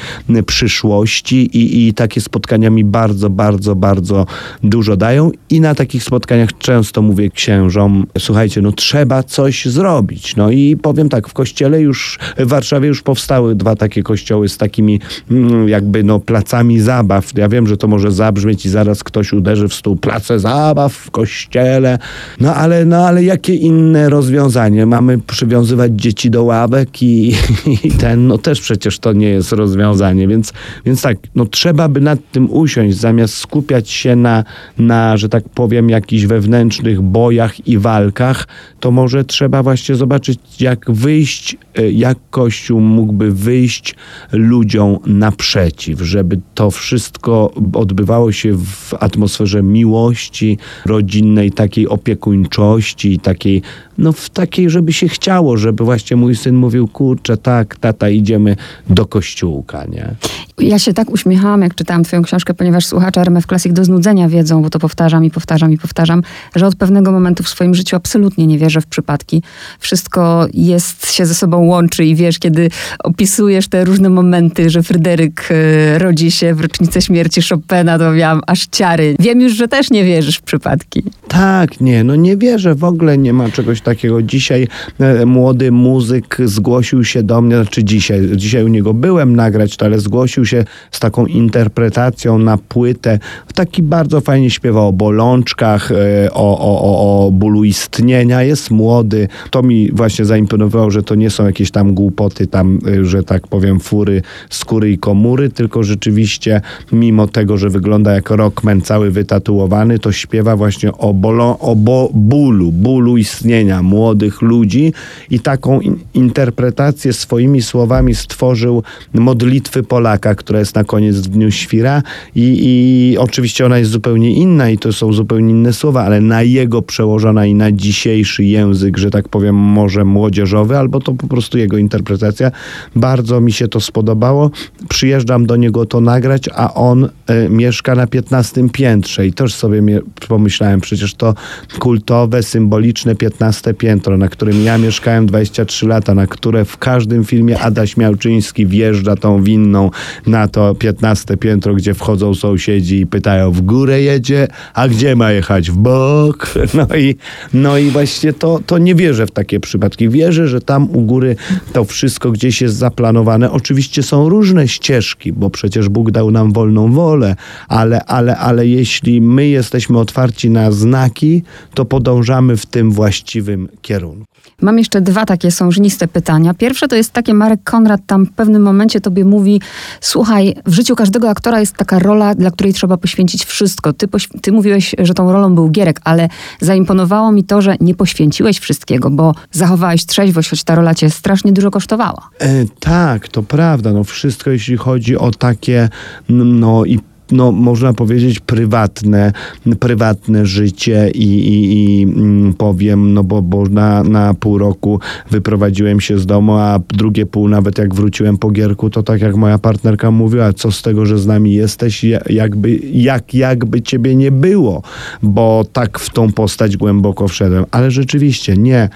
przyszłości 0.47 1.37
i, 1.37 1.89
i 1.89 1.95
takie 1.95 2.21
spotkania 2.21 2.71
mi 2.71 2.85
bardzo, 2.85 3.31
bardzo, 3.31 3.77
bardzo 3.77 4.27
dużo 4.63 4.97
dają 4.97 5.31
i 5.51 5.61
na 5.61 5.75
takich 5.75 6.03
spotkaniach 6.03 6.59
często 6.59 7.03
mówię 7.03 7.31
księżom, 7.31 8.07
słuchajcie, 8.19 8.63
no 8.63 8.73
trzeba 8.73 9.23
coś 9.23 9.67
zrobić. 9.67 10.37
No 10.37 10.51
i 10.51 10.77
powiem 10.77 11.09
tak, 11.09 11.29
w 11.29 11.33
kościele 11.33 11.81
już, 11.81 12.19
w 12.39 12.47
Warszawie 12.47 12.89
już 12.89 13.03
powstały 13.03 13.55
dwa 13.55 13.77
takie 13.77 14.03
kościoły 14.03 14.49
z 14.49 14.59
takimi 14.59 15.01
mm, 15.31 15.69
jakby 15.69 16.05
no 16.05 16.21
placami 16.21 16.81
zabaw. 16.81 17.39
Ja 17.39 17.49
wiem, 17.49 17.67
że 17.67 17.77
to 17.77 17.89
może 17.89 18.13
zabrzmieć 18.13 18.67
i 18.67 18.71
zaraz 18.71 19.05
ktoś 19.05 19.33
uderzy 19.33 19.69
w 19.69 19.75
stół, 19.75 19.97
place 19.97 20.39
zabaw 20.39 20.93
w 20.93 21.11
kościele. 21.11 21.99
No 22.41 22.55
ale, 22.55 22.85
no 22.85 23.07
ale 23.07 23.25
jakie 23.25 23.55
inne 23.55 24.09
rozwiązanie? 24.09 24.87
Mamy 24.87 25.19
przywiązywać 25.19 25.93
dzieci 25.95 26.31
do 26.31 26.45
ławek 26.45 27.03
i, 27.03 27.35
i 27.85 27.91
ten, 27.91 28.27
no 28.27 28.39
też 28.39 28.61
przecież 28.61 28.99
to 28.99 29.13
nie 29.13 29.29
jest 29.29 29.53
rozwiązanie, 29.53 30.04
więc, 30.13 30.53
więc 30.87 31.03
tak, 31.03 31.17
no 31.35 31.47
trzeba 31.47 31.89
by 31.89 32.01
nad 32.01 32.19
tym 32.33 32.51
usiąść, 32.51 32.97
zamiast 32.97 33.35
skupiać 33.35 33.91
się 33.91 34.17
na, 34.17 34.45
na, 34.79 35.17
że 35.17 35.29
tak 35.29 35.49
powiem, 35.49 35.91
jakichś 35.91 36.25
wewnętrznych 36.25 37.03
bojach 37.03 37.69
i 37.69 37.79
walkach, 37.79 38.47
to 38.81 38.91
może 38.91 39.25
trzeba 39.25 39.63
właśnie 39.63 39.95
zobaczyć, 39.95 40.39
jak 40.61 40.91
wyjść, 40.91 41.57
e, 41.75 41.91
jak 41.91 42.19
Kościół 42.31 42.81
mógłby 42.81 43.33
wyjść 43.33 43.95
ludziom 44.33 44.99
naprzeciw, 45.07 46.01
żeby 46.01 46.41
to 46.55 46.71
wszystko 46.71 47.55
odbywało 47.73 48.33
się 48.33 48.53
w 48.53 48.95
atmosferze 49.01 49.63
miłości 49.63 50.59
rodzinnej, 50.87 51.53
takiej 51.53 51.89
opiekuńczości, 51.89 53.19
takiej, 53.19 53.63
no 53.99 54.13
w 54.13 54.31
takiej, 54.31 54.71
żeby 54.71 54.93
się 54.93 55.09
chciało, 55.09 55.57
żeby 55.57 55.85
właśnie 55.85 56.17
mój 56.17 56.37
syn 56.37 56.57
mówił, 56.57 56.89
kurczę, 56.89 57.37
tak, 57.37 57.77
tata, 57.77 58.09
idziemy 58.09 58.57
do 58.91 59.07
kościółka, 59.07 59.85
nie? 59.85 60.15
Ja 60.59 60.79
się 60.79 60.95
tak 60.95 61.11
uśmiechałam, 61.11 61.63
jak 61.63 61.75
czytałam 61.75 62.05
twoją 62.05 62.23
książkę, 62.23 62.55
ponieważ 62.55 62.87
słuchacze 62.87 63.21
RMF 63.21 63.47
Classic 63.47 63.73
do 63.73 63.85
znudzenia 63.85 64.29
wiedzą, 64.29 64.63
bo 64.63 64.71
to 64.71 64.79
powtarzam 64.79 65.25
i 65.25 65.31
powtarzam 65.31 65.73
i 65.73 65.79
powtarzam, 65.79 66.23
że 66.55 66.67
od 66.67 66.77
pewnego 66.77 67.13
momentu 67.13 67.43
w 67.43 67.49
swoim 67.49 67.75
życiu 67.75 67.97
absolutnie 67.97 68.47
nie 68.47 68.59
wierzę 68.59 68.81
w 68.81 68.87
przypadki. 68.87 69.43
Wszystko 69.79 70.47
jest, 70.55 71.13
się 71.13 71.27
ze 71.27 71.35
sobą 71.35 71.65
łączy 71.65 72.05
i 72.05 72.15
wiesz, 72.15 72.39
kiedy 72.39 72.71
opisujesz 73.05 73.69
te 73.69 73.85
różne 73.85 74.11
momenty, 74.11 74.71
że 74.71 74.83
Fryderyk 74.83 75.49
y, 75.51 75.99
rodzi 75.99 76.31
się 76.31 76.55
w 76.55 76.61
rocznicę 76.61 77.03
śmierci 77.03 77.41
Chopina, 77.49 77.99
to 77.99 78.13
miałam 78.13 78.41
aż 78.47 78.67
ciary. 78.67 79.17
Wiem 79.19 79.41
już, 79.41 79.53
że 79.53 79.69
też 79.69 79.91
nie 79.91 80.05
wierzysz 80.05 80.37
w 80.37 80.43
przypadki. 80.43 81.03
Tak, 81.29 81.81
nie, 81.81 82.05
no 82.05 82.17
nie 82.17 82.37
wierzę, 82.37 82.75
w 82.75 82.85
ogóle 82.85 83.19
nie 83.19 83.33
ma 83.33 83.51
czegoś 83.51 83.81
takiego. 83.85 84.23
Dzisiaj 84.23 84.69
e, 85.01 85.27
młody 85.27 85.73
muzyk 85.73 86.39
zgłosił 86.45 87.05
się 87.05 87.23
do 87.23 87.41
mnie, 87.41 87.57
znaczy 87.57 87.85
dzisiaj, 87.85 88.29
dzisiaj 88.37 88.65
u 88.65 88.69
niego 88.69 88.95
byłem 88.95 89.37
nagrać 89.37 89.75
ale 89.85 90.01
zgłosił 90.01 90.47
się 90.47 90.65
z 90.91 91.01
taką 91.01 91.27
interpretacją 91.27 92.39
na 92.39 92.59
płytę. 92.59 93.19
Taki 93.55 93.83
bardzo 93.83 94.21
fajnie 94.21 94.51
śpiewa 94.51 94.81
o 94.81 94.93
bolączkach, 94.93 95.91
e, 95.91 96.33
o, 96.33 96.59
o, 96.59 96.81
o, 96.83 97.27
o 97.27 97.31
bólu 97.31 97.65
istnienia. 97.65 98.43
Jest 98.43 98.71
młody. 98.71 99.29
To 99.51 99.63
mi 99.63 99.93
właśnie 99.93 100.25
zaimponowało, 100.25 100.91
że 100.91 101.03
to 101.03 101.15
nie 101.15 101.31
są 101.31 101.47
jakieś 101.47 101.71
tam 101.71 101.95
głupoty, 101.95 102.47
tam, 102.47 102.79
e, 102.87 103.05
że 103.05 103.23
tak 103.23 103.47
powiem, 103.49 103.81
fury, 103.81 104.23
skóry 104.51 104.93
i 104.93 104.99
komury, 104.99 105.51
tylko 105.51 105.83
rzeczywiście 105.83 106.61
mimo 106.93 107.27
tego, 107.27 107.57
że 107.57 107.71
wygląda 107.71 108.13
jak 108.13 108.31
rockman 108.31 108.81
cały 108.81 109.11
wytatuowany, 109.11 109.99
to 109.99 110.13
śpiewa 110.13 110.57
właśnie 110.57 110.93
o, 110.93 111.15
bolo, 111.15 111.59
o 111.59 111.77
bo, 111.77 112.11
bólu, 112.15 112.73
bólu 112.73 113.17
istnienia 113.17 113.74
młodych 113.83 114.43
ludzi 114.43 114.93
i 115.31 115.41
taką 115.41 115.81
in, 115.81 115.99
interpretację 116.15 117.13
swoimi 117.13 117.63
słowami 117.63 118.15
stworzył 118.15 118.83
modlitwy 119.15 119.83
Polaka, 119.83 120.35
która 120.35 120.59
jest 120.59 120.75
na 120.75 120.85
koniec 120.85 121.17
w 121.17 121.29
Dniu 121.29 121.51
Świra 121.51 122.03
i, 122.35 122.61
i 122.63 123.19
oczywiście 123.19 123.67
ona 123.67 123.79
jest 123.79 123.91
zupełnie 123.91 124.35
inna 124.35 124.71
i 124.71 124.79
to 124.79 124.93
są 124.93 125.13
zupełnie 125.13 125.51
inne 125.51 125.73
słowa, 125.73 126.05
ale 126.05 126.21
na 126.21 126.43
jego 126.43 126.83
przełożona 126.83 127.47
i 127.47 127.55
na 127.55 127.73
dzisiejszy 127.73 128.45
język, 128.45 128.99
że 128.99 129.11
tak 129.11 129.29
powiem, 129.29 129.55
może 129.55 130.05
młodzieżowy, 130.05 130.79
albo 130.79 131.01
to 131.01 131.13
po 131.13 131.27
prostu 131.27 131.59
jego 131.59 131.79
interpretacja. 131.79 132.51
Bardzo 132.97 133.41
mi 133.41 133.53
się 133.53 133.69
to 133.69 133.81
spodobało. 133.81 134.51
Przyjeżdżam 134.89 135.47
do 135.47 135.57
niego 135.57 135.87
to 135.87 136.01
nagrać, 136.01 136.49
a 136.55 136.75
on 136.75 137.05
y, 137.05 137.11
mieszka 137.51 137.95
na 137.95 138.07
15 138.07 138.69
piętrze 138.69 139.27
i 139.27 139.33
też 139.33 139.55
sobie 139.55 139.83
pomyślałem, 140.29 140.81
przecież 140.81 141.15
to 141.15 141.35
kultowe, 141.79 142.43
symboliczne 142.43 143.15
15 143.15 143.64
piętro, 143.73 144.17
na 144.17 144.29
którym 144.29 144.65
ja 144.65 144.79
mieszkałem 144.79 145.27
23 145.27 145.87
lata, 145.87 146.15
na 146.15 146.27
które 146.27 146.65
w 146.65 146.77
każdym 146.79 147.25
filmie 147.25 147.61
Adaś 147.61 147.97
Miałczyński 147.97 148.67
wjeżdża 148.67 149.17
tą 149.17 149.43
winną 149.43 149.91
na 150.27 150.49
to 150.49 150.75
15 150.75 151.37
piętro, 151.37 151.75
gdzie 151.75 151.95
wchodzą 151.95 152.35
sąsiedzi 152.35 153.01
i 153.01 153.07
pytają, 153.07 153.53
w 153.53 153.61
górę 153.61 154.03
jedzie, 154.03 154.49
a 154.75 154.89
gdzie 154.89 155.17
ma 155.17 155.33
jechać? 155.33 155.71
W 155.71 155.77
bok? 155.77 156.55
No 156.75 156.97
i, 156.97 157.17
no 157.55 157.79
i 157.79 157.91
właśnie 157.91 158.33
to, 158.33 158.61
to 158.67 158.79
nie 158.79 158.95
wierzę 158.95 159.27
w 159.27 159.31
takie 159.31 159.61
przypadki. 159.61 160.09
Wierzę, 160.09 160.49
że 160.49 160.61
tam 160.61 160.91
u 160.91 161.01
góry 161.01 161.37
to 161.73 161.85
wszystko 161.85 162.31
gdzieś 162.31 162.63
jest 162.63 162.77
zaplanowane. 162.77 163.51
Oczywiście 163.51 164.03
są 164.03 164.29
różne 164.29 164.69
ścieżki, 164.69 165.33
bo 165.33 165.51
przecież 165.51 165.89
Bóg 165.89 166.11
dał 166.11 166.31
nam 166.31 166.53
wolną 166.53 166.93
wolę, 166.93 167.37
ale, 167.69 168.05
ale, 168.05 168.37
ale 168.37 168.67
jeśli 168.67 169.21
my 169.21 169.49
jesteśmy 169.49 169.99
otwarci 169.99 170.51
na 170.51 170.73
znaki, 170.73 171.43
to 171.75 171.85
podążamy 171.85 172.57
w 172.57 172.67
tym 172.67 172.93
właściwym 172.93 173.54
kierunku. 173.83 174.25
Mam 174.63 174.79
jeszcze 174.79 175.01
dwa 175.01 175.25
takie 175.25 175.51
sążniste 175.51 176.09
pytania. 176.09 176.55
Pierwsze 176.55 176.89
to 176.89 176.97
jest 176.97 177.13
takie, 177.13 177.35
Marek 177.35 177.61
Konrad 177.65 178.01
tam 178.07 178.27
w 178.27 178.33
pewnym 178.33 178.63
momencie 178.63 179.01
tobie 179.01 179.25
mówi, 179.25 179.61
słuchaj, 180.01 180.55
w 180.67 180.73
życiu 180.73 180.97
każdego 180.97 181.29
aktora 181.31 181.61
jest 181.61 181.77
taka 181.77 181.99
rola, 181.99 182.35
dla 182.35 182.51
której 182.51 182.73
trzeba 182.75 182.97
poświęcić 182.97 183.45
wszystko. 183.45 183.93
Ty, 183.93 184.09
poś- 184.09 184.29
ty 184.43 184.53
mówiłeś, 184.53 184.95
że 184.99 185.15
tą 185.15 185.33
rolą 185.33 185.55
był 185.55 185.69
Gierek, 185.71 186.01
ale 186.05 186.29
zaimponowało 186.61 187.33
mi 187.33 187.45
to, 187.45 187.63
że 187.63 187.77
nie 187.81 187.95
poświęciłeś 187.95 188.59
wszystkiego, 188.59 189.11
bo 189.11 189.35
zachowałeś 189.53 190.07
trzeźwość, 190.07 190.51
choć 190.51 190.65
ta 190.65 190.75
rola 190.75 190.95
cię 190.95 191.11
strasznie 191.11 191.53
dużo 191.53 191.71
kosztowała. 191.71 192.29
E, 192.41 192.65
tak, 192.81 193.29
to 193.29 193.43
prawda. 193.43 193.93
No 193.93 194.05
wszystko, 194.05 194.51
jeśli 194.51 194.77
chodzi 194.77 195.17
o 195.17 195.31
takie, 195.31 195.89
no 196.29 196.85
i 196.85 196.99
no, 197.31 197.53
można 197.53 197.93
powiedzieć, 197.93 198.41
prywatne, 198.41 199.33
prywatne 199.81 200.47
życie 200.47 201.11
i, 201.15 201.25
i, 201.25 202.01
i 202.01 202.03
mm, 202.03 202.55
powiem, 202.55 203.15
no 203.15 203.25
bo, 203.25 203.43
bo 203.43 203.65
na, 203.69 204.03
na 204.03 204.35
pół 204.35 204.59
roku 204.59 205.01
wyprowadziłem 205.31 206.01
się 206.01 206.19
z 206.19 206.27
domu, 206.27 206.53
a 206.53 206.81
drugie 206.89 207.27
pół 207.27 207.49
nawet 207.49 207.79
jak 207.79 207.95
wróciłem 207.95 208.39
po 208.39 208.51
gierku, 208.51 208.91
to 208.91 209.03
tak 209.03 209.21
jak 209.21 209.37
moja 209.37 209.59
partnerka 209.59 210.11
mówiła, 210.11 210.53
co 210.53 210.73
z 210.73 210.83
tego, 210.83 211.07
że 211.07 211.19
z 211.19 211.27
nami 211.27 211.55
jesteś, 211.55 212.05
jakby, 212.31 212.81
jak, 212.93 213.35
jakby 213.35 213.83
ciebie 213.83 214.17
nie 214.17 214.31
było, 214.31 214.83
bo 215.23 215.65
tak 215.73 215.99
w 215.99 216.11
tą 216.11 216.33
postać 216.33 216.77
głęboko 216.77 217.29
wszedłem. 217.29 217.65
Ale 217.71 217.91
rzeczywiście 217.91 218.57
nie. 218.57 218.89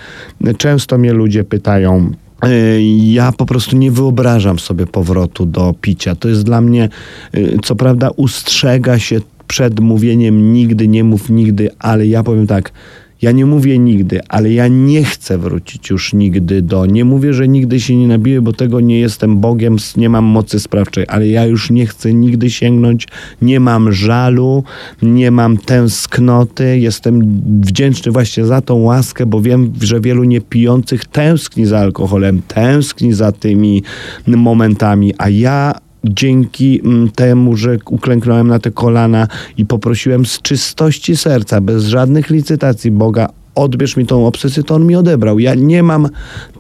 Często 0.59 0.99
mnie 0.99 1.12
ludzie 1.12 1.45
pytają, 1.45 2.11
ja 3.03 3.33
po 3.33 3.46
prostu 3.46 3.77
nie 3.77 3.90
wyobrażam 3.90 4.59
sobie 4.59 4.87
powrotu 4.87 5.46
do 5.46 5.74
picia. 5.81 6.14
To 6.14 6.29
jest 6.29 6.42
dla 6.42 6.61
mnie, 6.61 6.88
co 7.62 7.77
prawda, 7.77 8.11
ustrzega 8.16 8.98
się 8.98 9.20
przed 9.46 9.81
mówieniem 9.81 10.53
nigdy, 10.53 10.88
nie 10.88 11.05
mów 11.05 11.31
nigdy, 11.31 11.70
ale 11.79 12.07
ja 12.07 12.22
powiem 12.22 12.46
tak, 12.46 12.72
Ja 13.22 13.33
nie 13.33 13.46
mówię 13.46 13.78
nigdy, 13.78 14.20
ale 14.28 14.52
ja 14.52 14.68
nie 14.68 15.04
chcę 15.04 15.38
wrócić 15.38 15.90
już 15.90 16.12
nigdy 16.12 16.62
do. 16.62 16.87
Nie 16.87 17.04
mówię, 17.04 17.35
że 17.35 17.48
nigdy 17.48 17.81
się 17.81 17.96
nie 17.96 18.09
nabiję, 18.09 18.40
bo 18.40 18.52
tego 18.52 18.81
nie 18.81 19.00
jestem 19.00 19.38
Bogiem, 19.38 19.76
nie 19.97 20.09
mam 20.09 20.24
mocy 20.24 20.61
sprawczej, 20.61 21.05
ale 21.09 21.28
ja 21.28 21.47
już 21.47 21.70
nie 21.70 21.86
chcę 21.86 22.14
nigdy 22.14 22.51
sięgnąć, 22.51 23.09
nie 23.43 23.61
mam 23.61 23.93
żalu, 23.93 24.64
nie 25.03 25.30
mam 25.30 25.57
tęsknoty. 25.57 26.78
Jestem 26.78 27.40
wdzięczny 27.61 28.12
właśnie 28.12 28.45
za 28.45 28.61
tą 28.61 28.74
łaskę, 28.74 29.26
bo 29.26 29.40
wiem, 29.40 29.72
że 29.80 30.01
wielu 30.01 30.24
niepijących 30.24 31.05
tęskni 31.05 31.66
za 31.66 31.78
alkoholem, 31.78 32.43
tęskni 32.49 33.12
za 33.12 33.32
tymi 33.32 33.82
momentami, 34.26 35.14
a 35.18 35.28
ja 35.28 35.74
dzięki 36.05 36.80
mm, 36.84 37.11
temu, 37.11 37.57
że 37.57 37.76
uklęknąłem 37.90 38.49
na 38.49 38.59
te 38.59 38.70
kolana 38.70 39.28
i 39.57 39.66
poprosiłem 39.66 40.26
z 40.26 40.42
czystości 40.42 41.16
serca, 41.16 41.61
bez 41.61 41.84
żadnych 41.84 42.30
licytacji 42.30 42.90
Boga, 42.90 43.28
odbierz 43.59 43.96
mi 43.96 44.07
tą 44.07 44.26
obsesję, 44.26 44.62
to 44.62 44.74
on 44.74 44.86
mi 44.86 44.96
odebrał. 44.96 45.38
Ja 45.38 45.55
nie 45.55 45.82
mam 45.82 46.09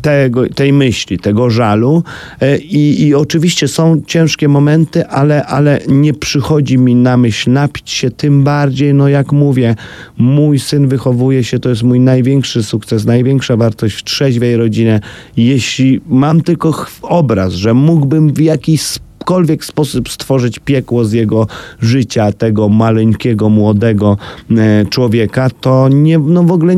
tego, 0.02 0.48
tej 0.48 0.72
myśli, 0.72 1.18
tego 1.18 1.50
żalu 1.50 2.02
e, 2.40 2.58
i, 2.58 3.02
i 3.02 3.14
oczywiście 3.14 3.68
są 3.68 4.02
ciężkie 4.06 4.48
momenty, 4.48 5.06
ale, 5.06 5.46
ale 5.46 5.80
nie 5.88 6.14
przychodzi 6.14 6.78
mi 6.78 6.94
na 6.94 7.16
myśl 7.16 7.50
napić 7.50 7.90
się, 7.90 8.10
tym 8.10 8.44
bardziej, 8.44 8.94
no 8.94 9.08
jak 9.08 9.32
mówię, 9.32 9.74
mój 10.18 10.58
syn 10.58 10.88
wychowuje 10.88 11.44
się, 11.44 11.58
to 11.58 11.68
jest 11.68 11.82
mój 11.82 12.00
największy 12.00 12.62
sukces, 12.62 13.04
największa 13.04 13.56
wartość 13.56 13.96
w 13.96 14.04
trzeźwej 14.04 14.56
rodzinie. 14.56 15.00
Jeśli 15.36 16.00
mam 16.06 16.40
tylko 16.40 16.86
obraz, 17.02 17.52
że 17.52 17.74
mógłbym 17.74 18.32
w 18.32 18.40
jakiś 18.40 18.82
sposób 18.82 19.07
jakikolwiek 19.28 19.64
sposób 19.64 20.08
stworzyć 20.08 20.58
piekło 20.58 21.04
z 21.04 21.12
jego 21.12 21.46
życia, 21.80 22.32
tego 22.32 22.68
maleńkiego, 22.68 23.48
młodego 23.48 24.16
e, 24.50 24.86
człowieka, 24.86 25.50
to 25.60 25.88
nie, 25.88 26.18
no 26.18 26.42
w 26.42 26.52
ogóle 26.52 26.76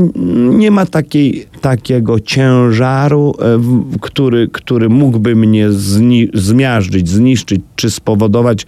nie 0.51 0.71
ma 0.71 0.87
takiej, 0.87 1.47
takiego 1.61 2.21
ciężaru, 2.21 3.35
e, 3.39 3.61
który, 4.01 4.49
który 4.49 4.89
mógłby 4.89 5.37
mnie 5.37 5.73
zni 5.73 6.29
zmiażdżyć, 6.35 7.09
zniszczyć, 7.09 7.61
czy 7.77 7.91
spowodować, 7.91 8.67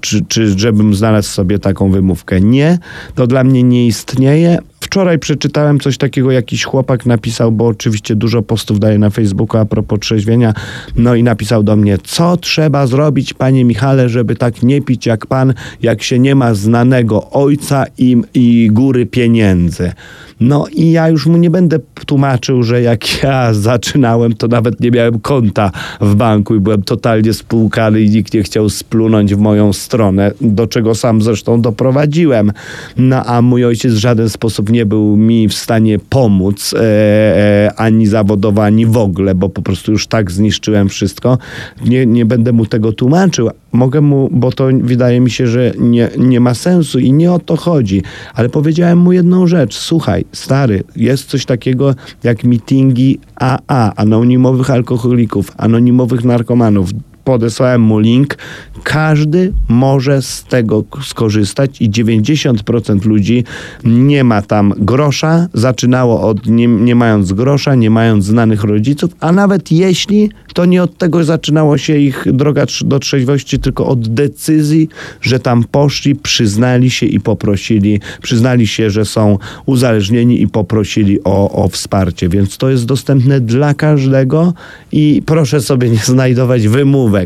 czy, 0.00 0.24
czy 0.28 0.58
żebym 0.58 0.94
znalazł 0.94 1.28
sobie 1.28 1.58
taką 1.58 1.90
wymówkę. 1.90 2.40
Nie, 2.40 2.78
to 3.14 3.26
dla 3.26 3.44
mnie 3.44 3.62
nie 3.62 3.86
istnieje, 3.86 4.58
Wczoraj 4.90 5.18
przeczytałem 5.18 5.80
coś 5.80 5.98
takiego, 5.98 6.30
jakiś 6.30 6.64
chłopak 6.64 7.06
napisał, 7.06 7.52
bo 7.52 7.66
oczywiście 7.66 8.16
dużo 8.16 8.42
postów 8.42 8.80
daje 8.80 8.98
na 8.98 9.10
Facebooku 9.10 9.60
a 9.60 9.64
propos 9.64 10.00
trzeźwienia, 10.00 10.54
no 10.96 11.14
i 11.14 11.22
napisał 11.22 11.62
do 11.62 11.76
mnie, 11.76 11.98
co 11.98 12.36
trzeba 12.36 12.86
zrobić, 12.86 13.34
panie 13.34 13.64
Michale, 13.64 14.08
żeby 14.08 14.36
tak 14.36 14.62
nie 14.62 14.82
pić 14.82 15.06
jak 15.06 15.26
pan, 15.26 15.54
jak 15.82 16.02
się 16.02 16.18
nie 16.18 16.34
ma 16.34 16.54
znanego 16.54 17.30
ojca 17.30 17.84
i, 17.98 18.16
i 18.34 18.68
góry 18.72 19.06
pieniędzy. 19.06 19.92
No 20.40 20.66
i 20.72 20.90
ja 20.90 21.08
już 21.08 21.26
mu 21.26 21.36
nie 21.36 21.50
będę 21.50 21.78
tłumaczył, 22.06 22.62
że 22.62 22.82
jak 22.82 23.00
ja 23.22 23.54
zaczynałem, 23.54 24.34
to 24.34 24.48
nawet 24.48 24.80
nie 24.80 24.90
miałem 24.90 25.20
konta 25.20 25.70
w 26.00 26.14
banku 26.14 26.54
i 26.54 26.60
byłem 26.60 26.82
totalnie 26.82 27.32
spłukany 27.32 28.00
i 28.00 28.10
nikt 28.10 28.34
nie 28.34 28.42
chciał 28.42 28.68
splunąć 28.68 29.34
w 29.34 29.38
moją 29.38 29.72
stronę, 29.72 30.32
do 30.40 30.66
czego 30.66 30.94
sam 30.94 31.22
zresztą 31.22 31.60
doprowadziłem. 31.60 32.52
No 32.96 33.24
a 33.24 33.42
mój 33.42 33.64
ojciec 33.64 33.92
w 33.92 33.98
żaden 33.98 34.28
sposób 34.28 34.70
nie 34.70 34.86
był 34.86 35.16
mi 35.16 35.48
w 35.48 35.54
stanie 35.54 35.98
pomóc, 35.98 36.74
e, 36.74 36.80
e, 36.80 37.72
ani 37.76 38.06
zawodowo, 38.06 38.64
ani 38.64 38.86
w 38.86 38.96
ogóle, 38.96 39.34
bo 39.34 39.48
po 39.48 39.62
prostu 39.62 39.92
już 39.92 40.06
tak 40.06 40.30
zniszczyłem 40.30 40.88
wszystko. 40.88 41.38
Nie, 41.86 42.06
nie 42.06 42.24
będę 42.26 42.52
mu 42.52 42.66
tego 42.66 42.92
tłumaczył. 42.92 43.50
Mogę 43.72 44.00
mu, 44.00 44.28
bo 44.32 44.52
to 44.52 44.68
wydaje 44.82 45.20
mi 45.20 45.30
się, 45.30 45.46
że 45.46 45.72
nie, 45.78 46.08
nie 46.18 46.40
ma 46.40 46.54
sensu 46.54 46.98
i 46.98 47.12
nie 47.12 47.32
o 47.32 47.38
to 47.38 47.56
chodzi. 47.56 48.02
Ale 48.34 48.48
powiedziałem 48.48 48.98
mu 48.98 49.12
jedną 49.12 49.46
rzecz. 49.46 49.78
Słuchaj, 49.78 50.24
stary, 50.32 50.82
jest 50.96 51.24
coś 51.24 51.44
takiego 51.44 51.94
jak 52.22 52.44
mitingi 52.44 53.18
AA, 53.36 53.92
anonimowych 53.96 54.70
alkoholików, 54.70 55.52
anonimowych 55.56 56.24
narkomanów 56.24 56.90
podesłałem 57.24 57.80
mu 57.80 57.98
link. 57.98 58.38
Każdy 58.82 59.52
może 59.68 60.22
z 60.22 60.44
tego 60.44 60.84
skorzystać 61.02 61.80
i 61.80 61.90
90% 61.90 63.04
ludzi 63.06 63.44
nie 63.84 64.24
ma 64.24 64.42
tam 64.42 64.74
grosza. 64.78 65.48
Zaczynało 65.54 66.22
od 66.22 66.46
nie, 66.46 66.66
nie 66.66 66.94
mając 66.94 67.32
grosza, 67.32 67.74
nie 67.74 67.90
mając 67.90 68.24
znanych 68.24 68.64
rodziców, 68.64 69.10
a 69.20 69.32
nawet 69.32 69.72
jeśli, 69.72 70.30
to 70.54 70.64
nie 70.64 70.82
od 70.82 70.98
tego 70.98 71.24
zaczynało 71.24 71.78
się 71.78 71.98
ich 71.98 72.24
droga 72.32 72.66
do 72.84 72.98
trzeźwości, 72.98 73.58
tylko 73.58 73.86
od 73.86 74.08
decyzji, 74.08 74.88
że 75.20 75.40
tam 75.40 75.64
poszli, 75.64 76.14
przyznali 76.14 76.90
się 76.90 77.06
i 77.06 77.20
poprosili, 77.20 78.00
przyznali 78.22 78.66
się, 78.66 78.90
że 78.90 79.04
są 79.04 79.38
uzależnieni 79.66 80.42
i 80.42 80.48
poprosili 80.48 81.24
o, 81.24 81.64
o 81.64 81.68
wsparcie. 81.68 82.28
Więc 82.28 82.58
to 82.58 82.70
jest 82.70 82.86
dostępne 82.86 83.40
dla 83.40 83.74
każdego 83.74 84.54
i 84.92 85.22
proszę 85.26 85.60
sobie 85.60 85.90
nie 85.90 85.98
znajdować 85.98 86.68
wymówek 86.68 87.19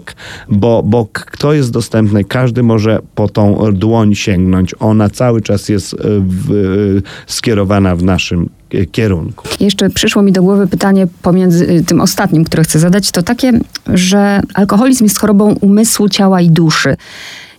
bo, 0.49 0.83
bo 0.83 1.09
to 1.39 1.53
jest 1.53 1.71
dostępne, 1.71 2.25
każdy 2.25 2.63
może 2.63 2.99
po 3.15 3.29
tą 3.29 3.73
dłoń 3.73 4.15
sięgnąć. 4.15 4.75
Ona 4.81 5.11
cały 5.11 5.43
czas 5.43 5.69
jest 5.69 5.95
e, 5.95 5.97
w, 6.21 6.51
e, 6.51 7.33
skierowana 7.33 7.97
w 7.97 8.03
naszym 8.03 8.49
kierunku. 8.93 9.49
Jeszcze 9.61 9.91
przyszło 9.91 10.23
mi 10.23 10.33
do 10.33 10.43
głowy 10.43 10.67
pytanie 10.67 11.07
pomiędzy 11.23 11.69
e, 11.69 11.83
tym 11.83 12.01
ostatnim, 12.01 12.45
które 12.45 12.63
chcę 12.63 12.79
zadać, 12.79 13.11
to 13.11 13.23
takie, 13.23 13.53
że 13.95 14.41
alkoholizm 14.55 15.05
jest 15.05 15.19
chorobą 15.19 15.55
umysłu, 15.61 16.09
ciała 16.09 16.41
i 16.41 16.51
duszy 16.51 16.97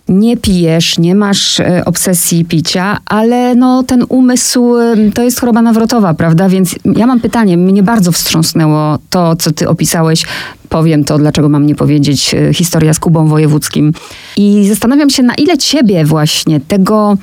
nie 0.08 0.36
pijesz, 0.36 0.98
nie 0.98 1.14
masz 1.14 1.60
obsesji 1.84 2.44
picia, 2.44 2.98
ale 3.06 3.54
no, 3.54 3.82
ten 3.82 4.04
umysł 4.08 4.74
to 5.14 5.22
jest 5.22 5.40
choroba 5.40 5.62
nawrotowa, 5.62 6.14
prawda? 6.14 6.48
Więc 6.48 6.74
ja 6.96 7.06
mam 7.06 7.20
pytanie, 7.20 7.56
mnie 7.56 7.82
bardzo 7.82 8.12
wstrząsnęło 8.12 8.98
to, 9.10 9.36
co 9.36 9.52
ty 9.52 9.68
opisałeś 9.68 10.22
powiem 10.68 11.04
to, 11.04 11.18
dlaczego 11.18 11.48
mam 11.48 11.66
nie 11.66 11.74
powiedzieć, 11.74 12.34
e, 12.34 12.54
historia 12.54 12.94
z 12.94 12.98
Kubą 12.98 13.28
Wojewódzkim. 13.28 13.92
I 14.36 14.68
zastanawiam 14.68 15.10
się, 15.10 15.22
na 15.22 15.34
ile 15.34 15.58
ciebie 15.58 16.04
właśnie 16.04 16.60
tego 16.60 17.16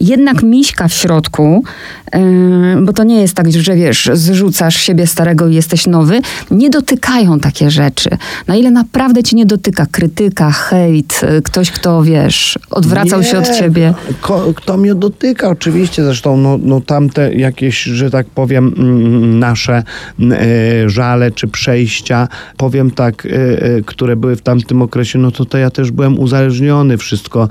jednak 0.00 0.42
miśka 0.42 0.88
w 0.88 0.92
środku, 0.92 1.64
yy, 2.14 2.20
bo 2.82 2.92
to 2.92 3.04
nie 3.04 3.20
jest 3.20 3.34
tak, 3.34 3.52
że 3.52 3.76
wiesz, 3.76 4.10
zrzucasz 4.12 4.76
siebie 4.76 5.06
starego 5.06 5.48
i 5.48 5.54
jesteś 5.54 5.86
nowy, 5.86 6.20
nie 6.50 6.70
dotykają 6.70 7.40
takie 7.40 7.70
rzeczy. 7.70 8.10
Na 8.46 8.56
ile 8.56 8.70
naprawdę 8.70 9.22
ci 9.22 9.36
nie 9.36 9.46
dotyka 9.46 9.86
krytyka, 9.90 10.50
hejt, 10.50 11.20
yy, 11.22 11.42
ktoś, 11.42 11.70
kto 11.70 12.02
wiesz, 12.02 12.58
odwracał 12.70 13.20
nie, 13.20 13.26
się 13.26 13.38
od 13.38 13.58
ciebie. 13.58 13.94
Ko, 14.20 14.52
kto 14.56 14.76
mnie 14.76 14.94
dotyka, 14.94 15.48
oczywiście, 15.48 16.04
zresztą 16.04 16.36
no, 16.36 16.58
no 16.62 16.80
tamte 16.80 17.34
jakieś, 17.34 17.82
że 17.82 18.10
tak 18.10 18.26
powiem, 18.26 18.74
mm, 18.78 19.38
nasze 19.38 19.82
yy, 20.18 20.28
żale 20.86 21.30
czy 21.30 21.48
przejścia, 21.48 22.28
powiem 22.56 22.90
tak, 22.90 23.28
które 23.86 24.16
były 24.16 24.36
w 24.36 24.42
tamtym 24.42 24.82
okresie, 24.82 25.18
no 25.18 25.30
to, 25.30 25.44
to 25.44 25.58
ja 25.58 25.70
też 25.70 25.90
byłem 25.90 26.18
uzależniony, 26.18 26.98
wszystko 26.98 27.48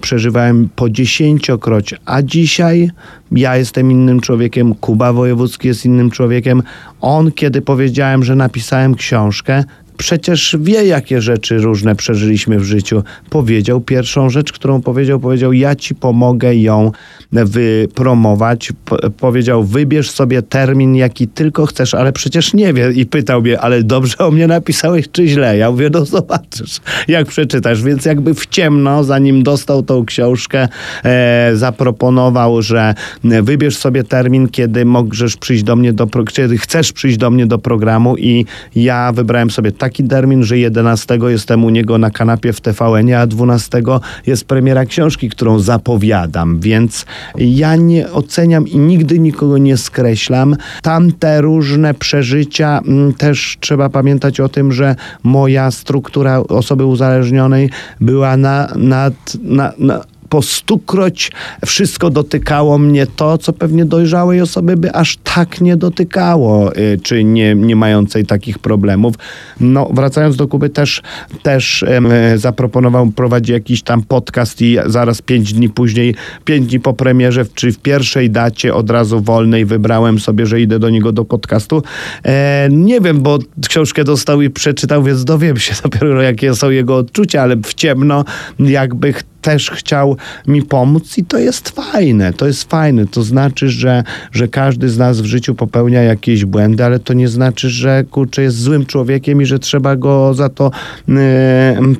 przeżywałem 0.00 0.68
po 0.76 0.90
dziesięciokroć 0.90 1.87
a 2.04 2.22
dzisiaj 2.22 2.90
ja 3.32 3.56
jestem 3.56 3.90
innym 3.90 4.20
człowiekiem, 4.20 4.74
Kuba 4.74 5.12
Wojewódzki 5.12 5.68
jest 5.68 5.84
innym 5.84 6.10
człowiekiem. 6.10 6.62
On, 7.00 7.32
kiedy 7.32 7.62
powiedziałem, 7.62 8.24
że 8.24 8.34
napisałem 8.34 8.94
książkę, 8.94 9.64
przecież 9.98 10.56
wie, 10.60 10.84
jakie 10.84 11.20
rzeczy 11.20 11.58
różne 11.58 11.94
przeżyliśmy 11.96 12.58
w 12.58 12.64
życiu. 12.64 13.02
Powiedział 13.30 13.80
pierwszą 13.80 14.30
rzecz, 14.30 14.52
którą 14.52 14.82
powiedział, 14.82 15.20
powiedział: 15.20 15.52
Ja 15.52 15.74
ci 15.76 15.94
pomogę 15.94 16.54
ją 16.54 16.92
wypromować. 17.32 18.72
powiedział: 19.20 19.64
Wybierz 19.64 20.10
sobie 20.10 20.42
termin, 20.42 20.94
jaki 20.94 21.28
tylko 21.28 21.66
chcesz, 21.66 21.94
ale 21.94 22.12
przecież 22.12 22.54
nie 22.54 22.72
wie. 22.72 22.92
I 22.92 23.06
pytał 23.06 23.42
mnie: 23.42 23.60
Ale 23.60 23.82
dobrze 23.82 24.18
o 24.18 24.30
mnie 24.30 24.46
napisałeś, 24.46 25.06
czy 25.12 25.28
źle? 25.28 25.56
Ja 25.58 25.70
mówię: 25.70 25.90
No 25.92 26.04
zobaczysz, 26.04 26.80
jak 27.08 27.26
przeczytasz. 27.26 27.82
Więc 27.82 28.04
jakby 28.04 28.34
w 28.34 28.46
ciemno, 28.46 29.04
zanim 29.04 29.42
dostał 29.42 29.82
tą 29.82 30.04
książkę, 30.04 30.68
e, 31.04 31.50
zaproponował, 31.54 32.62
że 32.62 32.94
wybierz 33.24 33.76
sobie 33.76 34.04
termin, 34.04 34.48
kiedy 34.48 34.84
możesz 34.84 35.36
przyjść 35.36 35.62
do 35.62 35.76
mnie 35.76 35.92
do, 35.92 36.06
kiedy 36.06 36.58
chcesz 36.58 36.92
przyjść 36.92 37.16
do 37.16 37.30
mnie 37.30 37.46
do 37.46 37.58
programu 37.58 38.16
i 38.16 38.44
ja 38.74 39.12
wybrałem 39.12 39.50
sobie 39.50 39.72
tak 39.72 39.87
taki 39.88 40.04
termin, 40.04 40.42
że 40.42 40.58
11 40.58 41.18
jestem 41.28 41.64
u 41.64 41.70
niego 41.70 41.98
na 41.98 42.10
kanapie 42.10 42.52
w 42.52 42.60
tvn 42.60 43.14
a 43.14 43.26
12 43.26 43.82
jest 44.26 44.44
premiera 44.44 44.84
książki, 44.84 45.28
którą 45.28 45.58
zapowiadam, 45.58 46.60
więc 46.60 47.06
ja 47.38 47.76
nie 47.76 48.12
oceniam 48.12 48.68
i 48.68 48.78
nigdy 48.78 49.18
nikogo 49.18 49.58
nie 49.58 49.76
skreślam. 49.76 50.56
Tamte 50.82 51.40
różne 51.40 51.94
przeżycia, 51.94 52.80
mm, 52.86 53.12
też 53.12 53.56
trzeba 53.60 53.88
pamiętać 53.88 54.40
o 54.40 54.48
tym, 54.48 54.72
że 54.72 54.96
moja 55.22 55.70
struktura 55.70 56.38
osoby 56.38 56.84
uzależnionej 56.84 57.70
była 58.00 58.36
na, 58.36 58.68
nad, 58.76 59.14
na, 59.42 59.72
na 59.78 60.04
po 60.28 60.42
stukroć 60.42 61.32
wszystko 61.66 62.10
dotykało 62.10 62.78
mnie 62.78 63.06
to, 63.06 63.38
co 63.38 63.52
pewnie 63.52 63.84
dojrzałej 63.84 64.40
osoby 64.40 64.76
by 64.76 64.92
aż 64.92 65.16
tak 65.16 65.60
nie 65.60 65.76
dotykało, 65.76 66.76
y, 66.76 67.00
czy 67.02 67.24
nie, 67.24 67.54
nie 67.54 67.76
mającej 67.76 68.26
takich 68.26 68.58
problemów. 68.58 69.14
No, 69.60 69.88
wracając 69.92 70.36
do 70.36 70.48
Kuby, 70.48 70.70
też, 70.70 71.02
też 71.42 71.82
e, 71.82 72.38
zaproponował 72.38 73.10
prowadzić 73.10 73.50
jakiś 73.50 73.82
tam 73.82 74.02
podcast 74.02 74.62
i 74.62 74.76
zaraz 74.86 75.22
pięć 75.22 75.52
dni 75.52 75.68
później, 75.68 76.14
pięć 76.44 76.66
dni 76.66 76.80
po 76.80 76.94
premierze, 76.94 77.44
czy 77.54 77.72
w 77.72 77.78
pierwszej 77.78 78.30
dacie 78.30 78.74
od 78.74 78.90
razu 78.90 79.20
wolnej 79.20 79.64
wybrałem 79.64 80.18
sobie, 80.18 80.46
że 80.46 80.60
idę 80.60 80.78
do 80.78 80.90
niego 80.90 81.12
do 81.12 81.24
podcastu. 81.24 81.82
E, 82.24 82.68
nie 82.70 83.00
wiem, 83.00 83.20
bo 83.20 83.38
książkę 83.68 84.04
dostał 84.04 84.42
i 84.42 84.50
przeczytał, 84.50 85.02
więc 85.02 85.24
dowiem 85.24 85.56
się 85.56 85.74
dopiero, 85.82 86.22
jakie 86.22 86.54
są 86.54 86.70
jego 86.70 86.96
odczucia, 86.96 87.42
ale 87.42 87.56
w 87.56 87.74
ciemno 87.74 88.24
jakby 88.58 89.14
też 89.42 89.70
chciał 89.70 90.16
mi 90.46 90.62
pomóc 90.62 91.18
i 91.18 91.24
to 91.24 91.38
jest 91.38 91.68
fajne, 91.68 92.32
to 92.32 92.46
jest 92.46 92.70
fajne. 92.70 93.06
To 93.06 93.22
znaczy, 93.22 93.68
że, 93.68 94.04
że 94.32 94.48
każdy 94.48 94.88
z 94.88 94.98
nas 94.98 95.20
w 95.20 95.24
życiu 95.24 95.54
popełnia 95.54 96.02
jakieś 96.02 96.44
błędy, 96.44 96.84
ale 96.84 96.98
to 96.98 97.12
nie 97.12 97.28
znaczy, 97.28 97.70
że 97.70 98.04
kurczę 98.10 98.42
jest 98.42 98.58
złym 98.58 98.86
człowiekiem 98.86 99.42
i 99.42 99.46
że 99.46 99.58
trzeba 99.58 99.96
go 99.96 100.34
za 100.34 100.48
to 100.48 100.70
yy, 101.08 101.16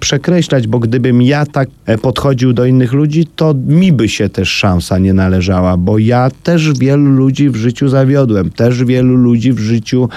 przekreślać, 0.01 0.67
bo 0.67 0.79
gdybym 0.79 1.23
ja 1.23 1.47
tak 1.47 1.69
e, 1.87 1.99
podchodził 1.99 2.53
do 2.53 2.65
innych 2.65 2.93
ludzi, 2.93 3.27
to 3.37 3.55
mi 3.67 3.93
by 3.93 4.09
się 4.09 4.29
też 4.29 4.49
szansa 4.49 4.99
nie 4.99 5.15
należała, 5.15 5.77
bo 5.77 5.99
ja 5.99 6.31
też 6.43 6.73
wielu 6.73 7.11
ludzi 7.11 7.51
w 7.51 7.57
życiu 7.57 7.89
zawiodłem, 7.89 8.51
też 8.51 8.85
wielu 8.85 9.17
ludzi 9.17 9.53
w 9.53 9.59
życiu 9.59 10.09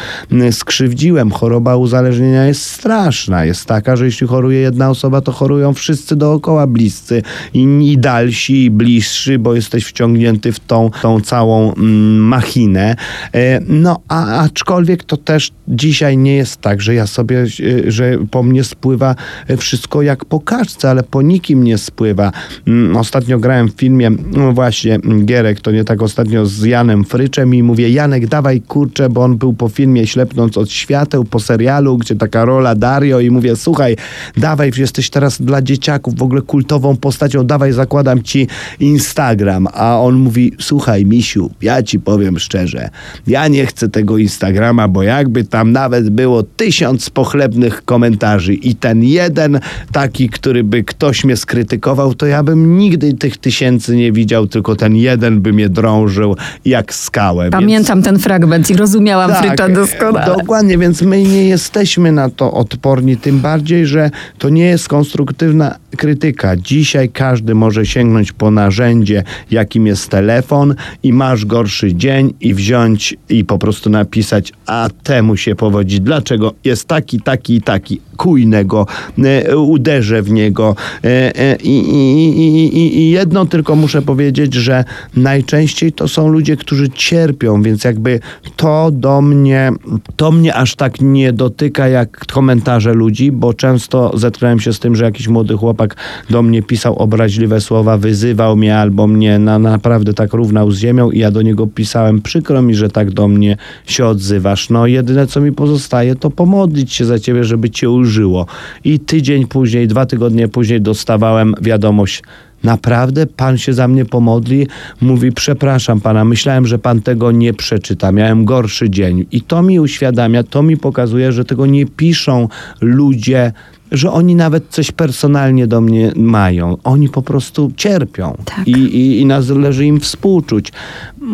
skrzywdziłem. 0.51 1.32
Choroba 1.32 1.76
uzależnienia 1.76 2.45
jest 2.45 2.61
straszna. 2.61 3.45
Jest 3.45 3.65
taka, 3.65 3.95
że 3.95 4.05
jeśli 4.05 4.28
choruje 4.28 4.59
jedna 4.59 4.89
osoba, 4.89 5.22
to 5.22 5.32
chorują 5.32 5.74
wszyscy 5.74 6.15
dookoła 6.15 6.67
bliscy 6.67 7.11
i, 7.53 7.91
i 7.91 7.97
dalsi, 7.97 8.66
i 8.66 8.72
bliższy, 8.72 9.39
bo 9.39 9.55
jesteś 9.55 9.86
wciągnięty 9.86 10.51
w 10.51 10.59
tą, 10.59 10.91
tą 11.01 11.22
całą 11.22 11.74
mm, 11.74 12.18
machinę. 12.18 12.95
E, 13.34 13.59
no, 13.68 13.99
a, 14.07 14.26
aczkolwiek 14.26 15.03
to 15.03 15.18
też 15.18 15.51
dzisiaj 15.72 16.17
nie 16.17 16.36
jest 16.36 16.61
tak, 16.61 16.82
że 16.82 16.93
ja 16.93 17.07
sobie, 17.07 17.41
e, 17.41 17.91
że 17.91 18.17
po 18.32 18.43
mnie 18.43 18.63
spływa 18.63 19.15
wszystko 19.57 20.01
jak 20.01 20.26
po 20.26 20.39
kaczce, 20.39 20.89
ale 20.89 21.03
po 21.03 21.22
nikim 21.22 21.63
nie 21.63 21.78
spływa. 21.78 22.32
Mm, 22.67 22.97
ostatnio 22.97 23.39
grałem 23.39 23.69
w 23.69 23.74
filmie, 23.74 24.11
no 24.32 24.53
właśnie, 24.53 24.99
Gierek, 25.26 25.61
to 25.61 25.72
nie 25.72 25.84
tak 25.84 26.01
ostatnio 26.01 26.45
z 26.45 26.63
Janem 26.63 27.03
Fryczem 27.03 27.55
i 27.55 27.63
mówię, 27.63 27.89
Janek, 27.89 28.28
dawaj 28.28 28.61
kurczę, 28.61 29.09
bo 29.09 29.24
on 29.24 29.38
był 29.38 29.53
po 29.53 29.69
filmie 29.69 30.07
Ślepnąc 30.07 30.57
od 30.57 30.72
świateł, 30.72 31.24
po 31.24 31.39
serialu, 31.39 31.97
gdzie 31.97 32.15
taka 32.15 32.45
rola 32.45 32.76
Dario 32.76 33.19
i 33.19 33.32
mówię, 33.32 33.55
słuchaj, 33.55 33.95
dawaj, 34.38 34.72
jesteś 34.78 35.09
teraz 35.09 35.41
dla 35.41 35.61
dzieciaków 35.61 36.15
w 36.15 36.24
ogóle 36.24 36.41
kultową 36.41 36.97
postacią, 36.97 37.45
dawaj, 37.45 37.74
zakładam 37.74 38.24
ci 38.24 38.47
Instagram. 38.80 39.67
A 39.74 39.99
on 39.99 40.15
mówi, 40.15 40.53
słuchaj, 40.59 41.05
misiu, 41.05 41.51
ja 41.61 41.84
ci 41.84 41.99
powiem 41.99 42.39
szczerze, 42.39 42.89
ja 43.28 43.47
nie 43.47 43.65
chcę 43.65 43.89
tego 43.89 44.17
Instagrama, 44.17 44.88
bo 44.88 45.03
jakby 45.03 45.43
tam 45.43 45.61
nawet 45.66 46.09
było 46.09 46.43
tysiąc 46.43 47.09
pochlebnych 47.09 47.86
komentarzy 47.86 48.53
i 48.53 48.76
ten 48.76 49.03
jeden 49.03 49.59
taki, 49.91 50.30
który 50.30 50.64
by 50.64 50.84
ktoś 50.84 51.24
mnie 51.24 51.38
skrytykował, 51.38 52.14
to 52.14 52.26
ja 52.26 52.43
bym 52.43 52.78
nigdy 52.78 53.14
tych 53.14 53.38
tysięcy 53.38 53.95
nie 53.95 54.12
widział, 54.12 54.47
tylko 54.47 54.76
ten 54.76 54.95
jeden 54.95 55.41
by 55.41 55.53
mnie 55.53 55.70
drążył 55.70 56.36
jak 56.66 56.93
skałę. 56.93 57.49
Pamiętam 57.49 57.97
więc... 57.97 58.05
ten 58.05 58.20
fragment 58.20 58.70
i 58.70 58.74
rozumiałam 58.74 59.32
tak, 59.32 59.45
Frycza 59.45 59.70
doskonale. 59.70 60.26
Dokładnie, 60.26 60.78
więc 60.78 61.01
my 61.01 61.24
nie 61.24 61.47
jesteśmy 61.47 62.12
na 62.12 62.30
to 62.30 62.53
odporni, 62.53 63.18
tym 63.18 63.39
bardziej, 63.39 63.86
że 63.86 64.12
to 64.38 64.49
nie 64.49 64.66
jest 64.66 64.88
konstruktywna 64.88 65.76
krytyka. 65.97 66.55
Dzisiaj 66.57 67.09
każdy 67.09 67.55
może 67.55 67.86
sięgnąć 67.86 68.32
po 68.32 68.51
narzędzie, 68.51 69.24
jakim 69.51 69.88
jest 69.88 70.09
telefon 70.09 70.76
i 71.03 71.14
masz 71.14 71.45
gorszy 71.45 71.95
dzień 71.95 72.34
i 72.41 72.53
wziąć 72.53 73.16
i 73.30 73.45
po 73.45 73.57
prostu 73.57 73.89
napisać, 73.89 74.53
a 74.66 74.89
temu 75.03 75.38
się 75.38 75.51
powodzi. 75.56 76.02
Dlaczego 76.02 76.54
jest 76.64 76.88
taki, 76.88 77.22
taki 77.22 77.56
i 77.56 77.62
taki? 77.62 78.02
Kujnę 78.22 78.65
go, 78.65 78.86
e, 79.24 79.57
uderzę 79.57 80.22
w 80.22 80.32
niego. 80.32 80.76
E, 81.03 81.39
e, 81.39 81.55
I, 81.55 81.78
i, 81.80 82.78
i, 82.78 82.97
I 82.99 83.09
jedno 83.09 83.45
tylko 83.45 83.76
muszę 83.76 84.01
powiedzieć, 84.01 84.53
że 84.53 84.84
najczęściej 85.15 85.93
to 85.93 86.07
są 86.07 86.28
ludzie, 86.28 86.57
którzy 86.57 86.89
cierpią, 86.89 87.61
więc 87.61 87.84
jakby 87.84 88.19
to 88.55 88.91
do 88.91 89.22
mnie, 89.22 89.72
to 90.15 90.32
mnie 90.32 90.55
aż 90.55 90.76
tak 90.76 91.01
nie 91.01 91.34
dotyka 91.34 91.88
jak 91.88 92.26
komentarze 92.26 92.93
ludzi, 92.93 93.32
bo 93.32 93.53
często 93.53 94.17
zetknąłem 94.17 94.59
się 94.59 94.74
z 94.74 94.80
tym, 94.80 94.95
że 94.95 95.05
jakiś 95.05 95.28
młody 95.28 95.57
chłopak 95.57 95.95
do 96.30 96.41
mnie 96.41 96.63
pisał 96.63 96.95
obraźliwe 96.95 97.61
słowa, 97.61 97.97
wyzywał 97.97 98.55
mnie 98.55 98.78
albo 98.78 99.07
mnie 99.07 99.39
na, 99.39 99.59
naprawdę 99.59 100.13
tak 100.13 100.34
równał 100.34 100.72
z 100.72 100.78
ziemią 100.78 101.11
i 101.11 101.19
ja 101.19 101.32
do 101.32 101.41
niego 101.41 101.67
pisałem, 101.67 102.22
przykro 102.22 102.61
mi, 102.61 102.76
że 102.76 102.89
tak 102.89 103.11
do 103.11 103.28
mnie 103.28 103.57
się 103.86 104.05
odzywasz. 104.05 104.69
No 104.69 104.88
jedyne 104.88 105.28
co 105.28 105.41
mi 105.41 105.51
pozostaje 105.51 106.15
to 106.15 106.30
pomodlić 106.30 106.93
się 106.93 107.05
za 107.05 107.19
ciebie, 107.19 107.43
żeby 107.43 107.69
cię 107.69 107.89
użyło. 108.12 108.45
I 108.84 108.99
tydzień 108.99 109.47
później, 109.47 109.88
dwa 109.88 110.05
tygodnie 110.05 110.47
później 110.47 110.82
dostawałem 110.82 111.55
wiadomość, 111.62 112.24
Naprawdę 112.64 113.26
pan 113.26 113.57
się 113.57 113.74
za 113.74 113.88
mnie 113.88 114.05
pomodli? 114.05 114.68
Mówi, 115.01 115.32
przepraszam 115.32 116.01
pana, 116.01 116.26
myślałem, 116.26 116.68
że 116.68 116.80
pan 116.80 117.01
tego 117.01 117.32
nie 117.32 117.53
przeczyta. 117.53 118.12
Miałem 118.12 118.45
gorszy 118.45 118.89
dzień. 118.89 119.26
I 119.32 119.41
to 119.41 119.62
mi 119.62 119.80
uświadamia, 119.80 120.43
to 120.43 120.64
mi 120.64 120.78
pokazuje, 120.78 121.32
że 121.32 121.45
tego 121.45 121.66
nie 121.66 121.86
piszą 121.86 122.47
ludzie 122.82 123.51
że 123.92 124.12
oni 124.12 124.36
nawet 124.36 124.64
coś 124.70 124.92
personalnie 124.92 125.68
do 125.68 125.82
mnie 125.82 126.12
mają. 126.16 126.78
Oni 126.84 127.10
po 127.10 127.22
prostu 127.22 127.72
cierpią 127.76 128.38
tak. 128.46 128.68
I, 128.68 128.72
i, 128.72 129.20
i 129.20 129.26
należy 129.26 129.86
im 129.86 130.00
współczuć. 130.00 130.72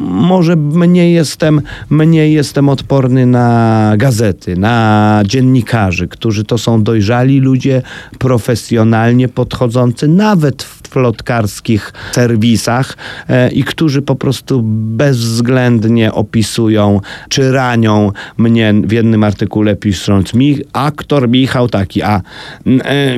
Może 0.07 0.55
mniej 0.55 1.13
jestem, 1.13 1.61
mniej 1.89 2.33
jestem 2.33 2.69
odporny 2.69 3.25
na 3.25 3.93
gazety, 3.97 4.57
na 4.57 5.21
dziennikarzy, 5.25 6.07
którzy 6.07 6.43
to 6.43 6.57
są 6.57 6.83
dojrzali 6.83 7.39
ludzie, 7.39 7.81
profesjonalnie 8.19 9.27
podchodzący, 9.27 10.07
nawet 10.07 10.63
w 10.63 10.86
plotkarskich 10.87 11.93
serwisach 12.11 12.97
e, 13.29 13.49
i 13.49 13.63
którzy 13.63 14.01
po 14.01 14.15
prostu 14.15 14.61
bezwzględnie 14.63 16.13
opisują, 16.13 17.01
czy 17.29 17.51
ranią 17.51 18.11
mnie 18.37 18.73
w 18.83 18.91
jednym 18.91 19.23
artykule 19.23 19.75
pisząc 19.75 20.33
mi, 20.33 20.57
aktor 20.73 21.29
Michał 21.29 21.69
taki, 21.69 22.01
a 22.01 22.21
e, 22.65 23.17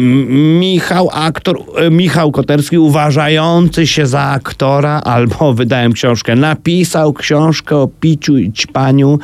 Michał, 0.59 1.09
aktor, 1.13 1.59
e, 1.77 1.89
Michał 1.89 2.31
Koterski 2.31 2.77
uważający 2.77 3.87
się 3.87 4.07
za 4.07 4.21
aktora, 4.21 5.01
albo 5.01 5.53
wydałem 5.53 5.93
książkę, 5.93 6.35
napisał 6.35 7.13
książkę 7.13 7.77
o 7.77 7.87
piciu 7.87 8.37
i 8.37 8.51
ćpaniu, 8.51 9.19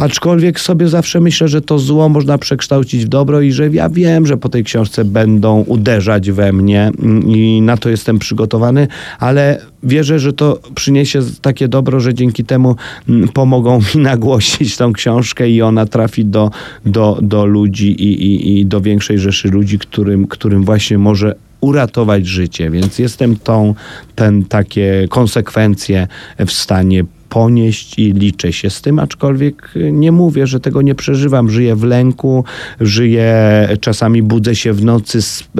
aczkolwiek 0.00 0.60
sobie 0.60 0.88
zawsze 0.88 1.20
myślę, 1.20 1.48
że 1.48 1.60
to 1.60 1.78
zło 1.78 2.08
można 2.08 2.38
przekształcić 2.38 3.04
w 3.04 3.08
dobro 3.08 3.40
i 3.40 3.52
że 3.52 3.68
ja 3.68 3.88
wiem, 3.88 4.26
że 4.26 4.36
po 4.36 4.48
tej 4.48 4.64
książce 4.64 5.04
będą 5.04 5.60
uderzać 5.60 6.30
we 6.30 6.52
mnie 6.52 6.90
i 7.26 7.60
na 7.62 7.76
to 7.76 7.90
jestem 7.90 8.18
przygotowany, 8.18 8.88
ale 9.18 9.60
wierzę, 9.82 10.18
że 10.18 10.32
to 10.32 10.60
przyniesie 10.74 11.20
takie 11.42 11.68
dobro, 11.68 12.00
że 12.00 12.14
dzięki 12.14 12.44
temu 12.44 12.76
mm, 13.08 13.28
pomogą 13.28 13.78
mi 13.78 14.02
nagłosić 14.10 14.76
tą 14.76 14.92
książkę 14.92 15.50
i 15.50 15.62
ona 15.62 15.86
trafi 15.86 16.24
do, 16.24 16.50
do, 16.86 17.18
do 17.22 17.46
ludzi 17.46 18.02
i, 18.02 18.24
i, 18.24 18.60
i 18.60 18.66
do 18.66 18.80
większej 18.80 19.18
rzeszy 19.18 19.48
ludzi, 19.48 19.78
którym, 19.78 20.26
którym 20.26 20.64
właśnie 20.64 20.98
może 20.98 21.34
uratować 21.60 22.26
życie, 22.26 22.70
więc 22.70 22.98
jestem 22.98 23.36
tą, 23.36 23.74
ten 24.14 24.44
takie 24.44 25.06
konsekwencje 25.10 26.08
w 26.46 26.52
stanie 26.52 27.04
ponieść 27.30 27.98
i 27.98 28.12
liczę 28.12 28.52
się 28.52 28.70
z 28.70 28.82
tym, 28.82 28.98
aczkolwiek 28.98 29.74
nie 29.92 30.12
mówię, 30.12 30.46
że 30.46 30.60
tego 30.60 30.82
nie 30.82 30.94
przeżywam. 30.94 31.50
Żyję 31.50 31.76
w 31.76 31.84
lęku, 31.84 32.44
żyję, 32.80 33.68
czasami 33.80 34.22
budzę 34.22 34.56
się 34.56 34.72
w 34.72 34.84
nocy 34.84 35.18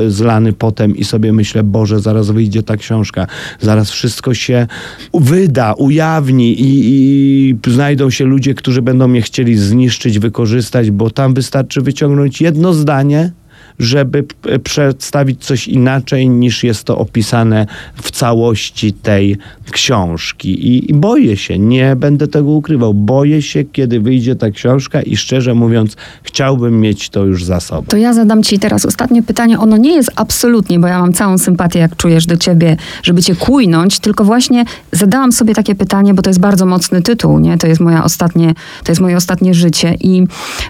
zlany 0.08 0.52
potem 0.52 0.96
i 0.96 1.04
sobie 1.04 1.32
myślę, 1.32 1.62
Boże, 1.62 2.00
zaraz 2.00 2.30
wyjdzie 2.30 2.62
ta 2.62 2.76
książka, 2.76 3.26
zaraz 3.60 3.90
wszystko 3.90 4.34
się 4.34 4.66
wyda, 5.14 5.72
ujawni 5.72 6.60
i, 6.60 6.80
i 6.84 7.70
znajdą 7.70 8.10
się 8.10 8.24
ludzie, 8.24 8.54
którzy 8.54 8.82
będą 8.82 9.08
mnie 9.08 9.22
chcieli 9.22 9.56
zniszczyć, 9.56 10.18
wykorzystać, 10.18 10.90
bo 10.90 11.10
tam 11.10 11.34
wystarczy 11.34 11.80
wyciągnąć 11.80 12.40
jedno 12.40 12.72
zdanie, 12.72 13.32
żeby 13.80 14.24
przedstawić 14.64 15.44
coś 15.44 15.68
inaczej 15.68 16.28
niż 16.28 16.64
jest 16.64 16.84
to 16.84 16.98
opisane 16.98 17.66
w 18.02 18.10
całości 18.10 18.92
tej 18.92 19.36
książki. 19.70 20.66
I, 20.66 20.90
I, 20.90 20.94
boję 20.94 21.36
się, 21.36 21.58
nie 21.58 21.96
będę 21.96 22.28
tego 22.28 22.50
ukrywał. 22.50 22.94
Boję 22.94 23.42
się, 23.42 23.64
kiedy 23.64 24.00
wyjdzie 24.00 24.36
ta 24.36 24.50
książka 24.50 25.02
i 25.02 25.16
szczerze 25.16 25.54
mówiąc, 25.54 25.96
chciałbym 26.22 26.80
mieć 26.80 27.08
to 27.08 27.24
już 27.24 27.44
za 27.44 27.60
sobą. 27.60 27.86
To 27.88 27.96
ja 27.96 28.14
zadam 28.14 28.42
ci 28.42 28.58
teraz 28.58 28.84
ostatnie 28.84 29.22
pytanie. 29.22 29.58
Ono 29.58 29.76
nie 29.76 29.94
jest 29.94 30.10
absolutnie, 30.16 30.78
bo 30.78 30.86
ja 30.86 31.00
mam 31.00 31.12
całą 31.12 31.38
sympatię, 31.38 31.78
jak 31.78 31.96
czujesz 31.96 32.26
do 32.26 32.36
ciebie, 32.36 32.76
żeby 33.02 33.22
cię 33.22 33.34
kujnąć, 33.34 33.98
tylko 33.98 34.24
właśnie 34.24 34.64
zadałam 34.92 35.32
sobie 35.32 35.54
takie 35.54 35.74
pytanie, 35.74 36.14
bo 36.14 36.22
to 36.22 36.30
jest 36.30 36.40
bardzo 36.40 36.66
mocny 36.66 37.02
tytuł, 37.02 37.38
nie? 37.38 37.58
To 37.58 37.66
jest, 37.66 37.80
moja 37.80 38.04
ostatnie, 38.04 38.54
to 38.84 38.92
jest 38.92 39.00
moje 39.00 39.16
ostatnie 39.16 39.54
życie 39.54 39.94
i 40.00 40.26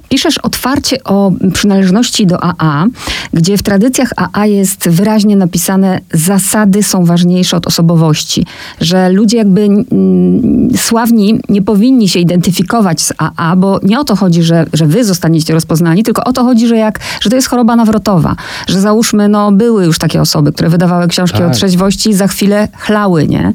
piszesz 0.09 0.39
otwarcie 0.39 1.05
o 1.05 1.33
przynależności 1.53 2.27
do 2.27 2.45
AA, 2.45 2.87
gdzie 3.33 3.59
w 3.59 3.63
tradycjach 3.63 4.13
AA 4.17 4.47
jest 4.47 4.89
wyraźnie 4.89 5.37
napisane, 5.37 6.01
zasady 6.13 6.83
są 6.83 7.05
ważniejsze 7.05 7.57
od 7.57 7.67
osobowości, 7.67 8.47
że 8.81 9.09
ludzie 9.13 9.37
jakby 9.37 9.63
mm, 9.63 10.71
sławni 10.77 11.41
nie 11.49 11.63
powinni 11.63 12.09
się 12.09 12.19
identyfikować 12.19 13.01
z 13.01 13.13
AA, 13.19 13.57
bo 13.57 13.81
nie 13.83 14.01
o 14.01 14.05
to 14.05 14.17
chodzi, 14.17 14.43
że, 14.43 14.67
że 14.73 14.87
wy 14.87 15.05
zostaniecie 15.05 15.55
rozpoznani, 15.55 16.03
tylko 16.03 16.25
o 16.25 16.33
to 16.33 16.45
chodzi, 16.45 16.67
że, 16.67 16.77
jak, 16.77 16.99
że 17.21 17.31
to 17.31 17.37
jest 17.37 17.49
choroba 17.49 17.77
nawrotowa, 17.77 18.37
że 18.69 18.81
załóżmy, 18.81 19.29
no 19.29 19.53
były 19.53 19.85
już 19.85 19.99
takie 19.99 20.21
osoby, 20.21 20.53
które 20.53 20.69
wydawały 20.69 21.09
książki 21.09 21.39
tak. 21.39 21.51
o 21.51 21.51
trzeźwości 21.51 22.11
i 22.11 22.15
za 22.15 22.27
chwilę 22.27 22.69
chlały, 22.79 23.29
nie? 23.29 23.53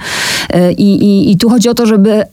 E, 0.50 0.72
I, 0.72 1.04
i, 1.04 1.32
I 1.32 1.38
tu 1.38 1.50
chodzi 1.50 1.70
o 1.70 1.74
to, 1.74 1.86
żeby 1.86 2.24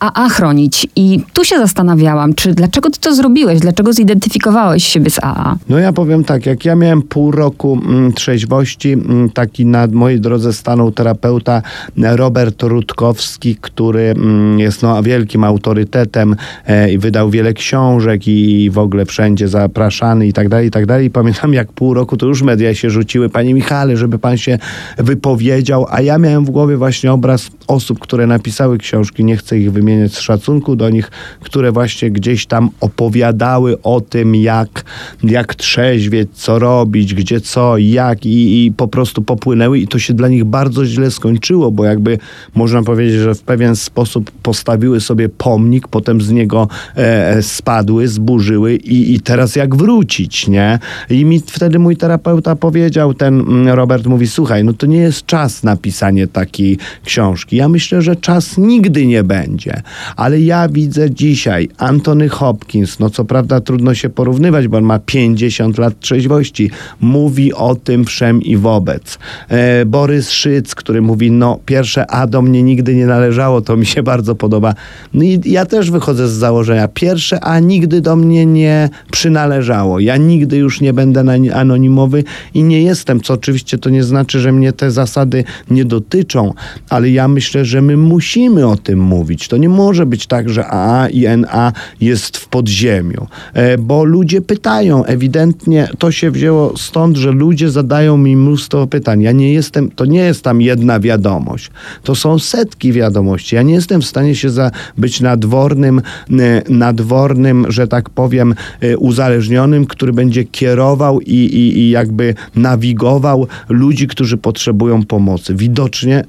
AA 0.00 0.28
chronić. 0.28 0.86
I 0.96 1.20
tu 1.32 1.44
się 1.44 1.58
zastanawiałam, 1.58 2.34
czy 2.34 2.54
dlaczego 2.54 2.90
ty 2.90 3.00
to 3.00 3.14
zrobiłeś? 3.14 3.60
Dlaczego 3.60 3.92
zidentyfikowałeś 3.92 4.84
siebie 4.84 5.10
z 5.10 5.18
AA? 5.22 5.56
No 5.68 5.78
ja 5.78 5.92
powiem 5.92 6.24
tak, 6.24 6.46
jak 6.52 6.64
ja 6.64 6.76
miałem 6.76 7.02
pół 7.02 7.30
roku 7.30 7.80
mm, 7.84 8.12
trzeźwości, 8.12 8.92
mm, 8.92 9.30
taki 9.30 9.66
na 9.66 9.86
mojej 9.86 10.20
drodze 10.20 10.52
stanął 10.52 10.90
terapeuta 10.90 11.62
Robert 11.96 12.62
Rutkowski, 12.62 13.56
który 13.60 14.00
mm, 14.02 14.58
jest 14.58 14.82
no, 14.82 15.02
wielkim 15.02 15.44
autorytetem 15.44 16.36
e, 16.66 16.92
i 16.92 16.98
wydał 16.98 17.30
wiele 17.30 17.52
książek 17.52 18.28
i 18.28 18.70
w 18.70 18.78
ogóle 18.78 19.04
wszędzie 19.04 19.48
zapraszany 19.48 20.26
i 20.26 20.32
tak 20.32 20.48
dalej, 20.48 20.68
i 20.68 20.70
tak 20.70 20.86
dalej. 20.86 21.10
Pamiętam 21.10 21.52
jak 21.52 21.72
pół 21.72 21.94
roku 21.94 22.16
to 22.16 22.26
już 22.26 22.42
media 22.42 22.74
się 22.74 22.90
rzuciły, 22.90 23.28
panie 23.28 23.54
Michale, 23.54 23.96
żeby 23.96 24.18
pan 24.18 24.36
się 24.36 24.58
wypowiedział, 24.98 25.86
a 25.90 26.00
ja 26.00 26.18
miałem 26.18 26.44
w 26.44 26.50
głowie 26.50 26.76
właśnie 26.76 27.12
obraz 27.12 27.50
osób, 27.66 27.98
które 27.98 28.26
napisały 28.26 28.78
książki, 28.78 29.24
nie 29.24 29.36
chcę 29.36 29.58
ich 29.58 29.72
wymieniać 29.72 30.12
z 30.14 30.20
szacunku 30.20 30.76
do 30.76 30.90
nich, 30.90 31.10
które 31.40 31.72
właśnie 31.72 32.10
gdzieś 32.10 32.46
tam 32.46 32.70
opowiadały 32.80 33.82
o 33.82 34.00
tym, 34.00 34.34
jak, 34.34 34.84
jak 35.24 35.54
trzeźwieć, 35.54 36.28
co 36.42 36.58
robić, 36.58 37.14
gdzie 37.14 37.40
co, 37.40 37.78
jak 37.78 38.26
i, 38.26 38.66
i 38.66 38.72
po 38.72 38.88
prostu 38.88 39.22
popłynęły 39.22 39.78
i 39.78 39.88
to 39.88 39.98
się 39.98 40.14
dla 40.14 40.28
nich 40.28 40.44
bardzo 40.44 40.86
źle 40.86 41.10
skończyło, 41.10 41.70
bo 41.70 41.84
jakby 41.84 42.18
można 42.54 42.82
powiedzieć, 42.82 43.20
że 43.20 43.34
w 43.34 43.42
pewien 43.42 43.76
sposób 43.76 44.30
postawiły 44.30 45.00
sobie 45.00 45.28
pomnik, 45.28 45.88
potem 45.88 46.20
z 46.20 46.30
niego 46.30 46.68
e, 46.96 47.42
spadły, 47.42 48.08
zburzyły 48.08 48.76
i, 48.76 49.14
i 49.14 49.20
teraz 49.20 49.56
jak 49.56 49.76
wrócić, 49.76 50.48
nie? 50.48 50.78
I 51.10 51.24
mi 51.24 51.40
wtedy 51.40 51.78
mój 51.78 51.96
terapeuta 51.96 52.56
powiedział, 52.56 53.14
ten 53.14 53.40
mm, 53.40 53.68
Robert 53.68 54.06
mówi, 54.06 54.26
słuchaj, 54.26 54.64
no 54.64 54.72
to 54.72 54.86
nie 54.86 54.98
jest 54.98 55.26
czas 55.26 55.62
na 55.62 55.76
pisanie 55.76 56.26
takiej 56.26 56.78
książki. 57.04 57.56
Ja 57.56 57.68
myślę, 57.68 58.02
że 58.02 58.16
czas 58.16 58.58
nigdy 58.58 59.06
nie 59.06 59.24
będzie, 59.24 59.82
ale 60.16 60.40
ja 60.40 60.68
widzę 60.68 61.10
dzisiaj 61.10 61.68
Antony 61.78 62.28
Hopkins, 62.28 62.98
no 62.98 63.10
co 63.10 63.24
prawda 63.24 63.60
trudno 63.60 63.94
się 63.94 64.08
porównywać, 64.08 64.68
bo 64.68 64.76
on 64.76 64.84
ma 64.84 64.98
50 64.98 65.78
lat 65.78 65.94
trzeźwości, 66.22 66.70
mówi 67.00 67.52
o 67.52 67.74
tym 67.74 68.04
wszem 68.04 68.42
i 68.42 68.56
wobec. 68.56 69.18
E, 69.48 69.86
Borys 69.86 70.30
Szyc, 70.30 70.74
który 70.74 71.02
mówi, 71.02 71.30
no 71.30 71.58
pierwsze 71.66 72.10
A 72.10 72.26
do 72.26 72.42
mnie 72.42 72.62
nigdy 72.62 72.94
nie 72.94 73.06
należało, 73.06 73.60
to 73.60 73.76
mi 73.76 73.86
się 73.86 74.02
bardzo 74.12 74.34
podoba. 74.34 74.74
No 75.14 75.22
i 75.24 75.40
ja 75.44 75.66
też 75.66 75.90
wychodzę 75.90 76.28
z 76.28 76.32
założenia, 76.32 76.88
pierwsze 76.88 77.40
A 77.40 77.58
nigdy 77.58 78.00
do 78.00 78.16
mnie 78.16 78.46
nie 78.46 78.88
przynależało. 79.10 80.00
Ja 80.00 80.16
nigdy 80.16 80.56
już 80.56 80.80
nie 80.80 80.92
będę 80.92 81.24
anonimowy 81.54 82.24
i 82.54 82.62
nie 82.62 82.82
jestem, 82.82 83.20
co 83.20 83.34
oczywiście 83.34 83.78
to 83.78 83.90
nie 83.90 84.04
znaczy, 84.04 84.40
że 84.40 84.52
mnie 84.52 84.72
te 84.72 84.90
zasady 84.90 85.44
nie 85.70 85.84
dotyczą, 85.84 86.54
ale 86.88 87.10
ja 87.10 87.28
myślę, 87.28 87.64
że 87.64 87.82
my 87.82 87.96
musimy 87.96 88.66
o 88.66 88.76
tym 88.76 89.00
mówić. 89.00 89.48
To 89.48 89.56
nie 89.56 89.68
może 89.68 90.06
być 90.06 90.26
tak, 90.26 90.48
że 90.48 90.66
AA 90.66 91.08
i 91.08 91.26
NA 91.38 91.72
jest 92.00 92.36
w 92.36 92.48
podziemiu, 92.48 93.26
e, 93.54 93.78
bo 93.78 94.04
ludzie 94.04 94.40
pytają, 94.40 95.04
ewidentnie 95.04 95.88
to 95.98 96.11
się 96.12 96.30
wzięło 96.30 96.76
stąd, 96.76 97.16
że 97.16 97.30
ludzie 97.30 97.70
zadają 97.70 98.16
mi 98.16 98.36
mnóstwo 98.36 98.86
pytań. 98.86 99.22
Ja 99.22 99.32
nie 99.32 99.52
jestem, 99.52 99.90
to 99.90 100.04
nie 100.04 100.20
jest 100.20 100.44
tam 100.44 100.60
jedna 100.60 101.00
wiadomość, 101.00 101.70
to 102.02 102.14
są 102.14 102.38
setki 102.38 102.92
wiadomości. 102.92 103.56
Ja 103.56 103.62
nie 103.62 103.74
jestem 103.74 104.00
w 104.00 104.04
stanie 104.06 104.34
się 104.34 104.50
za, 104.50 104.70
być 104.98 105.20
nadwornym, 105.20 106.02
e, 106.30 106.62
nadwornym, 106.68 107.66
że 107.68 107.88
tak 107.88 108.10
powiem, 108.10 108.54
e, 108.80 108.96
uzależnionym, 108.96 109.86
który 109.86 110.12
będzie 110.12 110.44
kierował 110.44 111.20
i, 111.20 111.34
i, 111.34 111.78
i 111.78 111.90
jakby 111.90 112.34
nawigował 112.56 113.46
ludzi, 113.68 114.06
którzy 114.06 114.36
potrzebują 114.36 115.04
pomocy. 115.04 115.54
Widocznie 115.54 116.24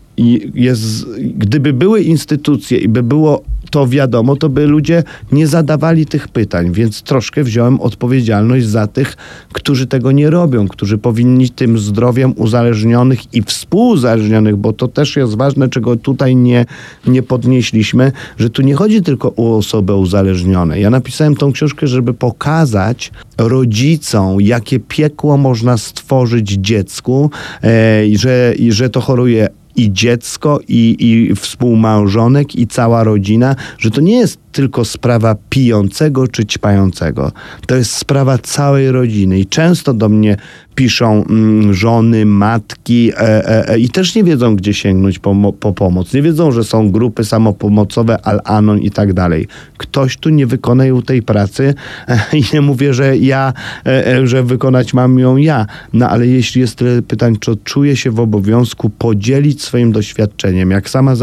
jest, 0.54 1.06
gdyby 1.20 1.74
były 1.74 2.02
instytucje 2.02 2.78
i 2.78 2.88
by 2.88 3.04
było 3.04 3.44
to 3.74 3.88
wiadomo, 3.88 4.36
to 4.36 4.50
by 4.50 4.66
ludzie 4.66 5.04
nie 5.32 5.48
zadawali 5.48 6.06
tych 6.06 6.28
pytań, 6.28 6.72
więc 6.72 7.02
troszkę 7.02 7.44
wziąłem 7.44 7.82
odpowiedzialność 7.82 8.66
za 8.66 8.88
tych, 8.88 9.18
którzy 9.54 9.88
tego 9.88 10.12
nie 10.12 10.30
robią, 10.30 10.68
którzy 10.68 10.98
powinni 10.98 11.50
tym 11.50 11.80
zdrowiem 11.80 12.34
uzależnionych 12.38 13.34
i 13.34 13.42
współuzależnionych, 13.42 14.56
bo 14.56 14.74
to 14.74 14.88
też 14.88 15.16
jest 15.16 15.36
ważne, 15.36 15.70
czego 15.70 15.96
tutaj 15.96 16.36
nie, 16.36 16.66
nie 17.08 17.24
podnieśliśmy, 17.24 18.12
że 18.38 18.50
tu 18.50 18.62
nie 18.62 18.76
chodzi 18.76 19.02
tylko 19.02 19.36
o 19.36 19.58
osoby 19.58 19.96
uzależnione. 19.96 20.80
Ja 20.80 20.90
napisałem 20.90 21.36
tą 21.36 21.52
książkę, 21.52 21.88
żeby 21.88 22.14
pokazać 22.14 23.12
rodzicom, 23.38 24.42
jakie 24.42 24.80
piekło 24.80 25.38
można 25.38 25.78
stworzyć 25.78 26.50
dziecku, 26.50 27.30
e, 27.64 28.18
że, 28.18 28.54
że 28.70 28.90
to 28.90 29.02
choruje 29.02 29.50
i 29.76 29.94
dziecko, 29.94 30.60
i, 30.68 30.96
i 31.00 31.36
współmałżonek, 31.36 32.56
i 32.56 32.68
cała 32.68 33.04
rodzina, 33.04 33.56
że 33.78 33.92
to 33.92 34.02
nie 34.02 34.18
jest 34.18 34.43
tylko 34.54 34.86
sprawa 34.86 35.36
pijącego 35.50 36.28
czy 36.28 36.46
ćpającego. 36.46 37.32
To 37.68 37.76
jest 37.76 37.92
sprawa 37.92 38.38
całej 38.38 38.92
rodziny. 38.92 39.40
I 39.40 39.46
często 39.46 39.94
do 39.94 40.10
mnie 40.10 40.38
piszą 40.76 41.26
mm, 41.26 41.74
żony, 41.74 42.26
matki 42.26 43.12
e, 43.12 43.20
e, 43.20 43.70
e, 43.70 43.80
i 43.80 43.90
też 43.90 44.16
nie 44.16 44.24
wiedzą, 44.24 44.56
gdzie 44.56 44.74
sięgnąć 44.74 45.20
po, 45.20 45.54
po 45.60 45.74
pomoc. 45.74 46.14
Nie 46.14 46.22
wiedzą, 46.22 46.52
że 46.52 46.64
są 46.64 46.92
grupy 46.92 47.26
samopomocowe, 47.26 48.26
Al-Anon 48.26 48.80
i 48.80 48.92
tak 48.92 49.14
dalej. 49.14 49.48
Ktoś 49.78 50.18
tu 50.18 50.30
nie 50.30 50.48
wykonał 50.48 51.02
tej 51.02 51.22
pracy 51.22 51.74
i 52.40 52.44
nie 52.54 52.62
mówię, 52.62 52.94
że 52.94 53.18
ja, 53.18 53.54
e, 53.86 54.08
e, 54.08 54.28
że 54.28 54.44
wykonać 54.44 54.94
mam 54.94 55.20
ją 55.20 55.38
ja. 55.38 55.66
No 55.94 56.10
ale 56.10 56.28
jeśli 56.28 56.62
jest 56.62 56.76
tyle 56.76 57.02
pytań, 57.02 57.36
to 57.36 57.56
czuję 57.64 57.96
się 57.96 58.12
w 58.12 58.20
obowiązku 58.20 58.90
podzielić 58.90 59.62
swoim 59.62 59.92
doświadczeniem. 59.92 60.72
Jak 60.72 60.90
sama 60.90 61.16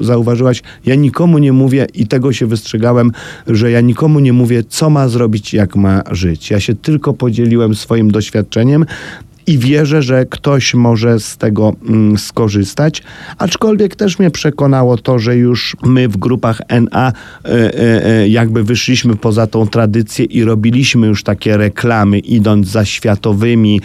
zauważyłaś, 0.00 0.62
ja 0.86 0.94
nikomu 0.94 1.38
nie 1.38 1.52
mówię 1.52 1.86
i 1.94 2.06
tego 2.06 2.32
się 2.32 2.46
wystrzegam 2.46 2.67
ostrzegałem, 2.68 3.12
że 3.46 3.70
ja 3.70 3.80
nikomu 3.80 4.20
nie 4.20 4.32
mówię, 4.32 4.62
co 4.68 4.90
ma 4.90 5.08
zrobić, 5.08 5.54
jak 5.54 5.76
ma 5.76 6.02
żyć. 6.10 6.50
Ja 6.50 6.60
się 6.60 6.74
tylko 6.74 7.14
podzieliłem 7.14 7.74
swoim 7.74 8.10
doświadczeniem 8.10 8.86
i 9.48 9.58
wierzę, 9.58 10.02
że 10.02 10.26
ktoś 10.26 10.74
może 10.74 11.20
z 11.20 11.36
tego 11.36 11.72
mm, 11.88 12.18
skorzystać. 12.18 13.02
Aczkolwiek 13.38 13.96
też 13.96 14.18
mnie 14.18 14.30
przekonało 14.30 14.98
to, 14.98 15.18
że 15.18 15.36
już 15.36 15.76
my 15.82 16.08
w 16.08 16.16
grupach 16.16 16.60
NA 16.90 17.12
e, 17.44 17.50
e, 17.50 18.06
e, 18.06 18.28
jakby 18.28 18.64
wyszliśmy 18.64 19.16
poza 19.16 19.46
tą 19.46 19.66
tradycję 19.66 20.24
i 20.24 20.44
robiliśmy 20.44 21.06
już 21.06 21.22
takie 21.22 21.56
reklamy, 21.56 22.18
idąc 22.18 22.68
za 22.68 22.84
światowymi 22.84 23.80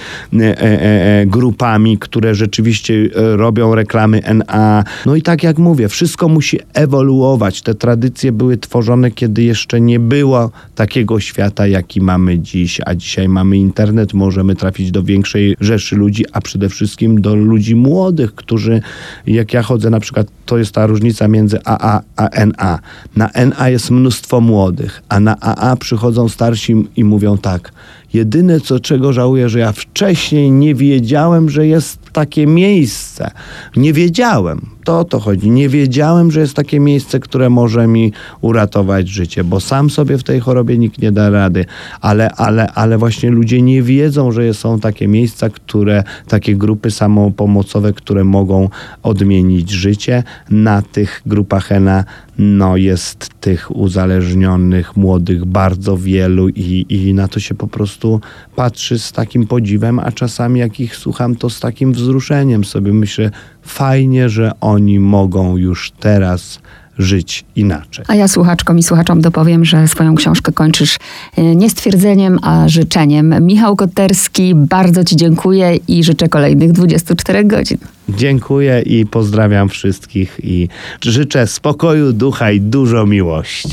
grupami, 1.25 1.97
które 1.97 2.35
rzeczywiście 2.35 3.09
robią 3.15 3.75
reklamy 3.75 4.21
NA. 4.33 4.83
No 5.05 5.15
i 5.15 5.21
tak 5.21 5.43
jak 5.43 5.57
mówię, 5.57 5.89
wszystko 5.89 6.27
musi 6.27 6.59
ewoluować. 6.73 7.61
Te 7.61 7.75
tradycje 7.75 8.31
były 8.31 8.57
tworzone, 8.57 9.11
kiedy 9.11 9.43
jeszcze 9.43 9.81
nie 9.81 9.99
było 9.99 10.51
takiego 10.75 11.19
świata, 11.19 11.67
jaki 11.67 12.01
mamy 12.01 12.39
dziś, 12.39 12.81
a 12.85 12.95
dzisiaj 12.95 13.29
mamy 13.29 13.57
internet, 13.57 14.13
możemy 14.13 14.55
trafić 14.55 14.91
do 14.91 15.03
większej 15.03 15.52
rzeszy 15.59 15.95
ludzi, 15.95 16.25
a 16.33 16.41
przede 16.41 16.69
wszystkim 16.69 17.21
do 17.21 17.35
ludzi 17.35 17.75
młodych, 17.75 18.35
którzy, 18.35 18.81
jak 19.27 19.53
ja 19.53 19.61
chodzę 19.61 19.89
na 19.89 19.99
przykład, 19.99 20.27
to 20.45 20.57
jest 20.57 20.71
ta 20.71 20.87
różnica 20.87 21.27
między 21.27 21.59
AA 21.65 22.01
a 22.15 22.45
NA. 22.45 22.79
Na 23.15 23.29
NA 23.45 23.69
jest 23.69 23.91
mnóstwo 23.91 24.41
młodych, 24.41 25.01
a 25.09 25.19
na 25.19 25.39
AA 25.39 25.75
przychodzą 25.75 26.29
starsi 26.29 26.87
i 26.95 27.03
mówią 27.03 27.37
tak, 27.37 27.71
jedyne 28.13 28.59
co 28.59 28.79
czego 28.79 29.13
żałuję, 29.13 29.49
że 29.49 29.59
ja 29.59 29.71
wcześniej 29.71 30.51
nie 30.51 30.75
wiedziałem, 30.75 31.49
że 31.49 31.67
jest 31.67 31.99
takie 32.11 32.47
miejsce. 32.47 33.31
Nie 33.75 33.93
wiedziałem. 33.93 34.69
To 34.83 34.99
o 34.99 35.05
to 35.05 35.19
chodzi. 35.19 35.49
Nie 35.49 35.69
wiedziałem, 35.69 36.31
że 36.31 36.39
jest 36.39 36.55
takie 36.55 36.79
miejsce, 36.79 37.19
które 37.19 37.49
może 37.49 37.87
mi 37.87 38.13
uratować 38.41 39.09
życie, 39.09 39.43
bo 39.43 39.59
sam 39.59 39.89
sobie 39.89 40.17
w 40.17 40.23
tej 40.23 40.39
chorobie 40.39 40.77
nikt 40.77 41.01
nie 41.01 41.11
da 41.11 41.29
rady, 41.29 41.65
ale, 42.01 42.29
ale, 42.31 42.67
ale 42.67 42.97
właśnie 42.97 43.31
ludzie 43.31 43.61
nie 43.61 43.81
wiedzą, 43.81 44.31
że 44.31 44.53
są 44.53 44.79
takie 44.79 45.07
miejsca, 45.07 45.49
które, 45.49 46.03
takie 46.27 46.55
grupy 46.55 46.91
samopomocowe, 46.91 47.93
które 47.93 48.23
mogą 48.23 48.69
odmienić 49.03 49.69
życie. 49.69 50.23
Na 50.49 50.81
tych 50.81 51.21
grupach 51.25 51.71
ENA 51.71 52.03
no, 52.37 52.77
jest 52.77 53.29
tych 53.41 53.75
uzależnionych 53.75 54.97
młodych 54.97 55.45
bardzo 55.45 55.97
wielu 55.97 56.49
i, 56.49 56.85
i 56.89 57.13
na 57.13 57.27
to 57.27 57.39
się 57.39 57.55
po 57.55 57.67
prostu 57.67 58.21
patrzy 58.55 58.99
z 58.99 59.11
takim 59.11 59.47
podziwem, 59.47 59.99
a 59.99 60.11
czasami 60.11 60.59
jak 60.59 60.79
ich 60.79 60.95
słucham, 60.95 61.35
to 61.35 61.49
z 61.49 61.59
takim 61.59 61.93
wzruszeniem 61.93 62.63
sobie 62.63 62.93
myślę, 62.93 63.31
fajnie, 63.61 64.29
że 64.29 64.51
oni 64.73 64.99
mogą 64.99 65.57
już 65.57 65.91
teraz 65.91 66.59
żyć 66.97 67.45
inaczej. 67.55 68.05
A 68.07 68.15
ja 68.15 68.27
słuchaczkom 68.27 68.79
i 68.79 68.83
słuchaczom 68.83 69.21
dopowiem, 69.21 69.65
że 69.65 69.87
swoją 69.87 70.15
książkę 70.15 70.51
kończysz 70.51 70.97
e, 71.37 71.55
nie 71.55 71.69
stwierdzeniem, 71.69 72.39
a 72.41 72.67
życzeniem. 72.67 73.45
Michał 73.45 73.75
Koterski, 73.75 74.55
bardzo 74.55 75.03
Ci 75.03 75.15
dziękuję 75.15 75.75
i 75.87 76.03
życzę 76.03 76.29
kolejnych 76.29 76.71
24 76.71 77.45
godzin. 77.45 77.77
Dziękuję 78.09 78.81
i 78.81 79.05
pozdrawiam 79.05 79.69
wszystkich 79.69 80.39
i 80.43 80.69
życzę 81.01 81.47
spokoju 81.47 82.13
ducha 82.13 82.51
i 82.51 82.61
dużo 82.61 83.05
miłości. 83.05 83.69